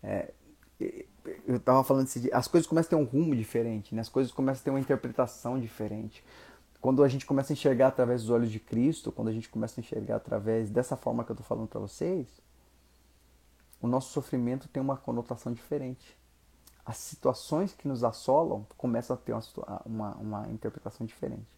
É, 0.01 0.31
eu 0.79 1.57
estava 1.57 1.83
falando 1.83 2.03
assim, 2.03 2.29
as 2.31 2.47
coisas 2.47 2.67
começam 2.67 2.87
a 2.87 2.89
ter 2.89 2.95
um 2.95 3.07
rumo 3.07 3.35
diferente, 3.35 3.93
né? 3.93 4.01
as 4.01 4.09
coisas 4.09 4.31
começam 4.31 4.61
a 4.61 4.63
ter 4.63 4.69
uma 4.69 4.79
interpretação 4.79 5.59
diferente. 5.59 6.23
Quando 6.79 7.03
a 7.03 7.07
gente 7.07 7.25
começa 7.25 7.51
a 7.51 7.55
enxergar 7.55 7.87
através 7.87 8.21
dos 8.21 8.29
olhos 8.29 8.51
de 8.51 8.59
Cristo, 8.59 9.11
quando 9.11 9.29
a 9.29 9.31
gente 9.31 9.49
começa 9.49 9.79
a 9.79 9.81
enxergar 9.81 10.17
através 10.17 10.69
dessa 10.69 10.95
forma 10.95 11.23
que 11.23 11.31
eu 11.31 11.33
estou 11.33 11.45
falando 11.45 11.67
para 11.67 11.79
vocês, 11.79 12.27
o 13.81 13.87
nosso 13.87 14.11
sofrimento 14.11 14.67
tem 14.67 14.81
uma 14.81 14.97
conotação 14.97 15.53
diferente. 15.53 16.17
As 16.85 16.97
situações 16.97 17.73
que 17.73 17.87
nos 17.87 18.03
assolam 18.03 18.65
começam 18.77 19.15
a 19.15 19.19
ter 19.19 19.33
uma, 19.33 19.81
uma, 19.85 20.15
uma 20.15 20.49
interpretação 20.49 21.05
diferente 21.05 21.57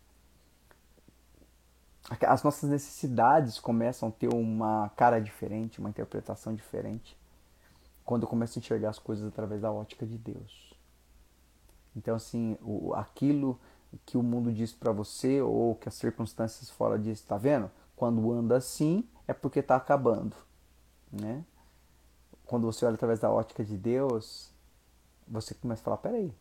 as 2.25 2.43
nossas 2.43 2.69
necessidades 2.69 3.59
começam 3.59 4.09
a 4.09 4.11
ter 4.11 4.33
uma 4.33 4.89
cara 4.95 5.19
diferente, 5.19 5.79
uma 5.79 5.89
interpretação 5.89 6.55
diferente, 6.55 7.17
quando 8.03 8.23
eu 8.23 8.29
começo 8.29 8.57
a 8.57 8.59
enxergar 8.59 8.89
as 8.89 8.99
coisas 8.99 9.27
através 9.27 9.61
da 9.61 9.71
ótica 9.71 10.05
de 10.05 10.17
Deus. 10.17 10.73
Então, 11.95 12.15
assim, 12.15 12.57
o, 12.61 12.93
aquilo 12.95 13.59
que 14.05 14.17
o 14.17 14.23
mundo 14.23 14.51
diz 14.51 14.71
para 14.71 14.91
você 14.91 15.41
ou 15.41 15.75
que 15.75 15.87
as 15.87 15.95
circunstâncias 15.95 16.69
fora 16.69 16.97
disso, 16.97 17.25
tá 17.27 17.37
vendo? 17.37 17.69
Quando 17.95 18.31
anda 18.31 18.57
assim, 18.57 19.07
é 19.27 19.33
porque 19.33 19.59
está 19.59 19.75
acabando, 19.75 20.35
né? 21.11 21.43
Quando 22.49 22.65
você 22.65 22.85
olha 22.85 22.95
através 22.95 23.19
da 23.19 23.31
ótica 23.31 23.63
de 23.63 23.77
Deus, 23.77 24.51
você 25.27 25.53
começa 25.53 25.81
a 25.81 25.85
falar, 25.85 25.97
peraí, 25.97 26.33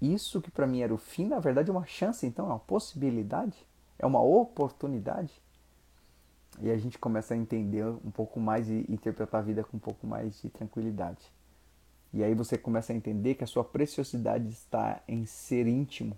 isso 0.00 0.40
que 0.40 0.50
para 0.50 0.66
mim 0.66 0.82
era 0.82 0.92
o 0.92 0.98
fim, 0.98 1.26
na 1.26 1.40
verdade 1.40 1.70
é 1.70 1.72
uma 1.72 1.86
chance, 1.86 2.26
então 2.26 2.46
é 2.46 2.48
uma 2.50 2.58
possibilidade 2.58 3.66
é 3.98 4.06
uma 4.06 4.22
oportunidade. 4.22 5.32
E 6.60 6.70
a 6.70 6.78
gente 6.78 6.98
começa 6.98 7.34
a 7.34 7.36
entender 7.36 7.84
um 7.84 8.10
pouco 8.10 8.40
mais 8.40 8.68
e 8.68 8.84
interpretar 8.88 9.40
a 9.40 9.44
vida 9.44 9.64
com 9.64 9.76
um 9.76 9.80
pouco 9.80 10.06
mais 10.06 10.40
de 10.40 10.48
tranquilidade. 10.48 11.32
E 12.12 12.22
aí 12.22 12.34
você 12.34 12.56
começa 12.56 12.92
a 12.92 12.96
entender 12.96 13.34
que 13.34 13.44
a 13.44 13.46
sua 13.46 13.64
preciosidade 13.64 14.48
está 14.48 15.02
em 15.06 15.26
ser 15.26 15.66
íntimo, 15.66 16.16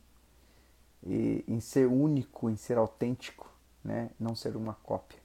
em 1.03 1.59
ser 1.61 1.87
único, 1.87 2.49
em 2.49 2.57
ser 2.57 2.79
autêntico, 2.79 3.51
né? 3.83 4.11
não 4.19 4.35
ser 4.35 4.57
uma 4.57 4.75
cópia. 4.75 5.20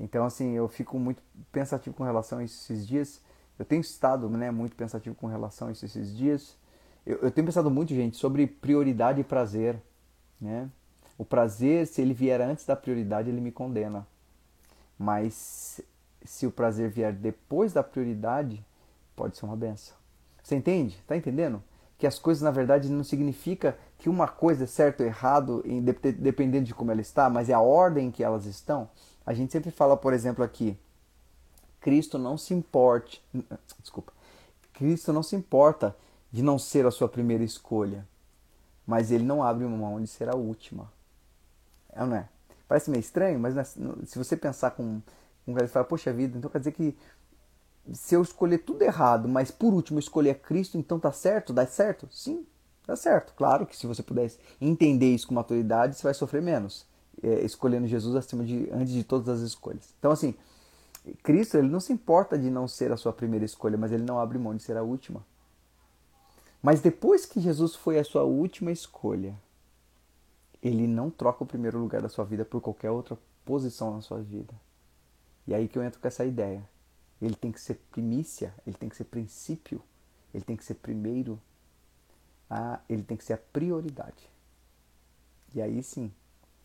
Então, 0.00 0.24
assim, 0.24 0.52
eu 0.52 0.66
fico 0.66 0.98
muito 0.98 1.22
pensativo 1.52 1.94
com 1.94 2.02
relação 2.02 2.38
a 2.38 2.44
esses 2.44 2.88
dias. 2.88 3.20
Eu 3.58 3.66
tenho 3.66 3.82
estado 3.82 4.28
né, 4.30 4.50
muito 4.50 4.74
pensativo 4.74 5.14
com 5.14 5.26
relação 5.26 5.68
a 5.68 5.72
esses 5.72 6.16
dias. 6.16 6.56
Eu, 7.04 7.18
eu 7.18 7.30
tenho 7.30 7.46
pensado 7.46 7.70
muito, 7.70 7.94
gente, 7.94 8.16
sobre 8.16 8.46
prioridade 8.46 9.20
e 9.20 9.24
prazer. 9.24 9.76
Né? 10.40 10.70
O 11.18 11.24
prazer, 11.24 11.86
se 11.86 12.00
ele 12.00 12.14
vier 12.14 12.40
antes 12.40 12.64
da 12.64 12.74
prioridade, 12.74 13.28
ele 13.28 13.42
me 13.42 13.52
condena. 13.52 14.06
Mas 14.98 15.82
se 16.24 16.46
o 16.46 16.50
prazer 16.50 16.90
vier 16.90 17.12
depois 17.12 17.74
da 17.74 17.82
prioridade, 17.82 18.64
pode 19.14 19.36
ser 19.36 19.44
uma 19.44 19.56
benção. 19.56 19.94
Você 20.42 20.56
entende? 20.56 20.98
Tá 21.06 21.14
entendendo? 21.14 21.62
Que 21.98 22.06
as 22.06 22.18
coisas, 22.18 22.42
na 22.42 22.50
verdade, 22.50 22.90
não 22.90 23.04
significa 23.04 23.76
que 23.98 24.08
uma 24.08 24.26
coisa 24.26 24.64
é 24.64 24.66
certo 24.66 25.00
ou 25.00 25.06
errado, 25.06 25.62
dependendo 26.18 26.64
de 26.64 26.74
como 26.74 26.90
ela 26.90 27.02
está, 27.02 27.28
mas 27.28 27.50
é 27.50 27.52
a 27.52 27.60
ordem 27.60 28.08
em 28.08 28.10
que 28.10 28.24
elas 28.24 28.46
estão. 28.46 28.88
A 29.24 29.34
gente 29.34 29.52
sempre 29.52 29.70
fala, 29.70 29.96
por 29.96 30.12
exemplo, 30.12 30.44
aqui, 30.44 30.76
Cristo 31.80 32.18
não 32.18 32.36
se 32.36 32.52
importe, 32.52 33.22
desculpa, 33.80 34.12
Cristo 34.72 35.12
não 35.12 35.22
se 35.22 35.36
importa 35.36 35.96
de 36.32 36.42
não 36.42 36.58
ser 36.58 36.86
a 36.86 36.90
sua 36.90 37.08
primeira 37.08 37.44
escolha, 37.44 38.06
mas 38.86 39.10
ele 39.10 39.24
não 39.24 39.42
abre 39.42 39.64
mão 39.66 40.00
de 40.00 40.06
ser 40.06 40.28
a 40.28 40.36
última. 40.36 40.90
É 41.92 42.04
não 42.04 42.16
é? 42.16 42.28
Parece 42.68 42.90
meio 42.90 43.00
estranho, 43.00 43.38
mas 43.38 43.54
se 44.06 44.18
você 44.18 44.36
pensar 44.36 44.72
com, 44.72 45.00
com 45.44 45.58
ele 45.58 45.66
fala, 45.68 45.84
poxa 45.84 46.12
vida, 46.12 46.38
então 46.38 46.50
quer 46.50 46.58
dizer 46.58 46.72
que 46.72 46.96
se 47.92 48.14
eu 48.14 48.22
escolher 48.22 48.58
tudo 48.58 48.82
errado, 48.82 49.28
mas 49.28 49.50
por 49.50 49.72
último 49.72 49.98
escolher 49.98 50.40
Cristo, 50.40 50.78
então 50.78 50.98
tá 50.98 51.12
certo? 51.12 51.52
Dá 51.52 51.66
certo? 51.66 52.08
Sim, 52.12 52.46
dá 52.86 52.94
certo. 52.94 53.32
Claro 53.36 53.66
que 53.66 53.76
se 53.76 53.86
você 53.86 54.02
pudesse 54.02 54.38
entender 54.60 55.12
isso 55.12 55.26
com 55.26 55.34
maturidade, 55.34 55.96
você 55.96 56.02
vai 56.02 56.14
sofrer 56.14 56.42
menos. 56.42 56.86
É, 57.22 57.44
escolhendo 57.44 57.86
Jesus 57.86 58.16
acima 58.16 58.44
de 58.44 58.68
antes 58.72 58.92
de 58.92 59.04
todas 59.04 59.28
as 59.28 59.40
escolhas. 59.40 59.94
Então 59.98 60.10
assim, 60.10 60.34
Cristo 61.22 61.56
ele 61.56 61.68
não 61.68 61.80
se 61.80 61.92
importa 61.92 62.38
de 62.38 62.50
não 62.50 62.66
ser 62.66 62.92
a 62.92 62.96
sua 62.96 63.12
primeira 63.12 63.44
escolha, 63.44 63.76
mas 63.76 63.92
ele 63.92 64.04
não 64.04 64.18
abre 64.18 64.38
mão 64.38 64.56
de 64.56 64.62
ser 64.62 64.76
a 64.76 64.82
última. 64.82 65.24
Mas 66.62 66.80
depois 66.80 67.24
que 67.24 67.40
Jesus 67.40 67.74
foi 67.74 67.98
a 67.98 68.04
sua 68.04 68.22
última 68.22 68.70
escolha, 68.70 69.34
ele 70.62 70.86
não 70.86 71.10
troca 71.10 71.42
o 71.42 71.46
primeiro 71.46 71.78
lugar 71.78 72.02
da 72.02 72.08
sua 72.08 72.24
vida 72.24 72.44
por 72.44 72.60
qualquer 72.60 72.90
outra 72.90 73.18
posição 73.44 73.94
na 73.94 74.02
sua 74.02 74.20
vida. 74.20 74.52
E 75.46 75.54
aí 75.54 75.68
que 75.68 75.78
eu 75.78 75.82
entro 75.82 76.00
com 76.00 76.08
essa 76.08 76.24
ideia. 76.24 76.62
Ele 77.20 77.34
tem 77.34 77.52
que 77.52 77.60
ser 77.60 77.74
primícia, 77.90 78.54
ele 78.66 78.76
tem 78.76 78.88
que 78.88 78.96
ser 78.96 79.04
princípio, 79.04 79.82
ele 80.32 80.44
tem 80.44 80.56
que 80.56 80.64
ser 80.64 80.74
primeiro, 80.74 81.40
ah, 82.48 82.80
ele 82.88 83.02
tem 83.02 83.16
que 83.16 83.24
ser 83.24 83.34
a 83.34 83.38
prioridade. 83.38 84.28
E 85.54 85.60
aí 85.60 85.82
sim, 85.82 86.10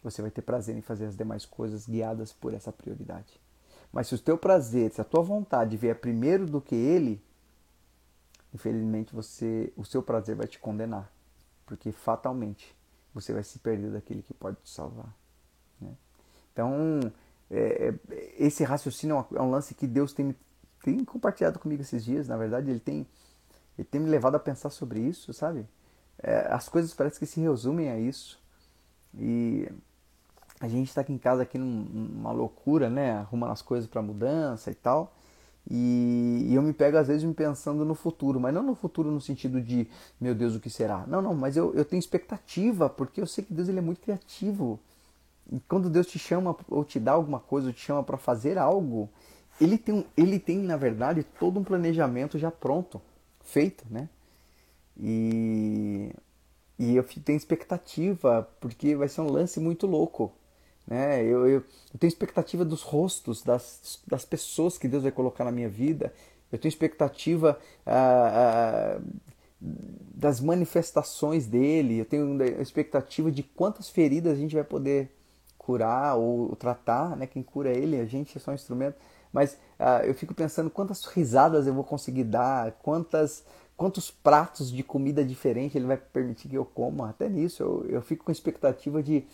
você 0.05 0.21
vai 0.21 0.29
ter 0.29 0.43
prazer 0.43 0.77
em 0.77 0.81
fazer 0.81 1.05
as 1.05 1.17
demais 1.17 1.45
coisas 1.45 1.87
guiadas 1.87 2.31
por 2.31 2.53
essa 2.53 2.71
prioridade. 2.71 3.41
Mas 3.91 4.07
se 4.07 4.15
o 4.15 4.19
teu 4.19 4.37
prazer, 4.37 4.91
se 4.91 5.01
a 5.01 5.03
tua 5.03 5.23
vontade 5.23 5.75
vier 5.75 5.99
primeiro 5.99 6.45
do 6.45 6.61
que 6.61 6.75
ele, 6.75 7.23
infelizmente 8.53 9.15
você, 9.15 9.73
o 9.75 9.83
seu 9.83 10.03
prazer 10.03 10.35
vai 10.35 10.47
te 10.47 10.59
condenar, 10.59 11.11
porque 11.65 11.91
fatalmente 11.91 12.75
você 13.13 13.33
vai 13.33 13.43
se 13.43 13.57
perder 13.57 13.91
daquele 13.91 14.21
que 14.21 14.33
pode 14.33 14.57
te 14.57 14.69
salvar. 14.69 15.11
Né? 15.81 15.91
Então, 16.53 16.99
é, 17.49 17.89
é 17.89 18.35
esse 18.37 18.63
raciocínio 18.63 19.25
é, 19.31 19.37
é 19.37 19.41
um 19.41 19.49
lance 19.49 19.73
que 19.73 19.87
Deus 19.87 20.13
tem, 20.13 20.35
tem 20.83 21.03
compartilhado 21.03 21.57
comigo 21.57 21.81
esses 21.81 22.05
dias. 22.05 22.27
Na 22.27 22.37
verdade, 22.37 22.69
Ele 22.69 22.79
tem, 22.79 23.07
ele 23.77 23.87
tem 23.89 24.01
me 24.01 24.09
levado 24.09 24.35
a 24.35 24.39
pensar 24.39 24.69
sobre 24.69 24.99
isso, 24.99 25.33
sabe? 25.33 25.65
É, 26.21 26.47
as 26.51 26.69
coisas 26.69 26.93
parecem 26.93 27.19
que 27.19 27.25
se 27.25 27.39
resumem 27.39 27.89
a 27.89 27.97
isso. 27.97 28.39
E 29.17 29.69
a 30.59 30.67
gente 30.67 30.87
está 30.87 31.01
aqui 31.01 31.13
em 31.13 31.17
casa 31.17 31.43
aqui 31.43 31.57
numa 31.57 32.31
loucura, 32.31 32.89
né? 32.89 33.13
Arrumando 33.13 33.51
as 33.51 33.61
coisas 33.61 33.89
para 33.89 34.01
mudança 34.01 34.71
e 34.71 34.75
tal. 34.75 35.13
E, 35.69 36.51
eu 36.53 36.61
me 36.61 36.73
pego 36.73 36.97
às 36.97 37.07
vezes 37.07 37.23
me 37.23 37.33
pensando 37.33 37.83
no 37.83 37.95
futuro, 37.95 38.39
mas 38.39 38.53
não 38.53 38.63
no 38.63 38.75
futuro 38.75 39.11
no 39.11 39.19
sentido 39.19 39.61
de, 39.61 39.87
meu 40.21 40.35
Deus, 40.35 40.55
o 40.55 40.59
que 40.59 40.69
será? 40.69 41.05
Não, 41.07 41.21
não, 41.21 41.33
mas 41.33 41.57
eu, 41.57 41.73
eu 41.73 41.83
tenho 41.83 41.99
expectativa, 41.99 42.89
porque 42.89 43.19
eu 43.19 43.27
sei 43.27 43.43
que 43.43 43.53
Deus 43.53 43.67
ele 43.67 43.79
é 43.79 43.81
muito 43.81 44.01
criativo. 44.01 44.79
E 45.51 45.59
quando 45.61 45.89
Deus 45.89 46.07
te 46.07 46.19
chama 46.19 46.55
ou 46.69 46.83
te 46.83 46.99
dá 46.99 47.13
alguma 47.13 47.39
coisa, 47.39 47.67
ou 47.67 47.73
te 47.73 47.81
chama 47.81 48.03
para 48.03 48.17
fazer 48.17 48.57
algo, 48.57 49.09
ele 49.59 49.77
tem, 49.77 50.05
ele 50.17 50.39
tem, 50.39 50.59
na 50.59 50.77
verdade, 50.77 51.23
todo 51.39 51.59
um 51.59 51.63
planejamento 51.63 52.37
já 52.37 52.51
pronto, 52.51 53.01
feito, 53.43 53.85
né? 53.89 54.09
E, 54.97 56.11
e 56.79 56.95
eu 56.95 57.03
tenho 57.03 57.37
expectativa, 57.37 58.47
porque 58.59 58.95
vai 58.95 59.07
ser 59.07 59.21
um 59.21 59.31
lance 59.31 59.59
muito 59.59 59.87
louco. 59.87 60.31
Né? 60.87 61.23
Eu, 61.23 61.47
eu, 61.47 61.63
eu 61.93 61.99
tenho 61.99 62.09
expectativa 62.09 62.63
dos 62.63 62.81
rostos 62.81 63.41
das, 63.41 63.99
das 64.05 64.25
pessoas 64.25 64.77
que 64.77 64.87
Deus 64.87 65.03
vai 65.03 65.11
colocar 65.11 65.43
na 65.43 65.51
minha 65.51 65.69
vida. 65.69 66.13
Eu 66.51 66.59
tenho 66.59 66.69
expectativa 66.69 67.59
ah, 67.85 68.97
ah, 68.97 69.01
das 69.59 70.39
manifestações 70.39 71.47
dele. 71.47 71.99
Eu 71.99 72.05
tenho 72.05 72.41
expectativa 72.61 73.31
de 73.31 73.43
quantas 73.43 73.89
feridas 73.89 74.33
a 74.33 74.35
gente 74.35 74.55
vai 74.55 74.63
poder 74.63 75.11
curar 75.57 76.15
ou 76.17 76.55
tratar. 76.55 77.15
Né? 77.17 77.25
Quem 77.25 77.41
cura 77.41 77.69
é 77.69 77.77
ele, 77.77 77.99
a 77.99 78.05
gente 78.05 78.37
é 78.37 78.39
só 78.39 78.51
um 78.51 78.55
instrumento. 78.55 78.95
Mas 79.33 79.57
ah, 79.79 80.05
eu 80.05 80.13
fico 80.13 80.33
pensando 80.33 80.69
quantas 80.69 81.03
risadas 81.05 81.67
eu 81.67 81.73
vou 81.73 81.83
conseguir 81.83 82.23
dar, 82.23 82.71
quantas 82.83 83.43
quantos 83.75 84.09
pratos 84.09 84.71
de 84.71 84.81
comida 84.83 85.21
diferente 85.21 85.77
ele 85.77 85.85
vai 85.85 85.97
permitir 85.97 86.47
que 86.47 86.55
eu 86.55 86.63
coma. 86.63 87.09
Até 87.09 87.27
nisso 87.27 87.61
eu, 87.61 87.85
eu 87.89 88.01
fico 88.01 88.23
com 88.23 88.31
expectativa 88.31 89.03
de, 89.03 89.25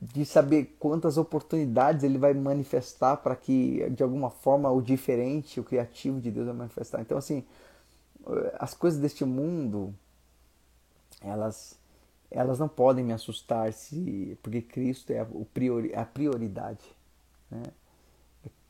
de 0.00 0.24
saber 0.24 0.76
quantas 0.78 1.18
oportunidades 1.18 2.04
ele 2.04 2.18
vai 2.18 2.32
manifestar 2.34 3.16
para 3.16 3.34
que 3.34 3.88
de 3.90 4.02
alguma 4.02 4.30
forma 4.30 4.70
o 4.70 4.80
diferente, 4.80 5.60
o 5.60 5.64
criativo 5.64 6.20
de 6.20 6.30
Deus 6.30 6.46
vai 6.46 6.54
manifestar. 6.54 7.00
Então 7.00 7.18
assim, 7.18 7.44
as 8.58 8.74
coisas 8.74 9.00
deste 9.00 9.24
mundo 9.24 9.94
elas 11.20 11.76
elas 12.30 12.58
não 12.58 12.68
podem 12.68 13.04
me 13.04 13.12
assustar 13.12 13.72
se 13.72 14.38
porque 14.42 14.60
Cristo 14.60 15.12
é 15.12 15.20
a, 15.20 15.26
priori, 15.52 15.94
a 15.94 16.04
prioridade, 16.04 16.84
né? 17.50 17.62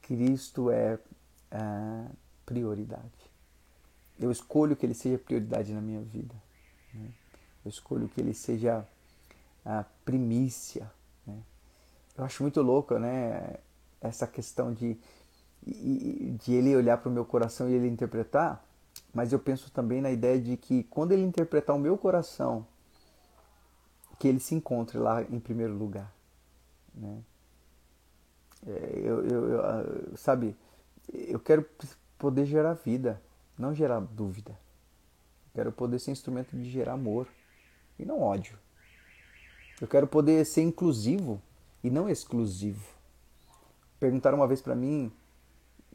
Cristo 0.01 0.71
é 0.71 0.99
a 1.51 2.07
prioridade 2.47 3.29
eu 4.19 4.33
escolho 4.33 4.75
que 4.75 4.85
ele 4.85 4.95
seja 4.95 5.17
prioridade 5.17 5.73
na 5.73 5.81
minha 5.81 6.01
vida. 6.01 6.35
Né? 6.93 7.09
Eu 7.65 7.69
escolho 7.69 8.09
que 8.09 8.21
ele 8.21 8.35
seja 8.35 8.87
a 9.65 9.85
primícia. 10.05 10.91
Eu 12.19 12.25
acho 12.25 12.43
muito 12.43 12.61
louco 12.61 12.99
né? 12.99 13.55
essa 14.01 14.27
questão 14.27 14.75
de, 14.75 14.99
de 15.65 16.53
ele 16.53 16.75
olhar 16.75 16.99
para 16.99 17.09
o 17.09 17.13
meu 17.13 17.25
coração 17.25 17.71
e 17.71 17.75
ele 17.75 17.87
interpretar, 17.87 18.65
mas 19.15 19.33
eu 19.33 19.39
penso 19.39 19.71
também 19.71 20.01
na 20.01 20.11
ideia 20.11 20.41
de 20.41 20.57
que 20.57 20.83
quando 20.83 21.13
ele 21.13 21.23
interpretar 21.23 21.77
o 21.77 21.79
meu 21.79 21.97
coração, 21.97 22.67
que 24.19 24.27
ele 24.27 24.41
se 24.41 24.55
encontre 24.55 24.99
lá 24.99 25.23
em 25.23 25.39
primeiro 25.39 25.75
lugar. 25.75 26.13
Né? 26.93 27.23
É, 28.67 28.93
eu, 28.97 29.25
eu, 29.25 29.49
eu, 29.51 29.65
ah, 29.65 29.85
sabe, 30.17 30.57
eu 31.13 31.39
quero 31.39 31.65
poder 32.19 32.45
gerar 32.45 32.75
vida 32.75 33.23
não 33.57 33.75
gerar 33.75 34.01
dúvida. 34.01 34.59
quero 35.53 35.73
poder 35.73 35.99
ser 35.99 36.13
instrumento 36.13 36.57
de 36.57 36.71
gerar 36.71 36.93
amor 36.93 37.27
e 37.99 38.05
não 38.05 38.21
ódio. 38.21 38.57
Eu 39.81 39.89
quero 39.89 40.07
poder 40.07 40.45
ser 40.45 40.63
inclusivo 40.63 41.43
e 41.83 41.91
não 41.91 42.09
exclusivo. 42.09 42.85
Perguntaram 43.99 44.39
uma 44.39 44.47
vez 44.47 44.61
para 44.61 44.75
mim 44.75 45.13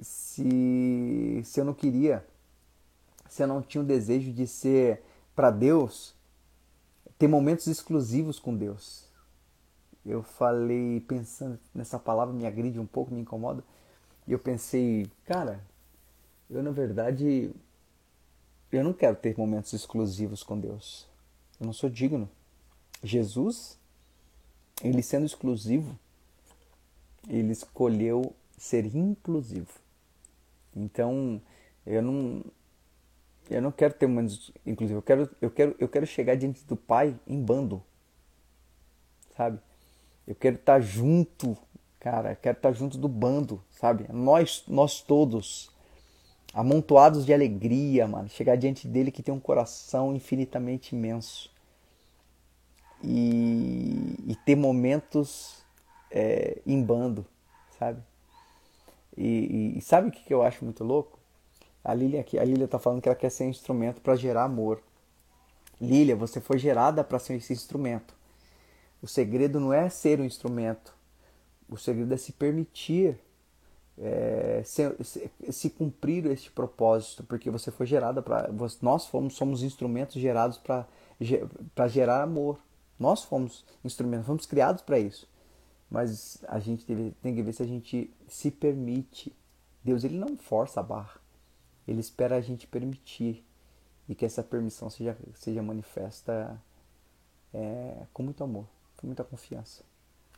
se, 0.02 1.42
se 1.44 1.60
eu 1.60 1.66
não 1.66 1.74
queria, 1.74 2.26
se 3.30 3.44
eu 3.44 3.48
não 3.48 3.62
tinha 3.62 3.84
o 3.84 3.88
desejo 3.88 4.32
de 4.32 4.46
ser 4.48 5.04
para 5.36 5.50
Deus, 5.50 6.16
ter 7.18 7.28
momentos 7.28 7.68
exclusivos 7.68 8.40
com 8.40 8.56
Deus. 8.56 9.10
Eu 10.06 10.22
falei, 10.22 11.00
pensando 11.02 11.58
nessa 11.74 11.98
palavra, 11.98 12.34
me 12.34 12.46
agride 12.46 12.80
um 12.80 12.86
pouco, 12.86 13.14
me 13.14 13.22
incomoda. 13.22 13.64
E 14.28 14.32
eu 14.32 14.40
pensei, 14.40 15.10
cara, 15.26 15.64
eu, 16.50 16.62
na 16.62 16.72
verdade, 16.72 17.52
eu 18.72 18.84
não 18.84 18.94
quero 18.94 19.16
ter 19.16 19.38
momentos 19.38 19.72
exclusivos 19.72 20.44
com 20.44 20.60
Deus. 20.60 21.08
Eu 21.60 21.66
não 21.66 21.74
sou 21.74 21.90
digno. 21.90 22.30
Jesus, 23.02 23.80
ele 24.84 25.02
sendo 25.02 25.26
exclusivo, 25.26 25.98
ele 27.30 27.52
escolheu 27.52 28.36
ser 28.58 28.86
inclusivo. 28.96 29.72
Então, 30.76 31.42
eu 31.86 32.02
não 32.02 32.44
eu 33.50 33.62
não 33.62 33.72
quero 33.72 33.94
ter 33.94 34.08
momentos 34.08 34.52
inclusivos. 34.66 34.98
Eu 34.98 35.02
quero 35.02 35.30
eu 35.42 35.52
quero 35.52 35.76
eu 35.80 35.88
quero 35.88 36.06
chegar 36.06 36.36
diante 36.36 36.64
do 36.66 36.76
Pai 36.76 37.18
em 37.26 37.42
bando. 37.42 37.82
Sabe? 39.36 39.60
Eu 40.28 40.36
quero 40.36 40.56
estar 40.56 40.80
junto, 40.80 41.58
cara, 42.00 42.32
eu 42.32 42.36
quero 42.38 42.58
estar 42.58 42.72
junto 42.72 42.98
do 42.98 43.08
bando, 43.08 43.64
sabe? 43.70 44.06
Nós 44.12 44.64
nós 44.68 45.02
todos 45.02 45.72
amontoados 46.54 47.26
de 47.26 47.34
alegria, 47.34 48.08
mano. 48.08 48.30
Chegar 48.30 48.56
diante 48.56 48.88
dele 48.88 49.12
que 49.12 49.24
tem 49.24 49.34
um 49.34 49.40
coração 49.40 50.16
infinitamente 50.16 50.96
imenso. 50.96 51.53
E, 53.04 54.16
e 54.28 54.36
ter 54.45 54.56
momentos 54.56 55.64
é, 56.10 56.62
em 56.66 56.82
bando, 56.82 57.26
sabe? 57.78 58.01
E, 59.18 59.78
e, 59.78 59.82
sabe 59.82 60.08
o 60.08 60.12
que, 60.12 60.24
que 60.24 60.34
eu 60.34 60.41
acho 60.41 60.64
muito 60.64 60.84
louco? 60.84 61.20
A 61.84 61.93
Lilia 61.93 62.22
aqui, 62.22 62.39
a 62.39 62.45
Lilia 62.45 62.68
tá 62.68 62.80
falando 62.80 63.01
que 63.01 63.10
ela 63.10 63.16
quer 63.16 63.30
ser 63.30 63.43
um 63.43 63.49
instrumento 63.49 64.01
para 64.01 64.16
gerar 64.16 64.43
amor. 64.45 64.82
Lilia, 65.82 66.16
você 66.16 66.39
foi 66.39 66.58
gerada 66.58 67.04
para 67.04 67.20
ser 67.20 67.36
esse 67.36 67.51
instrumento. 67.51 68.16
O 69.01 69.08
segredo 69.08 69.60
não 69.60 69.74
é 69.74 69.89
ser 69.89 70.20
um 70.22 70.24
instrumento. 70.24 70.95
O 71.70 71.78
segredo 71.78 72.14
é 72.14 72.18
se 72.18 72.32
permitir 72.32 73.20
é, 73.97 74.62
se, 74.66 74.91
se, 75.04 75.32
se, 75.51 75.70
cumprir 75.70 76.26
este 76.26 76.51
propósito, 76.51 77.24
porque 77.24 77.49
você 77.51 77.70
foi 77.70 77.86
gerada 77.86 78.22
para. 78.22 78.49
Nós 78.82 79.06
fomos, 79.06 79.36
somos 79.36 79.62
instrumentos 79.62 80.16
gerados 80.16 80.58
para 80.58 80.88
gerar 81.88 82.24
amor. 82.24 82.60
Nós 83.00 83.24
fomos 83.24 83.66
instrumentos, 83.84 84.28
fomos 84.28 84.46
criados 84.46 84.82
para 84.82 85.00
isso. 85.00 85.28
Mas 85.89 86.44
a 86.48 86.60
gente 86.60 86.86
tem 87.22 87.36
que 87.36 87.44
ver 87.44 87.54
se 87.54 87.62
a 87.64 87.68
gente 87.68 88.12
se 88.28 88.50
permite. 88.50 89.32
Deus 89.84 90.04
ele 90.04 90.18
não 90.18 90.36
força 90.38 90.80
a 90.80 90.84
barra. 90.84 91.22
Ele 91.88 92.00
espera 92.00 92.36
a 92.36 92.41
gente 92.41 92.66
permitir 92.66 93.46
e 94.08 94.16
que 94.16 94.26
essa 94.26 94.44
permissão 94.44 94.89
seja, 94.89 95.18
seja 95.36 95.62
manifesta 95.62 96.60
é, 97.54 98.06
com 98.14 98.24
muito 98.24 98.44
amor, 98.44 98.66
com 98.98 99.08
muita 99.08 99.24
confiança. 99.24 99.84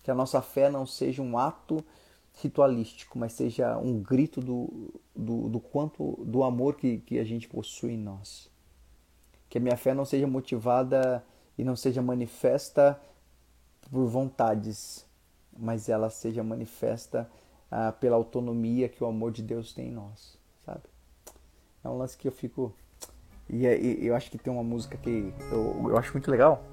Que 0.03 0.11
a 0.11 0.15
nossa 0.15 0.41
fé 0.41 0.69
não 0.69 0.85
seja 0.85 1.21
um 1.21 1.37
ato 1.37 1.83
ritualístico, 2.41 3.17
mas 3.17 3.33
seja 3.33 3.77
um 3.77 4.01
grito 4.01 4.41
do, 4.41 4.93
do, 5.15 5.49
do 5.49 5.59
quanto 5.59 6.23
do 6.25 6.43
amor 6.43 6.75
que, 6.75 6.97
que 6.99 7.17
a 7.17 7.23
gente 7.23 7.47
possui 7.47 7.93
em 7.93 7.97
nós. 7.97 8.49
Que 9.49 9.57
a 9.57 9.61
minha 9.61 9.77
fé 9.77 9.93
não 9.93 10.05
seja 10.05 10.27
motivada 10.27 11.23
e 11.57 11.63
não 11.63 11.75
seja 11.75 12.01
manifesta 12.01 12.99
por 13.91 14.07
vontades, 14.07 15.05
mas 15.57 15.89
ela 15.89 16.09
seja 16.09 16.43
manifesta 16.43 17.29
ah, 17.71 17.91
pela 17.91 18.15
autonomia 18.15 18.89
que 18.89 19.03
o 19.03 19.07
amor 19.07 19.31
de 19.31 19.41
Deus 19.41 19.73
tem 19.73 19.87
em 19.87 19.91
nós, 19.91 20.37
sabe? 20.65 20.83
É 21.83 21.89
um 21.89 21.97
lance 21.97 22.17
que 22.17 22.27
eu 22.27 22.31
fico. 22.31 22.73
E, 23.49 23.65
é, 23.65 23.79
e 23.79 24.05
eu 24.05 24.15
acho 24.15 24.31
que 24.31 24.37
tem 24.37 24.51
uma 24.51 24.63
música 24.63 24.97
que 24.97 25.33
eu, 25.51 25.89
eu 25.89 25.97
acho 25.97 26.11
muito 26.13 26.29
legal, 26.31 26.63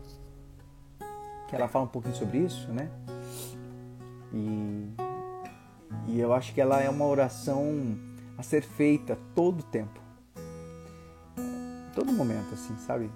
que 1.49 1.55
ela 1.55 1.69
fala 1.69 1.85
um 1.85 1.89
pouquinho 1.89 2.15
sobre 2.15 2.39
isso, 2.39 2.69
né? 2.73 2.91
E 4.33 5.13
e 6.07 6.21
eu 6.21 6.33
acho 6.33 6.53
que 6.53 6.61
ela 6.61 6.81
é 6.81 6.89
uma 6.89 7.07
oração 7.07 7.97
a 8.37 8.43
ser 8.43 8.63
feita 8.63 9.19
todo 9.35 9.61
o 9.61 9.63
tempo. 9.63 10.01
Todo 11.95 12.13
momento, 12.13 12.55
assim, 12.55 12.77
sabe? 12.79 13.11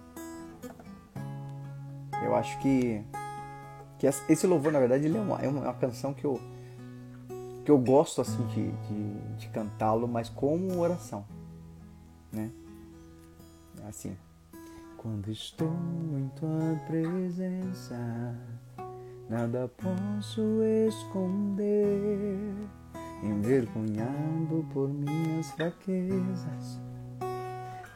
Eu 2.27 2.35
acho 2.35 2.59
que, 2.59 3.05
que 3.99 4.07
esse 4.07 4.47
louvor, 4.47 4.73
na 4.73 4.81
verdade, 4.81 5.05
ele 5.07 5.17
é, 5.17 5.21
uma, 5.21 5.39
é 5.41 5.49
uma 5.49 5.73
canção 5.75 6.13
que 6.13 6.25
eu, 6.25 6.41
que 7.65 7.71
eu 7.71 7.79
gosto, 7.79 8.21
assim, 8.21 8.45
de, 8.49 8.73
de, 8.73 9.37
de 9.37 9.49
cantá-lo, 9.49 10.09
mas 10.09 10.29
como 10.29 10.79
oração, 10.81 11.25
né? 12.33 12.51
Assim. 13.89 14.17
Quando 14.97 15.31
estou 15.31 15.73
em 16.19 16.29
tua 16.35 16.81
presença 16.89 17.95
nada 19.29 19.71
posso 19.77 20.43
esconder, 20.89 22.53
envergonhado 23.23 24.67
por 24.73 24.89
minhas 24.89 25.51
fraquezas, 25.53 26.81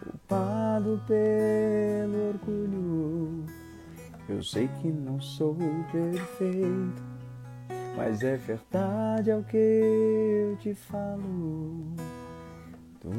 culpado 0.05 1.03
pelo 1.09 2.29
orgulho. 2.29 3.60
Eu 4.31 4.45
sei 4.45 4.69
que 4.81 4.87
não 4.87 5.21
sou 5.21 5.57
perfeito, 5.91 7.03
mas 7.97 8.23
é 8.23 8.37
verdade 8.37 9.33
ao 9.33 9.43
que 9.43 9.57
eu 9.57 10.57
te 10.59 10.73
falo. 10.73 11.85
Tu 13.01 13.11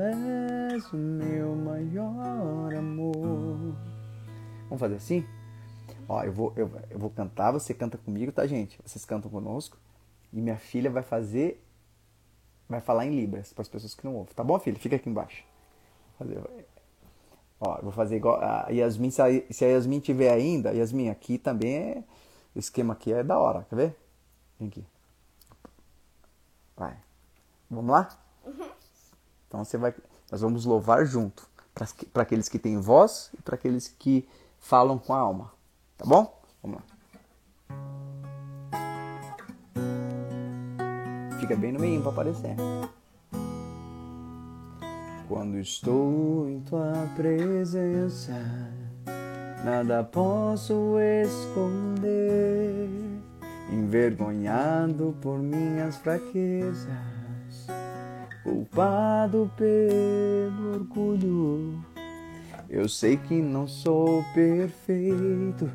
és 0.00 0.92
o 0.92 0.96
meu 0.96 1.54
maior 1.54 2.74
amor. 2.74 3.76
Vamos 4.64 4.80
fazer 4.80 4.96
assim? 4.96 5.24
Ó, 6.08 6.20
eu 6.24 6.32
vou, 6.32 6.52
eu, 6.56 6.68
eu 6.90 6.98
vou 6.98 7.10
cantar, 7.10 7.52
você 7.52 7.72
canta 7.72 7.96
comigo, 7.96 8.32
tá, 8.32 8.44
gente? 8.44 8.76
Vocês 8.84 9.04
cantam 9.04 9.30
conosco. 9.30 9.78
E 10.32 10.40
minha 10.40 10.56
filha 10.56 10.90
vai 10.90 11.04
fazer. 11.04 11.64
Vai 12.68 12.80
falar 12.80 13.06
em 13.06 13.14
Libras 13.14 13.52
para 13.52 13.62
as 13.62 13.68
pessoas 13.68 13.94
que 13.94 14.04
não 14.04 14.16
ouvem. 14.16 14.34
Tá 14.34 14.42
bom, 14.42 14.58
filha? 14.58 14.80
Fica 14.80 14.96
aqui 14.96 15.08
embaixo. 15.08 15.44
Fazer, 16.18 16.42
ó, 17.66 17.80
vou 17.82 17.92
fazer 17.92 18.16
igual. 18.16 18.40
A 18.40 18.68
Yasmin, 18.70 19.10
se 19.10 19.22
a, 19.22 19.26
se 19.50 19.64
Yasmin 19.64 20.00
tiver 20.00 20.32
ainda, 20.32 20.72
Yasmin, 20.72 21.08
aqui 21.08 21.38
também 21.38 21.76
é. 21.76 22.04
O 22.54 22.58
esquema 22.58 22.92
aqui 22.92 23.12
é 23.12 23.24
da 23.24 23.38
hora, 23.38 23.66
quer 23.68 23.76
ver? 23.76 23.96
Vem 24.58 24.68
aqui. 24.68 24.84
Vai. 26.76 26.96
Vamos 27.70 27.90
lá? 27.90 28.08
Então 29.48 29.64
você 29.64 29.76
vai. 29.76 29.94
Nós 30.30 30.40
vamos 30.40 30.64
louvar 30.64 31.04
junto. 31.04 31.48
Para 32.12 32.22
aqueles 32.22 32.48
que 32.48 32.58
têm 32.58 32.80
voz 32.80 33.30
e 33.36 33.42
para 33.42 33.56
aqueles 33.56 33.88
que 33.88 34.28
falam 34.60 34.98
com 34.98 35.12
a 35.12 35.18
alma. 35.18 35.52
Tá 35.98 36.04
bom? 36.06 36.40
Vamos 36.62 36.78
lá. 36.78 36.94
Fica 41.40 41.56
bem 41.56 41.72
no 41.72 41.80
meio 41.80 42.00
para 42.00 42.10
aparecer. 42.12 42.56
Quando 45.26 45.58
estou 45.58 46.46
em 46.50 46.60
tua 46.60 46.92
presença, 47.16 48.34
nada 49.64 50.04
posso 50.04 50.98
esconder, 51.00 52.88
envergonhado 53.72 55.16
por 55.22 55.38
minhas 55.38 55.96
fraquezas, 55.96 57.66
culpado 58.42 59.50
pelo 59.56 60.74
orgulho. 60.74 61.82
Eu 62.68 62.86
sei 62.86 63.16
que 63.16 63.40
não 63.40 63.66
sou 63.66 64.22
perfeito, 64.34 65.70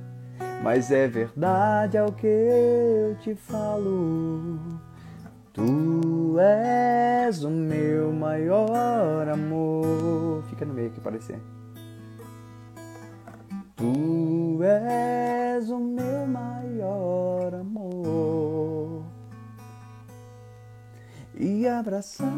mas 0.63 0.91
é 0.91 1.07
verdade 1.07 1.97
ao 1.97 2.11
que 2.11 2.27
eu 2.27 3.15
te 3.19 3.33
falo. 3.33 4.88
Tu 5.59 6.39
és 6.39 7.43
o 7.43 7.49
meu 7.49 8.13
maior 8.13 9.27
amor. 9.27 10.41
Fica 10.49 10.65
no 10.65 10.73
meio 10.73 10.87
aqui 10.87 11.01
parecer. 11.01 11.37
Tu 13.75 14.63
és 14.63 15.69
o 15.69 15.77
meu 15.77 16.25
maior 16.25 17.53
amor. 17.55 19.03
E 21.35 21.67
abraçar-te 21.67 22.29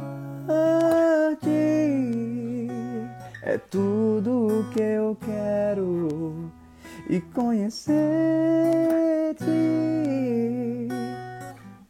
é 3.43 3.59
tudo 3.69 4.65
que 4.73 4.81
eu 4.81 5.15
quero. 5.23 6.51
E 7.07 7.21
conhecer-te 7.21 7.91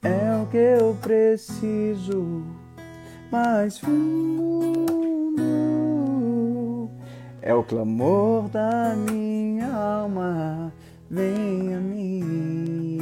é 0.03 0.35
o 0.41 0.45
que 0.47 0.57
eu 0.57 0.97
preciso 1.01 2.43
mais 3.31 3.77
fundo. 3.77 4.01
É 7.41 7.53
o 7.53 7.63
clamor 7.63 8.49
da 8.49 8.95
minha 8.95 9.71
alma, 9.73 10.71
vem 11.09 11.73
a 11.73 11.79
mim. 11.79 12.97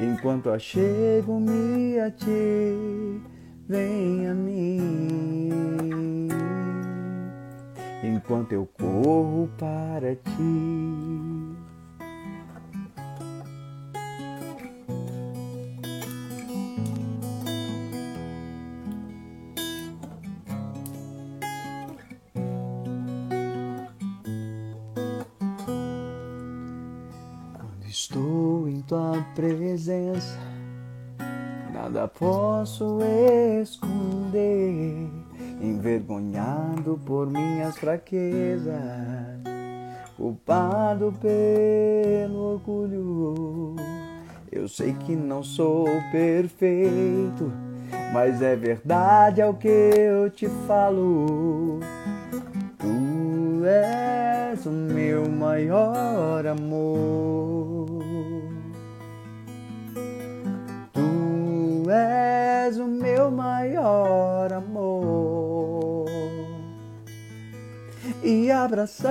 Enquanto 0.00 0.50
achego-me 0.50 1.98
a 2.00 2.10
ti, 2.10 3.20
vem 3.68 4.28
a 4.28 4.34
mim. 4.34 6.28
Enquanto 8.02 8.52
eu 8.52 8.68
corro 8.78 9.48
para 9.58 10.14
ti. 10.14 11.29
Presença, 29.90 30.38
nada 31.72 32.06
posso 32.06 33.00
esconder, 33.60 35.08
envergonhado 35.60 37.00
por 37.04 37.26
minhas 37.28 37.76
fraquezas, 37.76 38.72
culpado 40.16 41.12
pelo 41.20 42.52
orgulho. 42.52 43.74
Eu 44.52 44.68
sei 44.68 44.92
que 44.92 45.16
não 45.16 45.42
sou 45.42 45.86
perfeito, 46.12 47.52
mas 48.12 48.40
é 48.40 48.54
verdade 48.54 49.42
ao 49.42 49.54
que 49.54 49.68
eu 49.68 50.30
te 50.30 50.48
falo. 50.68 51.80
Tu 52.78 53.64
és 53.64 54.64
o 54.66 54.70
meu 54.70 55.28
maior 55.28 56.46
amor. 56.46 57.59
És 61.92 62.78
o 62.78 62.86
meu 62.86 63.30
maior 63.30 64.52
amor. 64.52 66.06
E 68.22 68.50
abraçar-te 68.50 69.10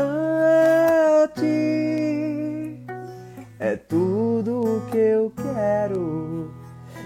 é 3.60 3.76
tudo 3.76 4.62
o 4.62 4.82
que 4.90 4.98
eu 4.98 5.32
quero. 5.36 6.54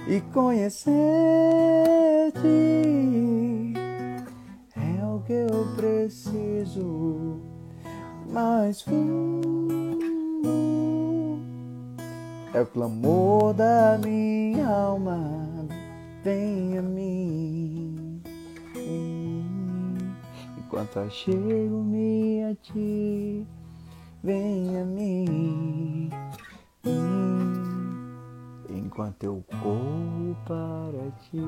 E 0.08 0.22
conhecer-te 0.34 0.94
é 4.76 5.06
o 5.06 5.20
que 5.26 5.34
eu 5.34 5.76
preciso 5.76 7.42
mais 8.30 8.82
fundo. 8.82 9.64
É 12.54 12.62
o 12.62 12.66
clamor 12.68 13.54
da 13.54 13.98
minha 13.98 14.68
alma 14.68 15.53
vem 16.24 16.78
a 16.78 16.82
mim. 16.82 18.22
Enquanto 20.58 21.00
achego-me 21.00 22.44
a 22.46 22.56
ti, 22.56 23.46
vem 24.24 24.80
a 24.80 24.86
mim. 24.86 26.10
Enquanto 28.70 29.24
eu 29.24 29.44
corro 29.62 30.38
para 30.46 31.12
ti. 31.24 31.40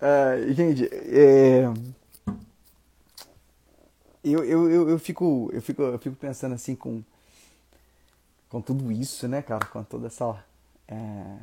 Uh, 0.00 0.52
gente, 0.52 0.84
é, 0.92 1.64
eu, 4.24 4.44
eu, 4.44 4.70
eu, 4.70 4.88
eu, 4.90 4.98
fico, 4.98 5.48
eu, 5.52 5.62
fico, 5.62 5.82
eu 5.82 5.98
fico 5.98 6.16
pensando 6.16 6.54
assim 6.54 6.74
com 6.74 7.02
com 8.48 8.60
tudo 8.60 8.90
isso, 8.90 9.28
né, 9.28 9.42
cara? 9.42 9.64
Com 9.66 9.82
toda 9.84 10.06
essa, 10.06 10.44
é, 10.86 11.38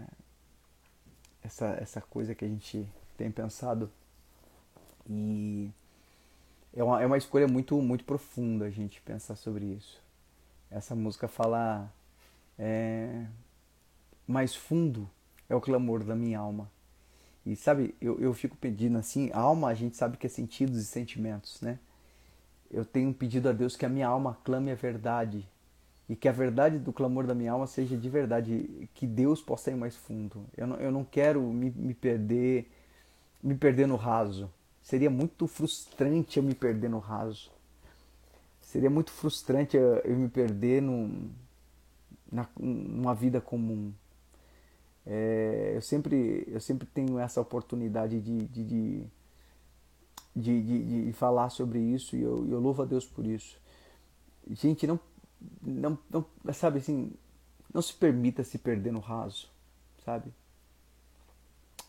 essa, 1.44 1.68
essa 1.80 2.02
coisa 2.02 2.34
que 2.34 2.46
a 2.46 2.48
gente 2.48 2.88
tem 3.18 3.32
pensado. 3.32 3.92
E 5.08 5.70
é 6.74 6.84
uma, 6.84 7.02
é 7.02 7.06
uma 7.06 7.18
escolha 7.18 7.48
muito, 7.48 7.80
muito 7.82 8.04
profunda 8.04 8.66
a 8.66 8.70
gente 8.70 9.02
pensar 9.02 9.36
sobre 9.36 9.66
isso. 9.66 10.02
Essa 10.70 10.96
música 10.96 11.28
fala 11.28 11.92
é, 12.58 13.26
mais 14.28 14.56
fundo 14.56 15.10
é 15.48 15.56
o 15.56 15.62
clamor 15.62 16.04
da 16.04 16.16
minha 16.16 16.40
alma. 16.40 16.70
E 17.46 17.56
sabe, 17.56 17.94
eu, 18.02 18.20
eu 18.20 18.34
fico 18.34 18.58
pedindo 18.58 18.98
assim, 18.98 19.30
alma 19.32 19.70
a 19.70 19.74
gente 19.76 19.96
sabe 19.96 20.18
que 20.18 20.26
é 20.26 20.30
sentidos 20.30 20.78
e 20.78 20.86
sentimentos, 20.86 21.62
né? 21.62 21.78
Eu 22.72 22.84
tenho 22.84 23.14
pedido 23.14 23.48
a 23.48 23.52
Deus 23.52 23.76
que 23.76 23.86
a 23.86 23.90
minha 23.90 24.08
alma 24.08 24.36
clame 24.44 24.72
a 24.72 24.76
verdade, 24.76 25.48
e 26.08 26.16
que 26.16 26.28
a 26.28 26.32
verdade 26.32 26.78
do 26.78 26.94
clamor 26.94 27.26
da 27.26 27.34
minha 27.34 27.52
alma 27.52 27.66
seja 27.66 27.98
de 27.98 28.10
verdade, 28.10 28.88
que 28.94 29.08
Deus 29.08 29.42
possa 29.42 29.72
ir 29.72 29.76
mais 29.76 29.96
fundo. 29.96 30.46
Eu 30.56 30.68
não, 30.68 30.76
eu 30.78 30.92
não 30.92 31.04
quero 31.04 31.42
me, 31.42 31.72
me 31.72 31.94
perder, 31.94 32.70
me 33.42 33.56
perder 33.56 33.88
no 33.88 33.96
raso. 33.96 34.50
Seria 34.84 35.10
muito 35.10 35.48
frustrante 35.48 36.38
eu 36.38 36.44
me 36.44 36.54
perder 36.54 36.90
no 36.90 37.00
raso. 37.00 37.52
Seria 38.62 38.90
muito 38.90 39.12
frustrante 39.12 39.76
eu, 39.76 39.96
eu 40.00 40.16
me 40.16 40.30
perder 40.30 40.82
num, 40.82 41.32
na, 42.32 42.48
numa 42.60 43.16
vida 43.16 43.42
comum. 43.42 43.92
É, 45.08 45.74
eu, 45.76 45.82
sempre, 45.82 46.44
eu 46.48 46.60
sempre 46.60 46.88
tenho 46.88 47.18
essa 47.18 47.42
oportunidade 47.42 48.20
de, 48.20 48.46
de, 48.46 48.64
de, 48.64 49.04
de, 50.36 51.06
de 51.06 51.14
falar 51.14 51.50
sobre 51.50 51.80
isso 51.80 52.16
e 52.16 52.22
eu, 52.22 52.48
eu 52.50 52.60
louvo 52.60 52.84
a 52.84 52.86
Deus 52.86 53.06
por 53.06 53.26
isso. 53.26 53.60
Gente, 54.52 54.86
não 54.86 55.00
não, 55.62 55.98
não, 56.10 56.26
sabe 56.54 56.80
assim, 56.80 57.12
não 57.74 57.82
se 57.82 57.94
permita 57.94 58.44
se 58.44 58.58
perder 58.58 58.92
no 58.92 59.00
raso, 59.00 59.50
sabe? 60.04 60.32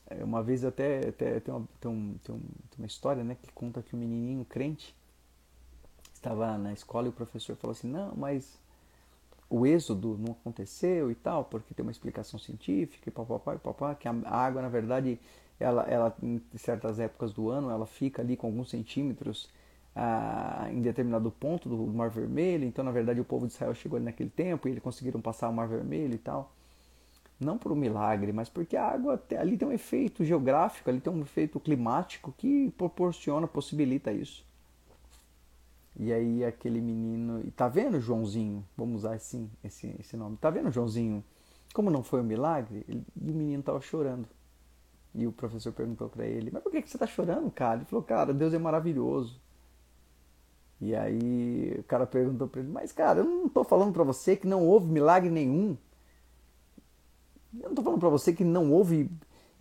É, 0.09 0.23
uma 0.23 0.43
vez 0.43 0.65
até, 0.65 1.09
até 1.09 1.41
tem, 1.41 1.53
uma, 1.53 1.69
tem, 1.81 1.91
um, 1.91 2.15
tem, 2.23 2.35
um, 2.35 2.39
tem 2.41 2.79
uma 2.79 2.87
história 2.87 3.25
né, 3.25 3.37
que 3.41 3.51
conta 3.53 3.83
que 3.83 3.95
um 3.97 3.99
menininho 3.99 4.45
crente 4.45 4.95
estava 6.15 6.57
na 6.59 6.73
escola 6.73 7.07
e 7.07 7.11
o 7.11 7.13
professor 7.13 7.57
falou 7.57 7.73
assim, 7.73 7.89
não, 7.89 8.15
mas 8.17 8.59
o 9.49 9.67
êxodo 9.67 10.19
não 10.19 10.33
aconteceu 10.33 11.11
e 11.11 11.15
tal, 11.15 11.45
porque 11.45 11.75
tem 11.75 11.85
uma 11.85 11.93
explicação 11.93 12.39
científica 12.39 13.09
e 13.09 13.13
papapá 13.13 13.55
e 13.55 13.59
papá, 13.59 13.95
que 13.95 14.09
a 14.09 14.13
água, 14.29 14.63
na 14.63 14.69
verdade, 14.69 15.21
ela, 15.59 15.83
ela 15.85 16.17
em 16.23 16.41
certas 16.57 16.99
épocas 16.99 17.33
do 17.33 17.49
ano, 17.49 17.71
ela 17.71 17.87
fica 17.87 18.23
ali 18.23 18.37
com 18.37 18.47
alguns 18.47 18.71
centímetros 18.71 19.49
ah, 19.99 20.69
em 20.71 20.83
determinado 20.83 21.31
ponto 21.31 21.71
do 21.71 21.77
Mar 21.87 22.11
Vermelho, 22.11 22.67
então, 22.67 22.85
na 22.85 22.91
verdade, 22.91 23.19
o 23.19 23.25
povo 23.25 23.47
de 23.47 23.55
Israel 23.55 23.75
chegou 23.75 23.97
ali 23.97 24.05
naquele 24.05 24.29
tempo 24.29 24.69
e 24.69 24.73
eles 24.73 24.83
conseguiram 24.83 25.23
passar 25.23 25.49
o 25.49 25.53
Mar 25.55 25.67
Vermelho 25.67 26.15
e 26.15 26.19
tal. 26.19 26.53
Não 27.41 27.57
por 27.57 27.73
um 27.73 27.77
milagre, 27.77 28.31
mas 28.31 28.51
porque 28.51 28.77
a 28.77 28.87
água 28.87 29.23
ali 29.39 29.57
tem 29.57 29.67
um 29.67 29.73
efeito 29.73 30.23
geográfico, 30.23 30.91
ali 30.91 31.01
tem 31.01 31.11
um 31.11 31.23
efeito 31.23 31.59
climático 31.59 32.35
que 32.37 32.71
proporciona, 32.73 33.47
possibilita 33.47 34.13
isso. 34.13 34.45
E 35.99 36.13
aí 36.13 36.45
aquele 36.45 36.81
menino, 36.81 37.41
e 37.47 37.51
tá 37.51 37.67
vendo 37.67 37.99
Joãozinho? 37.99 38.63
Vamos 38.77 38.97
usar 38.97 39.15
assim 39.15 39.51
esse, 39.65 39.97
esse 39.99 40.15
nome. 40.15 40.37
Tá 40.37 40.51
vendo 40.51 40.71
Joãozinho? 40.71 41.25
Como 41.73 41.91
não 41.91 42.03
foi 42.03 42.21
um 42.21 42.25
milagre? 42.25 42.85
Ele, 42.87 43.03
e 43.19 43.31
o 43.31 43.35
menino 43.35 43.63
tava 43.63 43.81
chorando. 43.81 44.29
E 45.15 45.27
o 45.27 45.33
professor 45.33 45.73
perguntou 45.73 46.11
para 46.11 46.27
ele: 46.27 46.51
"Mas 46.51 46.63
por 46.63 46.71
que 46.71 46.83
que 46.83 46.91
você 46.91 46.99
tá 46.99 47.07
chorando, 47.07 47.51
cara?" 47.51 47.77
Ele 47.77 47.87
falou: 47.87 48.05
"Cara, 48.05 48.35
Deus 48.35 48.53
é 48.53 48.59
maravilhoso." 48.59 49.41
E 50.81 50.95
aí 50.95 51.77
o 51.79 51.83
cara 51.85 52.07
perguntou 52.07 52.49
para 52.49 52.61
ele: 52.61 52.71
"Mas 52.71 52.93
cara, 52.93 53.21
eu 53.21 53.25
não 53.25 53.49
tô 53.49 53.65
falando 53.65 53.93
para 53.93 54.05
você 54.05 54.37
que 54.37 54.47
não 54.47 54.67
houve 54.67 54.87
milagre 54.87 55.31
nenhum. 55.31 55.77
Eu 57.61 57.71
não 57.71 57.75
tô 57.75 57.83
falando 57.83 58.01
para 58.01 58.09
você 58.09 58.33
que 58.33 58.45
não 58.45 58.73
houve 58.73 59.11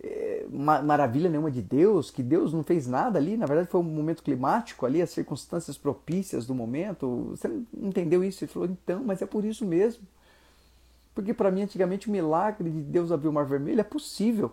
é, 0.02 0.46
maravilha 0.50 1.30
nenhuma 1.30 1.50
de 1.50 1.62
Deus, 1.62 2.10
que 2.10 2.22
Deus 2.22 2.52
não 2.52 2.62
fez 2.62 2.86
nada 2.86 3.18
ali, 3.18 3.36
na 3.36 3.46
verdade 3.46 3.68
foi 3.70 3.80
um 3.80 3.84
momento 3.84 4.22
climático 4.22 4.84
ali, 4.86 5.00
as 5.02 5.10
circunstâncias 5.10 5.78
propícias 5.78 6.46
do 6.46 6.54
momento. 6.54 7.28
Você 7.30 7.48
não 7.48 7.66
entendeu 7.74 8.22
isso? 8.22 8.44
Ele 8.44 8.52
falou, 8.52 8.68
então, 8.68 9.02
mas 9.04 9.22
é 9.22 9.26
por 9.26 9.44
isso 9.44 9.64
mesmo. 9.64 10.06
Porque 11.14 11.32
para 11.32 11.50
mim, 11.50 11.62
antigamente, 11.62 12.08
o 12.08 12.12
milagre 12.12 12.70
de 12.70 12.82
Deus 12.82 13.10
abrir 13.10 13.28
o 13.28 13.32
Mar 13.32 13.46
Vermelho 13.46 13.80
é 13.80 13.84
possível. 13.84 14.52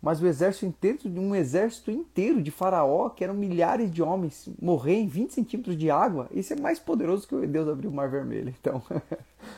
Mas 0.00 0.22
o 0.22 0.26
exército 0.26 0.66
inteiro, 0.66 0.98
um 1.20 1.34
exército 1.34 1.90
inteiro 1.90 2.40
de 2.40 2.50
faraó, 2.50 3.10
que 3.10 3.24
eram 3.24 3.34
milhares 3.34 3.90
de 3.90 4.02
homens, 4.02 4.48
morrer 4.60 4.94
em 4.94 5.08
20 5.08 5.32
centímetros 5.32 5.76
de 5.76 5.90
água, 5.90 6.28
isso 6.32 6.52
é 6.52 6.56
mais 6.56 6.78
poderoso 6.78 7.26
que 7.26 7.46
Deus 7.46 7.68
abrir 7.68 7.88
o 7.88 7.92
Mar 7.92 8.08
Vermelho. 8.08 8.54
Então, 8.60 8.82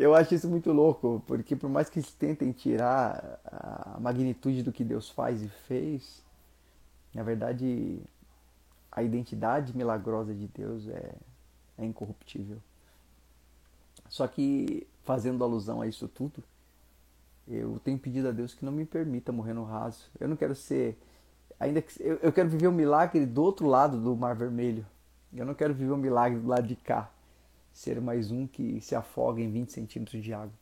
Eu 0.00 0.14
acho 0.14 0.34
isso 0.34 0.48
muito 0.48 0.72
louco, 0.72 1.22
porque 1.26 1.54
por 1.54 1.68
mais 1.68 1.90
que 1.90 1.98
eles 1.98 2.10
tentem 2.10 2.52
tirar 2.52 3.38
a 3.44 4.00
magnitude 4.00 4.62
do 4.62 4.72
que 4.72 4.82
Deus 4.82 5.10
faz 5.10 5.42
e 5.42 5.48
fez, 5.68 6.22
na 7.14 7.22
verdade 7.22 8.00
a 8.90 9.02
identidade 9.02 9.76
milagrosa 9.76 10.34
de 10.34 10.46
Deus 10.48 10.88
é, 10.88 11.14
é 11.76 11.84
incorruptível. 11.84 12.56
Só 14.08 14.26
que, 14.26 14.86
fazendo 15.04 15.44
alusão 15.44 15.82
a 15.82 15.86
isso 15.86 16.08
tudo, 16.08 16.42
eu 17.50 17.80
tenho 17.84 17.98
pedido 17.98 18.28
a 18.28 18.32
Deus 18.32 18.54
que 18.54 18.64
não 18.64 18.72
me 18.72 18.84
permita 18.84 19.32
morrer 19.32 19.54
no 19.54 19.64
raso. 19.64 20.10
Eu 20.18 20.28
não 20.28 20.36
quero 20.36 20.54
ser. 20.54 20.98
Ainda 21.58 21.82
que, 21.82 21.92
eu, 22.02 22.18
eu 22.22 22.32
quero 22.32 22.48
viver 22.48 22.66
o 22.66 22.70
um 22.70 22.74
milagre 22.74 23.26
do 23.26 23.42
outro 23.42 23.66
lado 23.66 24.00
do 24.00 24.16
Mar 24.16 24.34
Vermelho. 24.34 24.86
Eu 25.34 25.44
não 25.44 25.54
quero 25.54 25.74
viver 25.74 25.92
o 25.92 25.94
um 25.94 25.98
milagre 25.98 26.38
do 26.38 26.48
lado 26.48 26.66
de 26.66 26.76
cá 26.76 27.10
ser 27.72 28.00
mais 28.00 28.30
um 28.30 28.46
que 28.46 28.80
se 28.80 28.94
afoga 28.94 29.40
em 29.40 29.50
20 29.50 29.72
centímetros 29.72 30.22
de 30.22 30.32
água. 30.32 30.52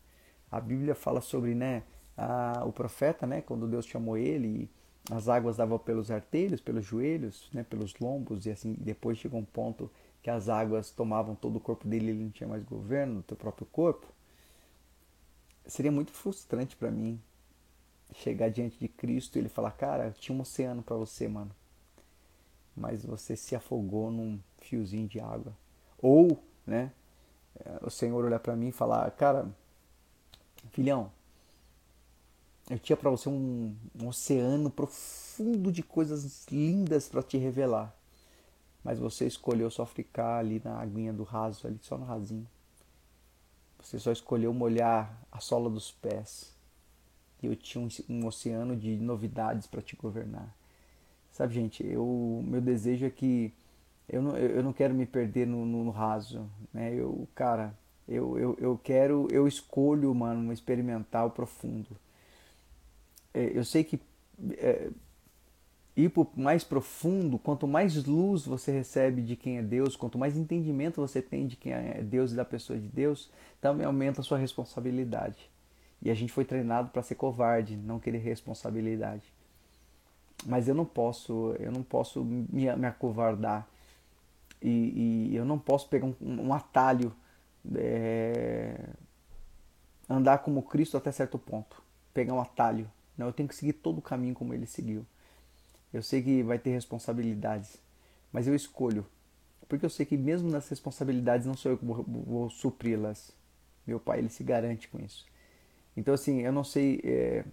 A 0.51 0.61
Bíblia 0.61 0.95
fala 0.95 1.21
sobre 1.21 1.55
né, 1.55 1.83
a, 2.17 2.65
o 2.65 2.73
profeta, 2.73 3.27
né, 3.27 3.41
quando 3.41 3.67
Deus 3.67 3.87
chamou 3.87 4.17
ele, 4.17 4.71
as 5.11 5.29
águas 5.29 5.57
davam 5.57 5.79
pelos 5.79 6.11
artelhos, 6.11 6.61
pelos 6.61 6.85
joelhos, 6.85 7.49
né, 7.53 7.63
pelos 7.63 7.95
lombos, 7.99 8.47
e 8.47 8.51
assim 8.51 8.75
depois 8.79 9.19
chegou 9.19 9.41
um 9.41 9.45
ponto 9.45 9.91
que 10.23 10.31
as 10.31 10.49
águas 10.49 10.91
tomavam 10.91 11.35
todo 11.35 11.57
o 11.57 11.61
corpo 11.61 11.87
dele 11.87 12.07
e 12.07 12.11
ele 12.11 12.25
não 12.25 12.31
tinha 12.31 12.49
mais 12.49 12.63
governo 12.65 13.21
do 13.21 13.25
seu 13.29 13.37
próprio 13.37 13.67
corpo. 13.67 14.07
Seria 15.69 15.93
muito 15.93 16.13
frustrante 16.13 16.75
para 16.75 16.91
mim 16.91 17.21
chegar 18.15 18.49
diante 18.49 18.79
de 18.79 18.89
Cristo 18.89 19.37
e 19.37 19.41
ele 19.41 19.51
falar: 19.51 19.71
Cara, 19.73 20.15
tinha 20.19 20.37
um 20.37 20.41
oceano 20.41 20.83
para 20.83 20.97
você, 20.97 21.29
mano, 21.29 21.51
mas 22.75 23.05
você 23.05 23.37
se 23.37 23.55
afogou 23.55 24.11
num 24.11 24.41
fiozinho 24.61 25.07
de 25.07 25.21
água. 25.21 25.53
Ou, 26.01 26.43
né, 26.67 26.91
é, 27.57 27.79
o 27.83 27.91
Senhor 27.91 28.25
olhar 28.25 28.41
para 28.41 28.57
mim 28.57 28.69
e 28.69 28.73
falar: 28.73 29.11
Cara, 29.11 29.47
filhão, 30.71 31.13
eu 32.71 32.79
tinha 32.79 32.97
para 32.97 33.11
você 33.11 33.29
um, 33.29 33.77
um, 34.01 34.09
oceano 34.09 34.71
profundo 34.71 35.71
de 35.71 35.83
coisas 35.83 36.47
lindas 36.51 37.09
para 37.09 37.23
te 37.23 37.37
revelar, 37.37 37.95
mas 38.83 38.99
você 38.99 39.27
escolheu 39.27 39.71
só 39.71 39.85
ficar 39.85 40.39
ali 40.39 40.63
na 40.65 40.81
aguinha 40.81 41.13
do 41.13 41.25
raso, 41.25 41.67
ali 41.67 41.79
só 41.83 41.99
no 41.99 42.07
rasinho. 42.07 42.47
Você 43.83 43.99
só 43.99 44.13
escolheu 44.13 44.53
molhar 44.53 45.19
a 45.31 45.41
sola 45.41 45.71
dos 45.71 45.91
pés. 45.91 46.55
E 47.43 47.47
eu 47.47 47.55
tinha 47.55 47.83
um, 47.83 47.89
um 48.09 48.27
oceano 48.27 48.77
de 48.77 48.97
novidades 48.97 49.67
para 49.67 49.81
te 49.81 49.97
governar. 49.97 50.55
Sabe, 51.33 51.55
gente, 51.55 51.87
eu, 51.87 52.43
meu 52.45 52.61
desejo 52.61 53.07
é 53.07 53.11
que 53.11 53.53
eu 54.09 54.23
não, 54.23 54.37
eu 54.37 54.63
não 54.63 54.73
quero 54.73 54.95
me 54.95 55.07
perder 55.07 55.47
no, 55.47 55.65
no 55.65 55.91
raso, 55.91 56.49
né? 56.73 56.93
Eu, 56.95 57.29
cara, 57.35 57.73
eu, 58.09 58.39
eu, 58.39 58.57
eu 58.59 58.81
quero, 58.83 59.29
eu 59.31 59.47
escolho, 59.47 60.13
mano, 60.15 60.53
experimentar 60.53 61.27
o 61.27 61.31
profundo. 61.31 61.91
É, 63.33 63.57
eu 63.57 63.65
sei 63.65 63.85
que 63.85 64.01
é, 64.57 64.91
ir 65.99 66.11
pro 66.11 66.31
mais 66.37 66.63
profundo, 66.63 67.39
quanto 67.39 67.67
mais 67.67 68.05
luz 68.05 68.47
você 68.47 68.71
recebe 68.71 69.21
de 69.21 69.35
quem 69.35 69.59
é 69.59 69.63
Deus, 69.63 69.97
quanto 69.97 70.17
mais 70.17 70.37
entendimento 70.37 71.01
você 71.01 71.21
tem 71.21 71.47
de 71.47 71.57
quem 71.57 71.73
é 71.73 72.01
Deus 72.03 72.31
e 72.31 72.37
da 72.37 72.45
pessoa 72.45 72.79
de 72.79 72.87
Deus, 72.87 73.29
também 73.61 73.85
aumenta 73.85 74.21
a 74.21 74.25
sua 74.25 74.39
responsabilidade. 74.39 75.51
E 76.01 76.09
a 76.09 76.15
gente 76.15 76.33
foi 76.33 76.45
treinado 76.45 76.91
para 76.91 77.03
ser 77.03 77.17
covarde, 77.17 77.77
não 77.77 77.99
querer 77.99 78.19
responsabilidade. 78.19 79.25
Mas 80.47 80.69
eu 80.69 80.75
não 80.75 80.85
posso, 80.85 81.57
eu 81.59 81.73
não 81.73 81.83
posso 81.83 82.25
me, 82.25 82.73
me 82.77 82.87
acovardar 82.87 83.67
e, 84.63 85.31
e 85.33 85.37
eu 85.37 85.45
não 85.45 85.59
posso 85.59 85.89
pegar 85.89 86.07
um, 86.07 86.15
um 86.21 86.55
atalho, 86.55 87.13
é, 87.75 88.79
andar 90.09 90.39
como 90.39 90.63
Cristo 90.63 90.97
até 90.97 91.11
certo 91.11 91.41
ponto, 91.41 91.83
pegar 92.15 92.35
um 92.35 92.41
atalho. 92.41 92.89
Não, 93.17 93.27
eu 93.27 93.33
tenho 93.33 93.49
que 93.49 93.55
seguir 93.57 93.73
todo 93.73 93.99
o 93.99 94.03
caminho 94.03 94.37
como 94.37 94.55
ele 94.55 94.65
seguiu. 94.65 95.05
Eu 95.93 96.03
sei 96.03 96.23
que 96.23 96.43
vai 96.43 96.59
ter 96.59 96.71
responsabilidades, 96.71 97.79
mas 98.33 98.47
eu 98.47 98.55
escolho, 98.55 99.07
porque 99.69 99.85
eu 99.85 99.91
sei 99.91 100.05
que 100.05 100.17
mesmo 100.17 100.51
nas 100.51 100.69
responsabilidades 100.69 101.47
não 101.47 101.55
sou 101.55 101.73
eu 101.73 101.79
que 101.79 101.85
vou, 101.85 102.03
vou 102.03 102.51
supri-las. 102.51 103.33
Meu 103.87 103.99
pai 103.99 104.19
ele 104.19 104.29
se 104.29 104.45
garante 104.45 104.89
com 104.89 104.99
isso. 105.01 105.27
Então 105.97 106.15
assim, 106.15 106.41
eu 106.41 106.53
não 106.53 106.65
sei 106.65 107.01
é, 107.05 107.45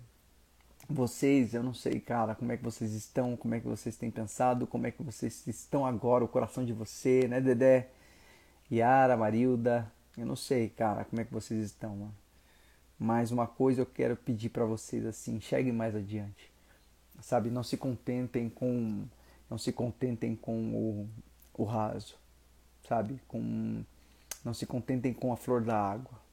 vocês, 0.89 1.53
eu 1.53 1.63
não 1.63 1.73
sei, 1.73 1.99
cara, 1.99 2.36
como 2.36 2.51
é 2.51 2.57
que 2.57 2.63
vocês 2.63 2.93
estão, 2.93 3.36
como 3.36 3.55
é 3.55 3.59
que 3.59 3.67
vocês 3.67 3.97
têm 3.97 4.11
pensado, 4.11 4.67
como 4.67 4.86
é 4.86 4.91
que 4.91 5.01
vocês 5.01 5.45
estão 5.47 5.86
agora, 5.86 6.23
o 6.23 6.27
coração 6.27 6.63
de 6.63 6.73
você, 6.73 7.27
né, 7.27 7.41
Dedé? 7.41 7.89
Yara, 8.71 9.15
Marilda, 9.17 9.91
eu 10.17 10.25
não 10.25 10.36
sei, 10.36 10.69
cara, 10.69 11.05
como 11.05 11.21
é 11.21 11.25
que 11.25 11.33
vocês 11.33 11.63
estão, 11.65 11.95
mano. 11.95 12.15
Mas 12.97 13.31
uma 13.31 13.47
coisa 13.47 13.81
eu 13.81 13.86
quero 13.86 14.15
pedir 14.15 14.49
para 14.49 14.65
vocês 14.65 15.05
assim, 15.05 15.39
cheguem 15.41 15.73
mais 15.73 15.95
adiante. 15.95 16.51
Sabe, 17.22 17.49
não 17.49 17.63
se 17.63 17.78
contentem 17.78 18.49
com 18.49 19.05
não 19.49 19.57
se 19.57 19.72
contentem 19.72 20.36
com 20.36 20.74
o, 20.74 21.09
o 21.53 21.63
raso, 21.63 22.16
sabe? 22.88 23.22
Com 23.28 23.84
não 24.43 24.53
se 24.53 24.66
contentem 24.66 25.13
com 25.13 25.32
a 25.32 25.38
flor 25.38 25.61
da 25.61 25.78
água 25.78 26.26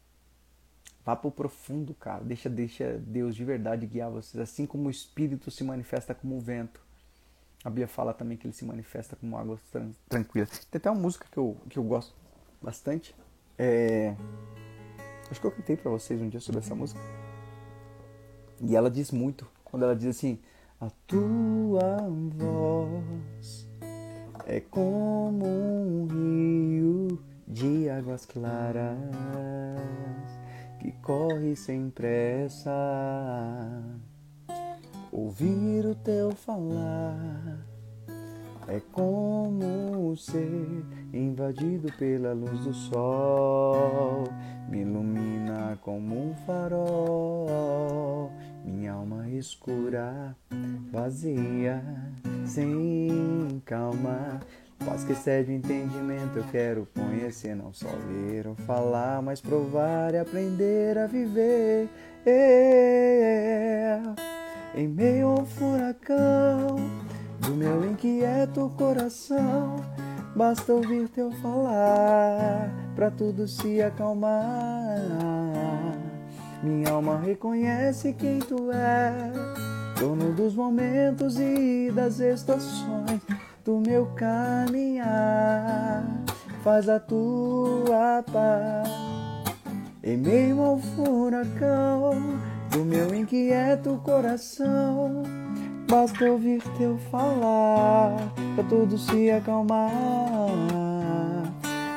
Vá 1.05 1.17
para 1.17 1.29
o 1.29 1.33
profundo, 1.33 1.95
cara. 1.95 2.23
Deixa, 2.23 2.49
deixa 2.49 2.97
Deus 2.99 3.35
de 3.35 3.45
verdade 3.45 3.87
guiar 3.87 4.11
vocês. 4.11 4.41
Assim 4.41 4.67
como 4.67 4.87
o 4.87 4.91
Espírito 4.91 5.51
se 5.51 5.65
manifesta 5.65 6.15
como 6.15 6.37
o 6.37 6.41
vento. 6.41 6.81
A 7.65 7.69
Bíblia 7.69 7.89
fala 7.89 8.15
também 8.15 8.37
que 8.37 8.47
ele 8.47 8.55
se 8.55 8.65
manifesta 8.65 9.17
como 9.17 9.37
água 9.37 9.59
tranquila. 10.09 10.47
Tem 10.47 10.79
até 10.79 10.91
uma 10.91 11.01
música 11.01 11.27
que 11.31 11.39
eu, 11.39 11.57
que 11.69 11.79
eu 11.79 11.83
gosto 11.83 12.15
bastante. 12.61 13.15
É... 13.59 14.15
Acho 15.31 15.41
que 15.41 15.47
eu 15.47 15.51
cantei 15.51 15.77
para 15.77 15.91
vocês 15.91 16.21
um 16.21 16.29
dia 16.29 16.41
sobre 16.41 16.61
essa 16.61 16.75
música. 16.75 17.01
E 18.61 18.77
ela 18.77 18.91
diz 18.91 19.11
muito. 19.11 19.51
Quando 19.65 19.85
ela 19.85 19.97
diz 19.97 20.07
assim: 20.07 20.39
A 20.83 20.91
tua 21.07 22.09
voz 22.37 23.69
é 24.49 24.59
como 24.59 25.47
um 25.47 26.09
rio 26.09 27.21
de 27.47 27.89
águas 27.89 28.27
claras 28.27 28.99
que 30.81 30.91
corre 31.01 31.55
sem 31.55 31.89
pressa. 31.89 32.73
Ouvir 35.13 35.87
o 35.87 35.95
teu 35.95 36.33
falar 36.33 37.65
é 38.67 38.81
como 38.91 40.17
ser 40.17 40.85
invadido 41.13 41.93
pela 41.97 42.33
luz 42.33 42.65
do 42.65 42.75
sol, 42.75 44.25
me 44.69 44.81
ilumina 44.81 45.79
como 45.83 46.31
um 46.31 46.35
farol, 46.45 48.33
minha 48.65 48.93
alma 48.93 49.29
escura, 49.29 50.37
vazia, 50.91 51.83
sem 52.45 53.63
calma. 53.65 54.41
Paz 54.85 55.05
que 55.05 55.13
excede 55.13 55.53
o 55.53 55.55
entendimento, 55.55 56.39
eu 56.39 56.45
quero 56.51 56.89
conhecer, 56.93 57.55
não 57.55 57.73
só 57.73 57.89
ver 58.09 58.49
ou 58.49 58.57
falar, 58.57 59.23
mas 59.23 59.41
provar 59.41 60.13
e 60.13 60.19
aprender 60.19 60.99
a 60.99 61.07
viver. 61.07 61.89
Em 64.75 64.89
meio 64.89 65.29
ao 65.29 65.47
furacão 65.47 66.77
do 67.41 67.55
meu 67.55 67.89
inquieto 67.89 68.73
coração, 68.77 69.77
basta 70.35 70.73
ouvir 70.73 71.09
teu 71.09 71.31
falar 71.31 72.69
para 72.97 73.11
tudo 73.11 73.47
se 73.47 73.81
acalmar. 73.81 75.62
Minha 76.63 76.93
alma 76.93 77.19
reconhece 77.19 78.13
quem 78.13 78.39
tu 78.39 78.71
és, 78.71 79.33
dono 79.99 80.33
dos 80.33 80.55
momentos 80.55 81.39
e 81.41 81.91
das 81.93 82.21
estações 82.21 83.21
do 83.65 83.81
meu 83.81 84.07
caminhar. 84.15 86.05
Faz 86.63 86.89
a 86.89 87.01
tua 87.01 88.25
paz 88.33 88.89
em 90.05 90.17
meio 90.17 90.61
ao 90.61 90.79
furacão 90.79 92.39
do 92.71 92.85
meu 92.85 93.13
inquieto 93.15 94.01
coração. 94.05 95.23
Basta 95.89 96.25
ouvir 96.25 96.63
teu 96.79 96.97
falar 97.11 98.17
pra 98.55 98.65
tudo 98.65 98.97
se 98.97 99.31
acalmar. 99.31 99.91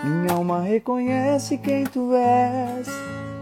Minha 0.03 0.34
alma 0.34 0.61
reconhece 0.61 1.57
quem 1.57 1.84
tu 1.84 2.13
és, 2.13 2.88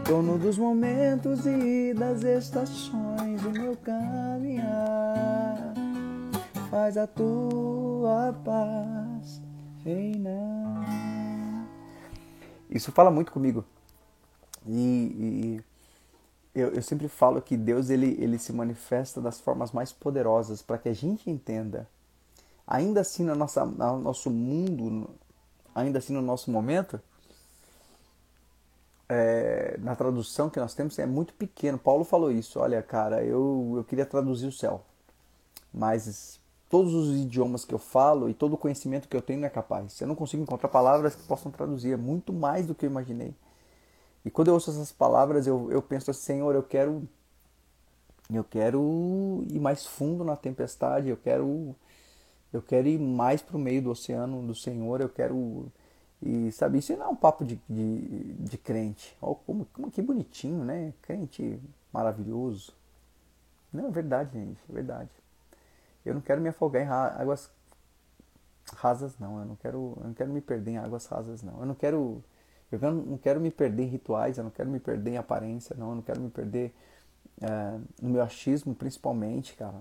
dono 0.04 0.38
dos 0.38 0.58
momentos 0.58 1.46
e 1.46 1.94
das 1.94 2.24
estações 2.24 3.42
do 3.42 3.52
meu 3.52 3.76
caminhar. 3.78 5.74
Faz 6.70 6.98
a 6.98 7.08
tua 7.08 8.34
paz 8.44 9.42
reinar. 9.84 10.84
Isso 12.70 12.92
fala 12.92 13.10
muito 13.10 13.32
comigo. 13.32 13.64
E, 14.68 14.76
e 14.76 15.62
eu, 16.54 16.70
eu, 16.70 16.82
sempre 16.82 17.08
falo 17.08 17.42
que 17.42 17.56
Deus 17.56 17.90
ele, 17.90 18.18
ele 18.20 18.38
se 18.38 18.52
manifesta 18.52 19.22
das 19.22 19.40
formas 19.40 19.72
mais 19.72 19.94
poderosas 19.94 20.62
para 20.62 20.78
que 20.78 20.90
a 20.90 20.94
gente 20.94 21.30
entenda. 21.30 21.88
Ainda 22.68 23.02
assim, 23.02 23.24
no 23.24 23.36
nossa, 23.36 23.66
no 23.66 24.00
nosso 24.00 24.30
mundo, 24.30 25.10
ainda 25.74 26.00
assim 26.00 26.14
no 26.14 26.22
nosso 26.22 26.52
momento, 26.52 27.00
é, 29.14 29.78
na 29.80 29.96
tradução 29.96 30.50
que 30.50 30.60
nós 30.60 30.74
temos 30.74 30.98
é 30.98 31.06
muito 31.06 31.34
pequeno. 31.34 31.78
Paulo 31.78 32.04
falou 32.04 32.32
isso. 32.32 32.60
Olha, 32.60 32.82
cara, 32.82 33.24
eu, 33.24 33.74
eu 33.78 33.84
queria 33.84 34.06
traduzir 34.06 34.48
o 34.48 34.52
céu, 34.52 34.84
mas 35.74 36.40
todos 36.70 36.94
os 36.94 37.16
idiomas 37.16 37.64
que 37.64 37.74
eu 37.74 37.80
falo 37.80 38.30
e 38.30 38.34
todo 38.34 38.54
o 38.54 38.58
conhecimento 38.58 39.08
que 39.08 39.16
eu 39.16 39.22
tenho 39.22 39.40
não 39.42 39.48
é 39.48 39.50
capaz. 39.50 40.02
Eu 40.02 40.08
não 40.08 40.16
consigo 40.16 40.42
encontrar 40.42 40.70
palavras 40.70 41.16
que 41.16 41.24
possam 41.24 41.52
traduzir. 41.52 41.92
É 41.94 41.98
muito 41.98 42.34
mais 42.34 42.66
do 42.66 42.74
que 42.74 42.86
eu 42.86 42.90
imaginei. 42.90 43.36
E 44.26 44.32
quando 44.32 44.48
eu 44.48 44.56
ouço 44.56 44.72
essas 44.72 44.92
palavras, 44.92 45.46
eu, 45.46 45.72
eu 45.72 45.82
penso 45.82 46.10
assim, 46.10 46.22
Senhor, 46.22 46.56
eu 46.56 46.64
quero 46.64 47.08
eu 48.34 48.44
quero 48.44 49.44
ir 49.50 49.60
mais 49.60 49.86
fundo 49.86 50.24
na 50.24 50.36
tempestade, 50.36 51.10
eu 51.10 51.18
quero 51.18 51.76
eu 52.52 52.62
quero 52.62 52.88
ir 52.88 53.00
mais 53.00 53.42
para 53.42 53.58
o 53.58 53.60
meio 53.60 53.82
do 53.82 53.92
oceano 53.92 54.42
do 54.42 54.56
Senhor, 54.56 55.02
eu 55.02 55.10
quero 55.10 55.72
e 56.26 56.52
sabe, 56.52 56.78
isso 56.80 56.96
não 56.96 57.06
é 57.06 57.10
um 57.10 57.16
papo 57.16 57.44
de, 57.44 57.60
de, 57.70 58.34
de 58.34 58.58
crente. 58.58 59.16
Oh, 59.22 59.36
como, 59.36 59.66
como 59.74 59.92
que 59.92 60.02
bonitinho, 60.02 60.64
né? 60.64 60.94
Crente 61.02 61.60
maravilhoso. 61.92 62.74
Não, 63.72 63.88
é 63.88 63.92
verdade, 63.92 64.34
gente, 64.34 64.60
é 64.70 64.74
verdade. 64.74 65.10
Eu 66.06 66.14
não 66.14 66.22
quero 66.22 66.42
me 66.42 66.50
afogar 66.50 66.84
em 66.84 66.88
águas 66.88 67.50
rasas, 68.76 69.18
não. 69.20 69.40
Eu 69.40 69.46
não 69.46 69.56
quero, 69.56 69.98
eu 69.98 70.08
não 70.08 70.14
quero 70.14 70.32
me 70.32 70.42
perder 70.42 70.72
em 70.72 70.78
águas 70.78 71.06
rasas, 71.06 71.42
não. 71.42 71.60
Eu 71.60 71.66
não 71.66 71.76
quero 71.76 72.24
eu 72.82 72.92
não 72.92 73.18
quero 73.18 73.40
me 73.40 73.52
perder 73.52 73.84
em 73.84 73.88
rituais, 73.88 74.38
eu 74.38 74.44
não 74.44 74.52
quero 74.52 74.70
me 74.70 74.80
perder 74.80 75.12
em 75.12 75.18
aparência, 75.18 75.76
não, 75.78 75.90
eu 75.90 75.96
não 75.96 76.02
quero 76.02 76.20
me 76.20 76.30
perder 76.30 76.74
é, 77.40 77.80
no 78.02 78.10
meu 78.10 78.22
achismo, 78.24 78.74
principalmente, 78.74 79.54
cara, 79.54 79.80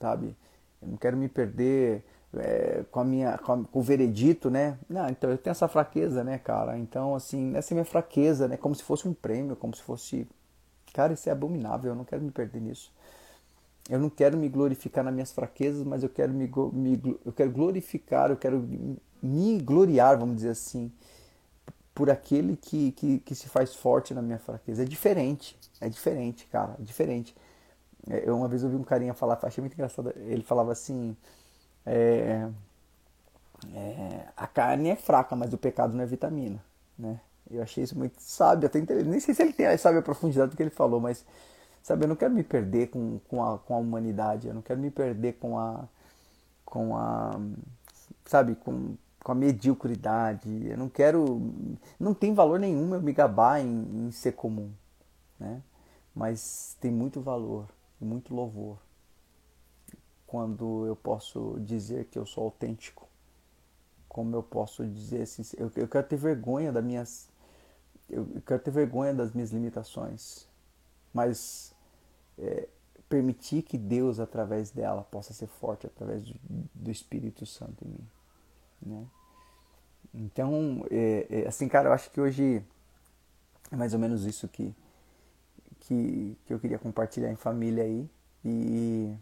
sabe? 0.00 0.36
Eu 0.80 0.88
não 0.88 0.96
quero 0.96 1.16
me 1.16 1.28
perder 1.28 2.04
é, 2.36 2.84
com 2.90 3.00
a 3.00 3.04
minha 3.04 3.38
com, 3.38 3.52
a, 3.52 3.64
com, 3.64 3.78
o 3.78 3.82
veredito, 3.82 4.50
né? 4.50 4.78
Não, 4.88 5.08
então 5.08 5.30
eu 5.30 5.38
tenho 5.38 5.52
essa 5.52 5.68
fraqueza, 5.68 6.24
né, 6.24 6.38
cara? 6.38 6.78
Então, 6.78 7.14
assim, 7.14 7.54
essa 7.56 7.72
é 7.72 7.74
minha 7.74 7.84
fraqueza, 7.84 8.48
né? 8.48 8.56
Como 8.56 8.74
se 8.74 8.82
fosse 8.82 9.06
um 9.06 9.14
prêmio, 9.14 9.56
como 9.56 9.74
se 9.74 9.82
fosse. 9.82 10.26
Cara, 10.92 11.12
isso 11.12 11.28
é 11.28 11.32
abominável, 11.32 11.92
eu 11.92 11.96
não 11.96 12.04
quero 12.04 12.22
me 12.22 12.30
perder 12.30 12.60
nisso. 12.60 12.92
Eu 13.88 13.98
não 13.98 14.08
quero 14.08 14.36
me 14.36 14.48
glorificar 14.48 15.02
nas 15.02 15.12
minhas 15.12 15.32
fraquezas, 15.32 15.84
mas 15.84 16.02
eu 16.02 16.08
quero 16.08 16.32
me, 16.32 16.50
me 16.72 17.18
eu 17.24 17.32
quero 17.32 17.50
glorificar, 17.50 18.30
eu 18.30 18.36
quero 18.36 18.66
me 19.22 19.58
gloriar, 19.60 20.18
vamos 20.18 20.36
dizer 20.36 20.50
assim, 20.50 20.92
por 21.94 22.10
aquele 22.10 22.56
que, 22.56 22.92
que, 22.92 23.18
que, 23.20 23.34
se 23.34 23.48
faz 23.48 23.74
forte 23.74 24.14
na 24.14 24.22
minha 24.22 24.38
fraqueza. 24.38 24.82
É 24.82 24.86
diferente, 24.86 25.58
é 25.80 25.88
diferente, 25.88 26.46
cara, 26.46 26.76
é 26.78 26.82
diferente. 26.82 27.34
É, 28.08 28.28
eu 28.28 28.36
uma 28.36 28.48
vez 28.48 28.64
ouvi 28.64 28.76
um 28.76 28.82
carinha 28.82 29.14
falar, 29.14 29.38
achei 29.42 29.60
muito 29.60 29.74
engraçado, 29.74 30.12
ele 30.16 30.42
falava 30.42 30.72
assim, 30.72 31.16
é, 31.86 32.48
é, 33.74 34.28
a 34.36 34.46
carne 34.46 34.90
é 34.90 34.96
fraca, 34.96 35.36
mas 35.36 35.52
o 35.52 35.58
pecado 35.58 35.94
não 35.94 36.02
é 36.02 36.06
vitamina, 36.06 36.62
né? 36.98 37.20
Eu 37.50 37.62
achei 37.62 37.84
isso 37.84 37.98
muito 37.98 38.14
sábio, 38.18 38.66
até 38.66 38.80
nem 38.80 39.20
sei 39.20 39.34
se 39.34 39.42
ele 39.42 39.52
tem, 39.52 39.76
sabe 39.76 39.98
a 39.98 40.02
profundidade 40.02 40.52
do 40.52 40.56
que 40.56 40.62
ele 40.62 40.70
falou, 40.70 41.00
mas 41.00 41.24
sabe, 41.82 42.04
eu 42.04 42.08
não 42.08 42.16
quero 42.16 42.32
me 42.32 42.42
perder 42.42 42.88
com, 42.88 43.18
com, 43.28 43.44
a, 43.44 43.58
com 43.58 43.74
a 43.74 43.78
humanidade, 43.78 44.48
eu 44.48 44.54
não 44.54 44.62
quero 44.62 44.80
me 44.80 44.90
perder 44.90 45.34
com 45.34 45.58
a, 45.58 45.84
com 46.64 46.96
a, 46.96 47.38
sabe, 48.24 48.54
com, 48.54 48.96
com 49.22 49.32
a 49.32 49.34
mediocridade. 49.34 50.66
Eu 50.66 50.76
não 50.76 50.88
quero. 50.88 51.52
Não 51.98 52.14
tem 52.14 52.34
valor 52.34 52.58
nenhum 52.58 52.94
eu 52.94 53.02
me 53.02 53.12
gabar 53.12 53.60
em, 53.60 54.06
em 54.06 54.10
ser 54.10 54.32
comum. 54.32 54.70
Né? 55.38 55.62
Mas 56.14 56.76
tem 56.80 56.90
muito 56.90 57.20
valor 57.20 57.66
muito 58.00 58.34
louvor 58.34 58.78
quando 60.32 60.86
eu 60.86 60.96
posso 60.96 61.60
dizer 61.60 62.06
que 62.06 62.18
eu 62.18 62.24
sou 62.24 62.44
autêntico. 62.44 63.06
Como 64.08 64.34
eu 64.34 64.42
posso 64.42 64.82
dizer 64.86 65.20
assim, 65.20 65.42
eu, 65.58 65.70
eu 65.76 65.86
quero 65.86 66.06
ter 66.06 66.16
vergonha 66.16 66.72
das 66.72 66.82
minhas. 66.82 67.28
Eu 68.08 68.26
quero 68.46 68.62
ter 68.62 68.70
vergonha 68.70 69.12
das 69.12 69.34
minhas 69.34 69.50
limitações. 69.50 70.48
Mas 71.12 71.74
é, 72.38 72.66
permitir 73.10 73.60
que 73.60 73.76
Deus, 73.76 74.18
através 74.18 74.70
dela, 74.70 75.02
possa 75.02 75.34
ser 75.34 75.48
forte 75.48 75.86
através 75.86 76.22
do, 76.22 76.34
do 76.74 76.90
Espírito 76.90 77.44
Santo 77.44 77.84
em 77.84 77.88
mim. 77.88 78.08
Né? 78.86 79.06
Então, 80.14 80.82
é, 80.90 81.26
é, 81.28 81.46
assim, 81.46 81.68
cara, 81.68 81.90
eu 81.90 81.92
acho 81.92 82.10
que 82.10 82.18
hoje 82.18 82.64
é 83.70 83.76
mais 83.76 83.92
ou 83.92 84.00
menos 84.00 84.24
isso 84.24 84.48
que, 84.48 84.74
que, 85.80 86.38
que 86.46 86.54
eu 86.54 86.58
queria 86.58 86.78
compartilhar 86.78 87.30
em 87.30 87.36
família 87.36 87.84
aí. 87.84 88.08
E, 88.42 89.14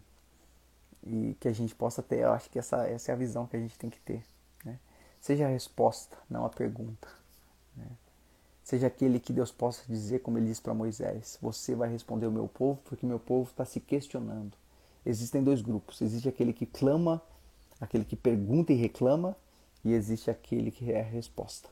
e 1.03 1.35
que 1.39 1.47
a 1.47 1.53
gente 1.53 1.73
possa 1.73 2.01
ter, 2.01 2.19
eu 2.19 2.31
acho 2.31 2.49
que 2.49 2.59
essa, 2.59 2.87
essa 2.87 3.11
é 3.11 3.13
a 3.13 3.17
visão 3.17 3.47
que 3.47 3.55
a 3.55 3.59
gente 3.59 3.77
tem 3.77 3.89
que 3.89 3.99
ter. 3.99 4.23
Né? 4.63 4.79
Seja 5.19 5.45
a 5.45 5.49
resposta, 5.49 6.17
não 6.29 6.45
a 6.45 6.49
pergunta. 6.49 7.07
Né? 7.75 7.87
Seja 8.63 8.87
aquele 8.87 9.19
que 9.19 9.33
Deus 9.33 9.51
possa 9.51 9.83
dizer, 9.87 10.19
como 10.19 10.37
ele 10.37 10.47
disse 10.47 10.61
para 10.61 10.73
Moisés: 10.73 11.37
Você 11.41 11.75
vai 11.75 11.89
responder 11.89 12.27
o 12.27 12.31
meu 12.31 12.47
povo, 12.47 12.79
porque 12.85 13.05
meu 13.05 13.19
povo 13.19 13.49
está 13.49 13.65
se 13.65 13.79
questionando. 13.79 14.53
Existem 15.05 15.43
dois 15.43 15.61
grupos: 15.61 16.01
existe 16.01 16.29
aquele 16.29 16.53
que 16.53 16.65
clama, 16.65 17.21
aquele 17.79 18.05
que 18.05 18.15
pergunta 18.15 18.71
e 18.71 18.75
reclama, 18.75 19.35
e 19.83 19.93
existe 19.93 20.29
aquele 20.29 20.71
que 20.71 20.91
é 20.91 21.01
a 21.01 21.03
resposta. 21.03 21.69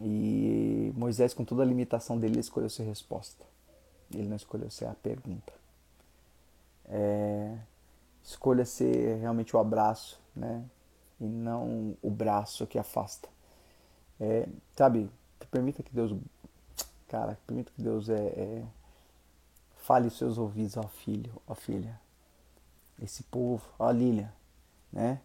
E 0.00 0.90
Moisés, 0.96 1.34
com 1.34 1.44
toda 1.44 1.62
a 1.62 1.66
limitação 1.66 2.18
dele, 2.18 2.40
escolheu 2.40 2.70
ser 2.70 2.84
resposta. 2.84 3.44
Ele 4.12 4.28
não 4.28 4.36
escolheu 4.36 4.70
ser 4.70 4.86
a 4.86 4.94
pergunta. 4.94 5.52
É, 6.86 7.56
escolha 8.24 8.64
ser 8.64 9.18
realmente 9.18 9.54
o 9.56 9.58
abraço, 9.58 10.20
né? 10.34 10.64
E 11.20 11.24
não 11.24 11.96
o 12.02 12.10
braço 12.10 12.66
que 12.66 12.78
afasta. 12.78 13.28
É, 14.20 14.48
sabe, 14.76 15.10
permita 15.50 15.82
que 15.82 15.94
Deus, 15.94 16.14
cara, 17.08 17.38
permita 17.46 17.70
que 17.74 17.82
Deus 17.82 18.08
é, 18.08 18.26
é 18.26 18.64
fale 19.76 20.08
os 20.08 20.16
seus 20.16 20.38
ouvidos 20.38 20.76
ao 20.76 20.88
filho, 20.88 21.32
ó 21.46 21.54
filha. 21.54 22.00
Esse 23.00 23.22
povo, 23.24 23.64
ó 23.78 23.90
Lília, 23.90 24.32
né? 24.92 25.20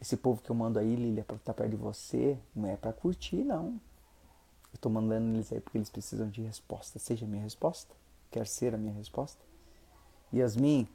Esse 0.00 0.16
povo 0.16 0.42
que 0.42 0.50
eu 0.50 0.54
mando 0.54 0.78
aí, 0.78 0.94
Lilia, 0.94 1.24
para 1.24 1.36
estar 1.36 1.54
perto 1.54 1.70
de 1.70 1.76
você, 1.76 2.38
não 2.54 2.68
é 2.68 2.76
para 2.76 2.92
curtir, 2.92 3.44
não. 3.44 3.80
Eu 4.72 4.76
estou 4.76 4.90
mandando 4.90 5.34
eles 5.34 5.52
aí 5.52 5.60
porque 5.60 5.78
eles 5.78 5.88
precisam 5.88 6.28
de 6.28 6.42
resposta. 6.42 6.98
Seja 6.98 7.24
a 7.24 7.28
minha 7.28 7.42
resposta. 7.42 7.94
Quer 8.30 8.46
ser 8.46 8.74
a 8.74 8.78
minha 8.78 8.92
resposta? 8.92 9.40
Yasmin, 10.32 10.88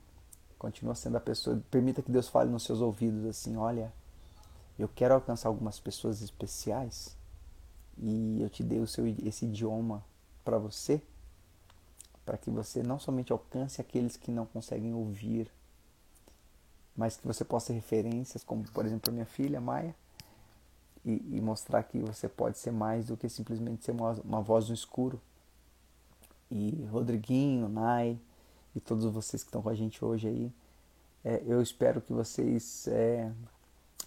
continua 0.60 0.94
sendo 0.94 1.16
a 1.16 1.22
pessoa. 1.22 1.60
Permita 1.72 2.02
que 2.04 2.12
Deus 2.12 2.28
fale 2.28 2.52
nos 2.52 2.64
seus 2.64 2.82
ouvidos 2.82 3.26
assim: 3.26 3.56
olha, 3.56 3.92
eu 4.78 4.88
quero 4.88 5.16
alcançar 5.16 5.48
algumas 5.48 5.80
pessoas 5.80 6.22
especiais 6.22 7.18
e 7.98 8.42
eu 8.42 8.50
te 8.50 8.62
dei 8.62 8.80
o 8.80 8.86
seu, 8.86 9.08
esse 9.08 9.46
idioma 9.46 10.04
para 10.44 10.60
você, 10.60 11.02
para 12.26 12.38
que 12.38 12.50
você 12.50 12.84
não 12.84 13.00
somente 13.00 13.32
alcance 13.32 13.82
aqueles 13.82 14.18
que 14.18 14.30
não 14.30 14.46
conseguem 14.46 14.94
ouvir, 14.94 15.50
mas 16.96 17.18
que 17.18 17.26
você 17.26 17.44
possa 17.44 17.74
referências, 17.74 18.44
como 18.44 18.64
por 18.72 18.86
exemplo 18.86 19.10
a 19.10 19.14
minha 19.14 19.26
filha 19.26 19.60
Maia, 19.60 19.96
e, 21.06 21.38
e, 21.38 21.42
mostrar 21.42 21.82
que 21.84 21.98
você 22.00 22.28
pode 22.28 22.58
ser 22.58 22.72
mais 22.72 23.06
do 23.06 23.16
que 23.16 23.30
simplesmente 23.30 23.86
ser 23.86 23.92
uma, 23.92 24.12
uma 24.24 24.42
voz 24.42 24.68
no 24.68 24.76
escuro. 24.76 25.20
E 26.52 26.86
Rodriguinho, 26.92 27.70
Nai 27.70 28.20
e 28.76 28.80
todos 28.80 29.06
vocês 29.06 29.44
que 29.44 29.50
estão 29.50 29.62
com 29.62 29.70
a 29.70 29.76
gente 29.76 30.04
hoje 30.04 30.28
aí, 30.28 30.52
é, 31.24 31.42
eu 31.46 31.62
espero 31.62 32.00
que 32.02 32.14
vocês 32.14 32.88
é, 32.88 33.32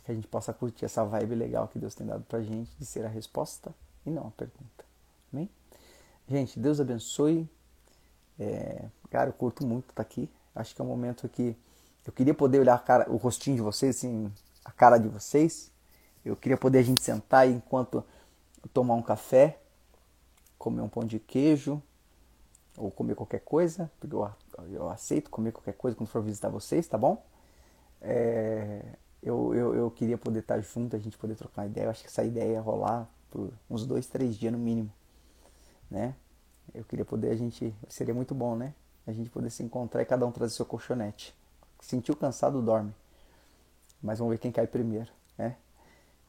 que 0.04 0.10
a 0.10 0.14
gente 0.14 0.26
possa 0.26 0.52
curtir 0.52 0.84
essa 0.84 1.04
vibe 1.04 1.34
legal 1.34 1.68
que 1.68 1.78
Deus 1.78 1.94
tem 1.94 2.06
dado 2.06 2.24
pra 2.24 2.40
gente 2.40 2.70
de 2.78 2.86
ser 2.86 3.04
a 3.04 3.08
resposta 3.08 3.74
e 4.04 4.10
não 4.10 4.28
a 4.28 4.30
pergunta. 4.30 4.84
Amém? 5.32 5.48
Gente, 6.28 6.58
Deus 6.58 6.80
abençoe. 6.80 7.48
É, 8.38 8.86
cara, 9.10 9.28
eu 9.28 9.32
curto 9.32 9.66
muito 9.66 9.90
estar 9.90 9.96
tá 9.96 10.02
aqui. 10.02 10.28
Acho 10.54 10.74
que 10.74 10.80
é 10.80 10.84
um 10.84 10.88
momento 10.88 11.28
que 11.28 11.56
eu 12.06 12.12
queria 12.12 12.34
poder 12.34 12.58
olhar 12.58 12.82
cara, 12.84 13.10
o 13.10 13.16
rostinho 13.16 13.56
de 13.56 13.62
vocês, 13.62 13.96
assim, 13.96 14.32
a 14.64 14.72
cara 14.72 14.98
de 14.98 15.08
vocês. 15.08 15.70
Eu 16.24 16.36
queria 16.36 16.56
poder 16.56 16.78
a 16.78 16.82
gente 16.82 17.02
sentar 17.02 17.48
enquanto 17.48 18.04
tomar 18.72 18.94
um 18.94 19.02
café, 19.02 19.58
comer 20.58 20.82
um 20.82 20.88
pão 20.88 21.04
de 21.04 21.18
queijo 21.18 21.82
ou 22.76 22.90
comer 22.90 23.14
qualquer 23.14 23.40
coisa, 23.40 23.90
porque 24.00 24.14
eu, 24.14 24.28
eu 24.70 24.88
aceito 24.88 25.30
comer 25.30 25.52
qualquer 25.52 25.74
coisa 25.74 25.96
quando 25.96 26.08
for 26.08 26.22
visitar 26.22 26.48
vocês, 26.48 26.86
tá 26.86 26.96
bom? 26.96 27.22
É, 28.00 28.82
eu, 29.22 29.54
eu, 29.54 29.74
eu 29.74 29.90
queria 29.90 30.18
poder 30.18 30.40
estar 30.40 30.60
junto, 30.60 30.96
a 30.96 30.98
gente 30.98 31.16
poder 31.16 31.36
trocar 31.36 31.62
uma 31.62 31.68
ideia. 31.68 31.84
Eu 31.84 31.90
acho 31.90 32.02
que 32.02 32.08
essa 32.08 32.24
ideia 32.24 32.52
ia 32.52 32.60
rolar 32.60 33.08
por 33.30 33.52
uns 33.70 33.86
dois, 33.86 34.06
três 34.06 34.36
dias 34.36 34.52
no 34.52 34.58
mínimo, 34.58 34.92
né? 35.90 36.14
Eu 36.74 36.84
queria 36.84 37.04
poder, 37.04 37.30
a 37.30 37.36
gente, 37.36 37.74
seria 37.88 38.14
muito 38.14 38.34
bom, 38.34 38.56
né? 38.56 38.74
A 39.06 39.12
gente 39.12 39.30
poder 39.30 39.50
se 39.50 39.62
encontrar 39.62 40.02
e 40.02 40.04
cada 40.04 40.26
um 40.26 40.32
trazer 40.32 40.54
seu 40.54 40.64
colchonete. 40.64 41.34
Sentiu 41.80 42.16
cansado, 42.16 42.62
dorme. 42.62 42.94
Mas 44.02 44.18
vamos 44.18 44.32
ver 44.32 44.38
quem 44.38 44.50
cai 44.50 44.66
primeiro, 44.66 45.10
né? 45.36 45.56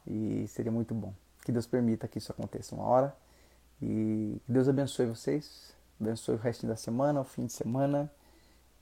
E 0.05 0.45
seria 0.47 0.71
muito 0.71 0.93
bom. 0.93 1.13
Que 1.43 1.51
Deus 1.51 1.65
permita 1.65 2.07
que 2.07 2.17
isso 2.17 2.31
aconteça 2.31 2.75
uma 2.75 2.85
hora. 2.85 3.15
E 3.81 4.41
que 4.45 4.51
Deus 4.51 4.67
abençoe 4.67 5.05
vocês. 5.05 5.73
Abençoe 5.99 6.35
o 6.35 6.37
resto 6.37 6.67
da 6.67 6.75
semana, 6.75 7.21
o 7.21 7.23
fim 7.23 7.45
de 7.45 7.53
semana. 7.53 8.11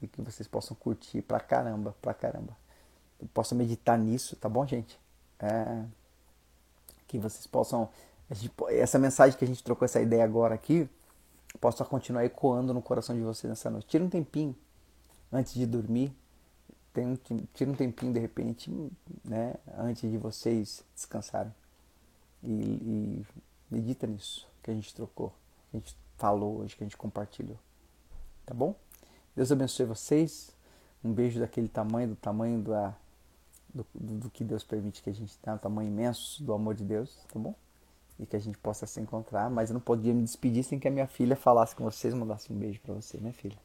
E 0.01 0.07
que 0.07 0.21
vocês 0.21 0.47
possam 0.47 0.75
curtir 0.75 1.21
pra 1.21 1.39
caramba, 1.39 1.95
pra 2.01 2.13
caramba. 2.13 2.55
Possam 3.33 3.57
meditar 3.57 3.97
nisso, 3.99 4.35
tá 4.35 4.49
bom, 4.49 4.65
gente? 4.65 4.99
É, 5.39 5.83
que 7.07 7.19
vocês 7.19 7.45
possam. 7.45 7.87
Gente, 8.31 8.51
essa 8.69 8.97
mensagem 8.97 9.37
que 9.37 9.45
a 9.45 9.47
gente 9.47 9.63
trocou, 9.63 9.85
essa 9.85 10.01
ideia 10.01 10.23
agora 10.23 10.55
aqui, 10.55 10.89
possa 11.59 11.85
continuar 11.85 12.25
ecoando 12.25 12.73
no 12.73 12.81
coração 12.81 13.15
de 13.15 13.21
vocês 13.21 13.49
nessa 13.49 13.69
noite. 13.69 13.87
Tira 13.87 14.03
um 14.03 14.09
tempinho 14.09 14.55
antes 15.31 15.53
de 15.53 15.67
dormir 15.67 16.15
um, 16.99 17.15
tira 17.53 17.71
um 17.71 17.75
tempinho 17.75 18.11
de 18.11 18.19
repente, 18.19 18.69
né, 19.23 19.55
antes 19.77 20.09
de 20.09 20.17
vocês 20.17 20.83
descansarem. 20.93 21.53
E, 22.43 22.51
e 22.51 23.25
medita 23.69 24.05
nisso 24.05 24.47
que 24.61 24.71
a 24.71 24.73
gente 24.73 24.93
trocou, 24.93 25.33
a 25.73 25.77
gente 25.77 25.95
falou 26.21 26.59
hoje, 26.59 26.75
que 26.75 26.83
a 26.83 26.85
gente 26.85 26.95
compartilhou. 26.95 27.57
Tá 28.45 28.53
bom? 28.53 28.75
Deus 29.35 29.51
abençoe 29.51 29.87
vocês. 29.87 30.55
Um 31.03 31.11
beijo 31.11 31.39
daquele 31.39 31.67
tamanho, 31.67 32.09
do 32.09 32.15
tamanho 32.15 32.61
da, 32.61 32.93
do, 33.73 33.83
do, 33.95 34.29
que 34.29 34.43
Deus 34.43 34.63
permite 34.63 35.01
que 35.01 35.09
a 35.09 35.13
gente 35.13 35.35
tenha, 35.39 35.55
um 35.55 35.59
tamanho 35.59 35.87
imenso 35.87 36.43
do 36.43 36.53
amor 36.53 36.75
de 36.75 36.83
Deus, 36.83 37.17
tá 37.33 37.39
bom? 37.39 37.55
E 38.19 38.25
que 38.27 38.35
a 38.35 38.39
gente 38.39 38.55
possa 38.59 38.85
se 38.85 39.01
encontrar. 39.01 39.49
Mas 39.49 39.71
eu 39.71 39.73
não 39.73 39.81
podia 39.81 40.13
me 40.13 40.21
despedir 40.21 40.63
sem 40.63 40.77
que 40.77 40.87
a 40.87 40.91
minha 40.91 41.07
filha 41.07 41.35
falasse 41.35 41.75
com 41.75 41.83
vocês, 41.83 42.13
mandasse 42.13 42.53
um 42.53 42.55
beijo 42.55 42.79
para 42.81 42.93
você, 42.93 43.17
né, 43.17 43.31
filha? 43.31 43.57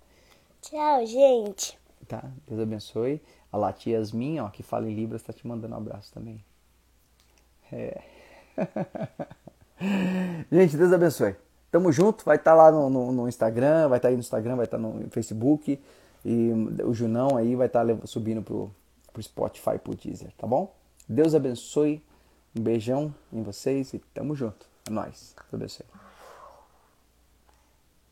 Tchau, 0.63 1.05
gente. 1.05 1.79
Tá? 2.09 2.25
Deus 2.49 2.59
abençoe. 2.59 3.21
A 3.53 3.59
lá, 3.59 3.71
tia 3.71 3.99
Yasmin, 3.99 4.39
ó, 4.39 4.49
que 4.49 4.63
fala 4.63 4.89
em 4.89 4.95
Libras, 4.95 5.23
tá 5.23 5.31
te 5.31 5.47
mandando 5.47 5.75
um 5.75 5.79
abraço 5.79 6.11
também. 6.11 6.43
É. 7.71 8.03
Gente, 10.51 10.75
Deus 10.79 10.91
abençoe. 10.91 11.37
Tamo 11.71 11.93
junto, 11.93 12.25
vai 12.25 12.37
estar 12.37 12.53
tá 12.53 12.57
lá 12.57 12.71
no, 12.71 12.89
no, 12.89 13.13
no, 13.13 13.29
Instagram, 13.29 13.89
vai 13.89 13.99
estar 13.99 14.09
tá 14.09 14.11
aí 14.11 14.15
no 14.15 14.21
Instagram, 14.21 14.57
vai 14.57 14.65
estar 14.65 14.77
tá 14.79 14.83
no 14.83 15.11
Facebook. 15.11 15.81
E 16.25 16.51
o 16.85 16.93
Junão 16.95 17.37
aí 17.37 17.55
vai 17.55 17.67
estar 17.67 17.87
tá 17.87 18.07
subindo 18.07 18.43
pro, 18.43 18.71
pro 19.13 19.23
Spotify, 19.23 19.79
pro 19.79 19.95
Deezer, 19.95 20.33
tá 20.37 20.47
bom? 20.47 20.75
Deus 21.09 21.35
abençoe. 21.35 22.03
Um 22.59 22.63
beijão 22.63 23.15
em 23.33 23.43
vocês 23.43 23.93
e 23.93 23.99
tamo 24.15 24.35
junto. 24.35 24.67
É 24.89 24.91
nóis. 24.91 25.35
Deus 25.51 25.55
abençoe. 25.55 26.06